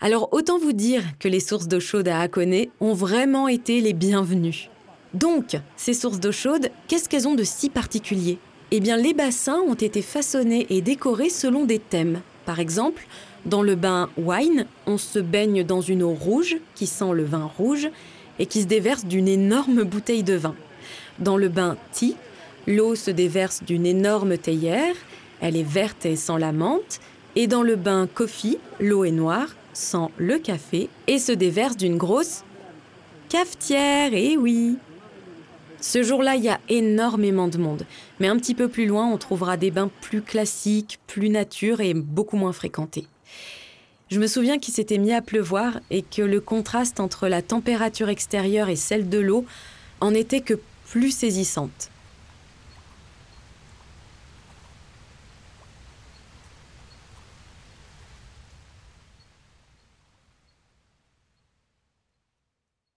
Alors 0.04 0.30
autant 0.32 0.58
vous 0.58 0.72
dire 0.72 1.04
que 1.20 1.28
les 1.28 1.38
sources 1.38 1.68
d'eau 1.68 1.78
chaude 1.78 2.08
à 2.08 2.20
Hakone 2.20 2.66
ont 2.80 2.92
vraiment 2.92 3.46
été 3.46 3.80
les 3.80 3.92
bienvenues. 3.92 4.68
Donc, 5.14 5.56
ces 5.76 5.94
sources 5.94 6.18
d'eau 6.18 6.32
chaude, 6.32 6.70
qu'est-ce 6.88 7.08
qu'elles 7.08 7.28
ont 7.28 7.36
de 7.36 7.44
si 7.44 7.70
particulier? 7.70 8.38
Eh 8.72 8.80
bien, 8.80 8.96
les 8.96 9.14
bassins 9.14 9.60
ont 9.60 9.74
été 9.74 10.02
façonnés 10.02 10.66
et 10.70 10.80
décorés 10.80 11.28
selon 11.28 11.66
des 11.66 11.78
thèmes. 11.78 12.20
Par 12.46 12.58
exemple, 12.58 13.06
dans 13.46 13.62
le 13.62 13.76
bain 13.76 14.10
wine, 14.16 14.66
on 14.88 14.98
se 14.98 15.20
baigne 15.20 15.62
dans 15.62 15.80
une 15.80 16.02
eau 16.02 16.14
rouge 16.14 16.56
qui 16.74 16.88
sent 16.88 17.12
le 17.12 17.22
vin 17.22 17.48
rouge 17.56 17.88
et 18.40 18.46
qui 18.46 18.62
se 18.62 18.66
déverse 18.66 19.04
d'une 19.04 19.28
énorme 19.28 19.84
bouteille 19.84 20.24
de 20.24 20.34
vin. 20.34 20.56
Dans 21.20 21.36
le 21.36 21.48
bain 21.48 21.76
tea, 21.92 22.16
l'eau 22.66 22.96
se 22.96 23.12
déverse 23.12 23.62
d'une 23.62 23.86
énorme 23.86 24.36
théière, 24.36 24.96
elle 25.40 25.56
est 25.56 25.62
verte 25.62 26.06
et 26.06 26.16
sent 26.16 26.40
la 26.40 26.50
menthe, 26.50 26.98
et 27.36 27.46
dans 27.46 27.62
le 27.62 27.76
bain 27.76 28.08
coffee, 28.12 28.58
l'eau 28.80 29.04
est 29.04 29.12
noire 29.12 29.54
sent 29.72 30.08
le 30.16 30.38
café 30.38 30.88
et 31.06 31.18
se 31.18 31.32
déverse 31.32 31.76
d'une 31.76 31.96
grosse 31.96 32.44
cafetière, 33.28 34.12
et 34.12 34.32
eh 34.32 34.36
oui 34.36 34.76
ce 35.82 36.04
jour-là, 36.04 36.36
il 36.36 36.44
y 36.44 36.48
a 36.48 36.60
énormément 36.68 37.48
de 37.48 37.58
monde. 37.58 37.84
Mais 38.20 38.28
un 38.28 38.36
petit 38.36 38.54
peu 38.54 38.68
plus 38.68 38.86
loin, 38.86 39.08
on 39.08 39.18
trouvera 39.18 39.56
des 39.56 39.72
bains 39.72 39.90
plus 40.00 40.22
classiques, 40.22 41.00
plus 41.08 41.28
nature 41.28 41.80
et 41.80 41.92
beaucoup 41.92 42.36
moins 42.36 42.52
fréquentés. 42.52 43.08
Je 44.08 44.20
me 44.20 44.28
souviens 44.28 44.58
qu'il 44.58 44.72
s'était 44.72 44.98
mis 44.98 45.12
à 45.12 45.22
pleuvoir 45.22 45.80
et 45.90 46.02
que 46.02 46.22
le 46.22 46.40
contraste 46.40 47.00
entre 47.00 47.26
la 47.26 47.42
température 47.42 48.10
extérieure 48.10 48.68
et 48.68 48.76
celle 48.76 49.08
de 49.08 49.18
l'eau 49.18 49.44
en 50.00 50.14
était 50.14 50.40
que 50.40 50.54
plus 50.86 51.10
saisissante. 51.10 51.90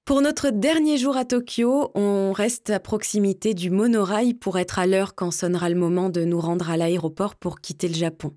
Pour 0.06 0.22
notre 0.22 0.51
dernier 0.51 0.99
jour 0.99 1.18
à 1.18 1.26
Tokyo, 1.26 1.89
on 1.95 2.32
reste 2.32 2.70
à 2.70 2.80
proximité 2.80 3.56
du 3.56 3.72
monorail 3.72 4.36
pour 4.36 4.60
être 4.60 4.78
à 4.78 4.86
l'heure 4.86 5.16
quand 5.16 5.32
sonnera 5.32 5.68
le 5.68 5.76
moment 5.76 6.10
de 6.10 6.24
nous 6.24 6.39
rendre 6.39 6.70
à 6.70 6.78
l'aéroport 6.78 7.34
pour 7.34 7.60
quitter 7.60 7.88
le 7.88 7.95
Japon. 7.95 8.32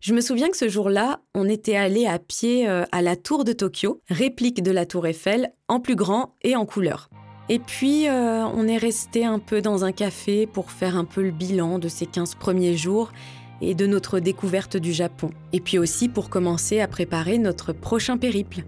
Je 0.00 0.12
me 0.12 0.20
souviens 0.20 0.48
que 0.48 0.56
ce 0.56 0.68
jour-là, 0.68 1.20
on 1.36 1.48
était 1.48 1.76
allé 1.76 2.06
à 2.06 2.18
pied 2.18 2.68
euh, 2.68 2.82
à 2.90 3.00
la 3.00 3.14
tour 3.14 3.44
de 3.44 3.52
Tokyo, 3.52 4.00
réplique 4.08 4.60
de 4.60 4.72
la 4.72 4.86
tour 4.86 5.06
Eiffel, 5.06 5.52
en 5.68 5.78
plus 5.78 5.94
grand 5.94 6.34
et 6.42 6.56
en 6.56 6.66
couleur. 6.66 7.10
Et 7.48 7.60
puis, 7.60 8.08
euh, 8.08 8.44
on 8.44 8.66
est 8.66 8.76
resté 8.76 9.24
un 9.24 9.38
peu 9.38 9.62
dans 9.62 9.84
un 9.84 9.92
café 9.92 10.48
pour 10.48 10.72
faire 10.72 10.96
un 10.96 11.04
peu 11.04 11.22
le 11.22 11.30
bilan 11.30 11.78
de 11.78 11.86
ces 11.86 12.06
15 12.06 12.34
premiers 12.34 12.76
jours 12.76 13.12
et 13.60 13.76
de 13.76 13.86
notre 13.86 14.18
découverte 14.18 14.76
du 14.76 14.92
Japon. 14.92 15.30
Et 15.52 15.60
puis 15.60 15.78
aussi 15.78 16.08
pour 16.08 16.28
commencer 16.28 16.80
à 16.80 16.88
préparer 16.88 17.38
notre 17.38 17.72
prochain 17.72 18.18
périple. 18.18 18.64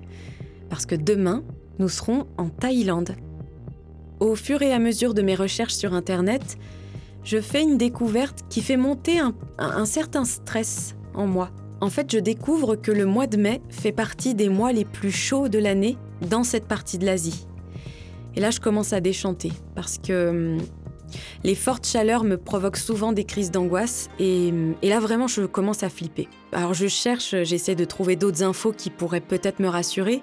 Parce 0.71 0.87
que 0.87 0.95
demain, 0.95 1.43
nous 1.79 1.89
serons 1.89 2.27
en 2.37 2.49
Thaïlande. 2.49 3.17
Au 4.21 4.35
fur 4.35 4.63
et 4.63 4.73
à 4.73 4.79
mesure 4.79 5.15
de 5.15 5.23
mes 5.23 5.35
recherches 5.35 5.75
sur 5.75 5.95
Internet, 5.95 6.59
je 7.25 7.41
fais 7.41 7.63
une 7.63 7.79
découverte 7.79 8.45
qui 8.49 8.63
fait 8.63 8.77
monter 8.77 9.19
un, 9.59 9.85
certain 9.85 10.25
stress 10.25 10.97
en 11.15 11.27
moi. 11.27 11.51
En 11.81 11.91
fait, 11.91 12.11
je 12.11 12.19
découvre 12.19 12.75
que 12.75 12.91
le 12.91 13.07
mois 13.07 13.27
de 13.27 13.37
mai 13.37 13.61
fait 13.69 13.93
partie 13.93 14.35
des 14.35 14.49
mois 14.49 14.73
les 14.73 14.85
plus 14.85 15.13
chauds 15.13 15.49
de 15.49 15.59
l'année 15.59 15.97
dans 16.29 16.43
cette 16.43 16.67
partie 16.67 16.99
de 16.99 17.07
l'Asie. 17.07 17.47
Et 18.35 18.41
là, 18.41 18.51
je 18.51 18.61
commence 18.61 18.93
à 18.93 19.01
déchanter 19.01 19.53
parce 19.77 19.99
que 19.99 20.31
hum, 20.31 20.59
les 21.45 21.55
fortes 21.55 21.87
chaleurs 21.87 22.25
me 22.25 22.37
provoquent 22.37 22.77
souvent 22.77 23.13
des 23.13 23.25
crises 23.25 23.51
d'angoisse 23.51 24.09
et, 24.19 24.49
hum, 24.51 24.75
et, 24.83 24.89
là 24.89 24.99
vraiment 24.99 25.29
je 25.29 25.43
commence 25.43 25.83
à 25.83 25.89
flipper. 25.89 26.29
Alors 26.53 26.75
je 26.75 26.87
cherche, 26.89 27.37
j'essaie 27.43 27.75
de 27.75 27.85
trouver 27.85 28.17
d'autres 28.17 28.43
infos 28.43 28.73
qui 28.73 28.91
pourraient 28.91 29.21
peut-être 29.21 29.61
me 29.61 29.69
rassurer 29.69 30.23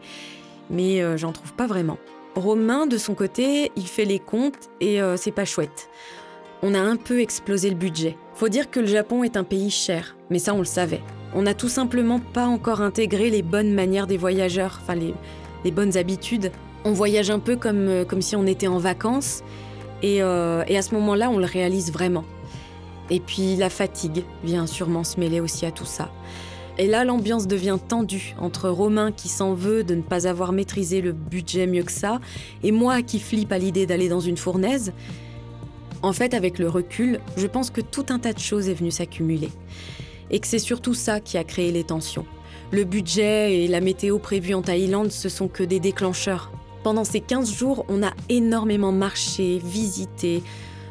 mais 0.70 1.02
euh, 1.02 1.18
j'en 1.18 1.32
trouve 1.32 1.54
pas 1.54 1.68
vraiment. 1.68 1.98
Romain, 2.36 2.86
de 2.86 2.98
son 2.98 3.14
côté, 3.14 3.72
il 3.76 3.88
fait 3.88 4.06
les 4.06 4.20
comptes 4.20 4.70
et 4.82 5.02
euh, 5.02 5.18
c'est 5.18 5.32
pas 5.32 5.46
chouette. 5.46 5.90
On 6.62 6.74
a 6.74 6.80
un 6.80 6.98
peu 6.98 7.22
explosé 7.22 7.70
le 7.70 7.76
budget. 7.76 8.18
Faut 8.34 8.50
dire 8.50 8.70
que 8.70 8.80
le 8.80 8.88
Japon 8.88 9.24
est 9.24 9.38
un 9.38 9.44
pays 9.44 9.70
cher, 9.70 10.16
mais 10.30 10.40
ça 10.40 10.54
on 10.54 10.60
le 10.60 10.66
savait. 10.66 11.02
On 11.34 11.44
n'a 11.44 11.54
tout 11.54 11.70
simplement 11.70 12.20
pas 12.20 12.46
encore 12.46 12.82
intégré 12.82 13.30
les 13.30 13.42
bonnes 13.42 13.74
manières 13.74 14.08
des 14.08 14.18
voyageurs, 14.18 14.80
enfin 14.82 14.96
les, 14.96 15.72
bonnes 15.72 15.98
habitudes. 15.98 16.52
On 16.84 16.92
voyage 16.92 17.30
un 17.30 17.40
peu 17.40 17.56
comme, 17.56 17.88
euh, 17.88 18.22
si 18.22 18.36
on 18.36 18.46
était 18.46 18.68
en 18.68 18.78
vacances, 18.78 19.44
et 20.04 20.22
à 20.22 20.82
ce 20.84 20.94
moment-là, 20.94 21.32
on 21.32 21.40
le 21.40 21.46
réalise 21.46 21.92
vraiment. 21.92 22.26
Et 23.10 23.20
puis 23.20 23.56
la 23.56 23.70
fatigue 23.70 24.24
vient 24.44 24.68
sûrement 24.68 25.04
se 25.04 25.20
mêler 25.20 25.40
aussi 25.40 25.66
à 25.66 25.72
tout 25.72 25.86
ça. 25.86 26.12
Et 26.78 26.88
là, 26.88 27.06
l'ambiance 27.06 27.48
devient 27.48 27.78
tendue 27.88 28.36
entre 28.38 28.70
Romain 28.70 29.12
qui 29.12 29.30
s'en 29.30 29.54
veut 29.54 29.84
de 29.84 29.96
ne 29.96 30.02
pas 30.02 30.28
avoir 30.28 30.52
maîtrisé 30.52 31.02
le 31.02 31.14
budget 31.14 31.68
mieux 31.68 31.84
que 31.84 31.92
ça, 31.92 32.20
et 32.64 32.72
moi 32.72 33.02
qui 33.02 33.20
flippe 33.20 33.52
à 33.52 33.58
l'idée 33.58 33.86
d'aller 33.86 34.10
dans 34.10 34.20
une 34.20 34.36
fournaise. 34.36 34.92
En 36.02 36.12
fait, 36.12 36.34
avec 36.34 36.60
le 36.60 36.68
recul, 36.68 37.20
je 37.38 37.48
pense 37.48 37.70
que 37.70 37.82
tout 37.82 38.06
un 38.10 38.20
tas 38.20 38.34
de 38.34 38.40
choses 38.40 38.68
est 38.68 38.74
venu 38.74 38.92
s'accumuler. 38.92 39.50
Et 40.32 40.40
que 40.40 40.48
c'est 40.48 40.60
surtout 40.60 40.94
ça 40.94 41.20
qui 41.22 41.38
a 41.38 41.44
créé 41.44 41.72
les 41.72 41.84
tensions. 41.84 42.26
Le 42.72 42.84
budget 42.84 43.64
et 43.64 43.68
la 43.68 43.80
météo 43.80 44.20
prévue 44.20 44.54
en 44.54 44.62
Thaïlande, 44.62 45.12
ce 45.12 45.30
sont 45.30 45.48
que 45.48 45.64
des 45.64 45.80
déclencheurs. 45.80 46.52
Pendant 46.84 47.06
ces 47.06 47.22
15 47.22 47.52
jours, 47.54 47.86
on 47.88 48.04
a 48.04 48.12
énormément 48.28 48.92
marché, 48.92 49.60
visité, 49.64 50.44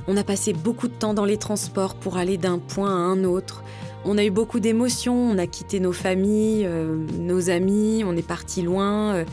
on 0.07 0.17
a 0.17 0.25
passé 0.25 0.53
beaucoup 0.53 0.89
de 0.89 0.93
temps 0.93 1.15
dans 1.15 1.25
les 1.25 1.37
transports 1.37 1.95
pour 1.95 2.17
aller 2.17 2.37
d'un 2.37 2.59
point 2.59 2.91
à 2.91 2.99
un 2.99 3.25
autre. 3.25 3.65
On 4.07 4.19
a 4.19 4.25
eu 4.25 4.31
beaucoup 4.31 4.61
d'émotions, 4.61 5.17
on 5.17 5.39
a 5.39 5.47
quitté 5.47 5.81
nos 5.81 5.93
familles, 5.93 6.67
euh, 6.67 6.97
nos 7.19 7.49
amis, 7.49 8.05
on 8.05 8.15
est 8.17 8.27
parti 8.27 8.61
loin. 8.61 9.15
Euh, 9.15 9.25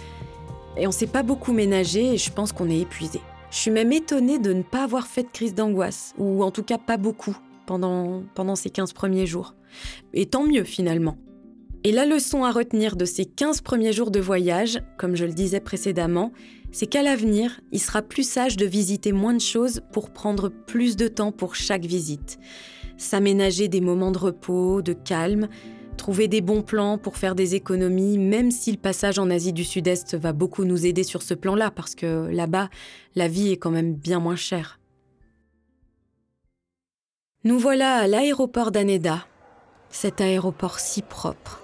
et 0.78 0.88
on 0.88 0.91
s'est 0.91 1.07
pas 1.07 1.24
beaucoup 1.24 1.51
ménagé 1.51 2.13
et 2.13 2.17
je 2.17 2.32
pense 2.32 2.53
qu'on 2.53 2.69
est 2.69 2.80
épuisé. 2.80 3.19
Je 3.49 3.57
suis 3.57 3.72
même 3.72 3.91
étonnée 3.91 4.39
de 4.39 4.53
ne 4.53 4.61
pas 4.61 4.84
avoir 4.84 5.07
fait 5.07 5.24
de 5.24 5.28
crise 5.28 5.53
d'angoisse, 5.53 6.13
ou 6.17 6.41
en 6.41 6.51
tout 6.51 6.63
cas 6.63 6.78
pas 6.78 6.95
beaucoup, 6.95 7.36
pendant, 7.65 8.24
pendant 8.34 8.55
ces 8.55 8.69
15 8.69 8.93
premiers 8.93 9.26
jours. 9.26 9.55
Et 10.13 10.26
tant 10.26 10.45
mieux 10.45 10.63
finalement. 10.63 11.17
Et 11.84 11.91
la 11.91 12.05
leçon 12.05 12.45
à 12.45 12.51
retenir 12.51 12.95
de 12.95 13.03
ces 13.03 13.26
15 13.26 13.59
premiers 13.61 13.91
jours 13.91 14.11
de 14.11 14.22
voyage, 14.22 14.82
comme 14.97 15.17
je 15.17 15.26
le 15.26 15.34
disais 15.34 15.59
précédemment, 15.59 16.32
c'est 16.72 16.88
qu'à 16.88 17.03
l'avenir, 17.03 17.59
il 17.74 17.80
sera 17.82 18.01
plus 18.01 18.24
sage 18.24 18.55
de 18.55 18.65
visiter 18.65 19.11
moins 19.11 19.34
de 19.34 19.41
choses 19.41 19.82
pour 19.91 20.11
prendre 20.11 20.47
plus 20.47 20.95
de 20.95 21.09
temps 21.09 21.34
pour 21.34 21.55
chaque 21.55 21.86
visite 21.86 22.39
s'aménager 23.02 23.68
des 23.68 23.82
moments 23.82 24.12
de 24.12 24.18
repos, 24.18 24.82
de 24.82 24.93
calme, 24.93 25.47
trouver 25.97 26.28
des 26.28 26.41
bons 26.41 26.62
plans 26.62 26.97
pour 26.97 27.18
faire 27.18 27.36
des 27.36 27.56
économies, 27.56 28.18
même 28.18 28.52
si 28.52 28.72
le 28.72 28.78
passage 28.78 29.20
en 29.20 29.30
Asie 29.30 29.54
du 29.54 29.64
Sud-Est 29.64 30.16
va 30.16 30.34
beaucoup 30.34 30.64
nous 30.64 30.86
aider 30.86 31.04
sur 31.04 31.22
ce 31.22 31.34
plan-là, 31.34 31.72
parce 31.72 31.95
que 31.95 32.28
là-bas, 32.32 32.70
la 33.16 33.28
vie 33.28 33.52
est 33.52 33.58
quand 33.58 33.72
même 33.72 33.93
bien 33.93 34.20
moins 34.20 34.36
chère. 34.36 34.80
Nous 37.43 37.58
voilà 37.58 37.97
à 37.97 38.08
l'aéroport 38.08 38.72
d'Aneda, 38.72 39.26
cet 39.89 40.22
aéroport 40.22 40.80
si 40.80 41.02
propre. 41.02 41.62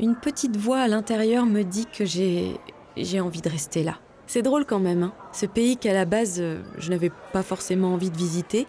Une 0.00 0.16
petite 0.16 0.56
voix 0.56 0.80
à 0.80 0.88
l'intérieur 0.88 1.46
me 1.46 1.62
dit 1.62 1.86
que 1.86 2.04
j'ai 2.04 3.20
envie 3.20 3.40
de 3.42 3.48
rester 3.48 3.84
là. 3.84 3.98
C'est 4.26 4.42
drôle 4.42 4.64
quand 4.64 4.80
même, 4.80 5.02
hein. 5.02 5.12
ce 5.32 5.46
pays 5.46 5.76
qu'à 5.76 5.92
la 5.92 6.04
base 6.04 6.36
euh, 6.40 6.62
je 6.78 6.90
n'avais 6.90 7.10
pas 7.32 7.42
forcément 7.42 7.92
envie 7.92 8.10
de 8.10 8.16
visiter, 8.16 8.66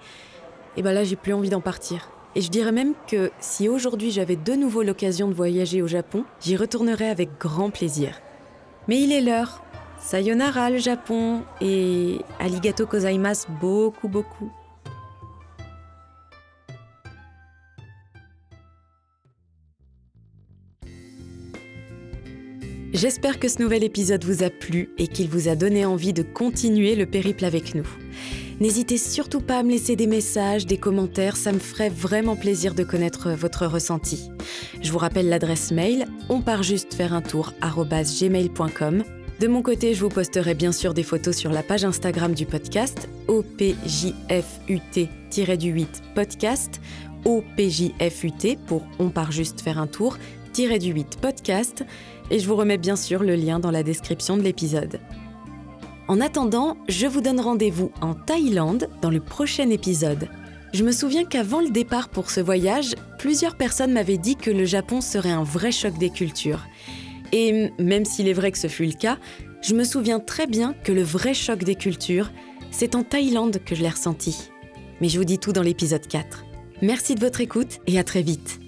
et 0.78 0.82
ben 0.82 0.93
là 0.93 1.03
j'ai 1.03 1.15
plus 1.15 1.34
envie 1.34 1.49
d'en 1.49 1.61
partir. 1.61 2.09
Et 2.36 2.41
je 2.41 2.49
dirais 2.49 2.71
même 2.71 2.93
que 3.07 3.32
si 3.39 3.69
aujourd'hui 3.69 4.09
j'avais 4.11 4.36
de 4.36 4.53
nouveau 4.53 4.82
l'occasion 4.82 5.28
de 5.28 5.34
voyager 5.34 5.82
au 5.82 5.88
Japon, 5.88 6.26
j'y 6.41 6.55
retournerais 6.55 7.09
avec 7.09 7.38
grand 7.39 7.69
plaisir. 7.69 8.19
Mais 8.88 9.01
il 9.01 9.11
est 9.11 9.21
l'heure. 9.21 9.63
Sayonara 9.99 10.69
le 10.69 10.80
Japon 10.80 11.43
et 11.61 12.19
aligato 12.39 12.86
kozaimasu 12.86 13.47
beaucoup 13.61 14.07
beaucoup. 14.07 14.51
J'espère 22.93 23.39
que 23.39 23.47
ce 23.47 23.61
nouvel 23.61 23.84
épisode 23.84 24.24
vous 24.24 24.43
a 24.43 24.49
plu 24.49 24.89
et 24.97 25.07
qu'il 25.07 25.28
vous 25.28 25.47
a 25.47 25.55
donné 25.55 25.86
envie 25.86 26.13
de 26.13 26.21
continuer 26.21 26.95
le 26.95 27.05
périple 27.05 27.43
avec 27.43 27.74
nous. 27.74 27.88
N'hésitez 28.59 28.97
surtout 28.97 29.41
pas 29.41 29.59
à 29.59 29.63
me 29.63 29.71
laisser 29.71 29.95
des 29.95 30.07
messages, 30.07 30.65
des 30.65 30.77
commentaires, 30.77 31.37
ça 31.37 31.51
me 31.51 31.59
ferait 31.59 31.89
vraiment 31.89 32.35
plaisir 32.35 32.75
de 32.75 32.83
connaître 32.83 33.31
votre 33.31 33.65
ressenti. 33.65 34.29
Je 34.81 34.91
vous 34.91 34.97
rappelle 34.97 35.29
l'adresse 35.29 35.71
mail 35.71 36.05
on 36.29 36.41
part 36.41 36.63
juste 36.63 36.93
faire 36.93 37.13
un 37.13 37.21
tour. 37.21 37.53
De 39.39 39.47
mon 39.47 39.61
côté, 39.61 39.93
je 39.93 40.01
vous 40.01 40.09
posterai 40.09 40.53
bien 40.53 40.71
sûr 40.71 40.93
des 40.93 41.03
photos 41.03 41.35
sur 41.35 41.51
la 41.51 41.63
page 41.63 41.83
Instagram 41.83 42.33
du 42.33 42.45
podcast 42.45 43.09
OPJFUT-8 43.27 45.87
podcast 46.15 46.79
OPJFUT 47.25 48.57
pour 48.67 48.83
On 48.99 49.09
part 49.09 49.31
juste 49.31 49.61
faire 49.61 49.79
un 49.79 49.87
tour 49.87 50.17
du 50.53 50.91
8 50.91 51.17
podcast 51.19 51.83
et 52.29 52.37
je 52.37 52.47
vous 52.47 52.55
remets 52.55 52.77
bien 52.77 52.95
sûr 52.95 53.23
le 53.23 53.35
lien 53.35 53.59
dans 53.59 53.71
la 53.71 53.81
description 53.81 54.37
de 54.37 54.43
l'épisode. 54.43 54.99
En 56.07 56.19
attendant, 56.19 56.75
je 56.89 57.07
vous 57.07 57.21
donne 57.21 57.39
rendez-vous 57.39 57.91
en 58.01 58.13
Thaïlande 58.13 58.89
dans 59.01 59.09
le 59.09 59.21
prochain 59.21 59.69
épisode. 59.69 60.27
Je 60.73 60.83
me 60.83 60.91
souviens 60.91 61.23
qu'avant 61.23 61.61
le 61.61 61.69
départ 61.69 62.09
pour 62.09 62.29
ce 62.29 62.41
voyage, 62.41 62.95
plusieurs 63.19 63.55
personnes 63.55 63.93
m'avaient 63.93 64.17
dit 64.17 64.35
que 64.35 64.51
le 64.51 64.65
Japon 64.65 64.99
serait 64.99 65.31
un 65.31 65.43
vrai 65.43 65.71
choc 65.71 65.97
des 65.97 66.09
cultures. 66.09 66.65
Et 67.31 67.71
même 67.79 68.05
s'il 68.05 68.27
est 68.27 68.33
vrai 68.33 68.51
que 68.51 68.57
ce 68.57 68.67
fut 68.67 68.85
le 68.85 68.93
cas, 68.93 69.17
je 69.61 69.75
me 69.75 69.85
souviens 69.85 70.19
très 70.19 70.45
bien 70.45 70.73
que 70.83 70.91
le 70.91 71.03
vrai 71.03 71.33
choc 71.33 71.63
des 71.63 71.75
cultures, 71.75 72.31
c'est 72.69 72.95
en 72.95 73.03
Thaïlande 73.03 73.59
que 73.63 73.73
je 73.73 73.81
l'ai 73.81 73.89
ressenti. 73.89 74.49
Mais 74.99 75.07
je 75.07 75.17
vous 75.17 75.25
dis 75.25 75.39
tout 75.39 75.53
dans 75.53 75.63
l'épisode 75.63 76.05
4. 76.05 76.43
Merci 76.81 77.15
de 77.15 77.21
votre 77.21 77.39
écoute 77.39 77.79
et 77.87 77.97
à 77.97 78.03
très 78.03 78.23
vite. 78.23 78.62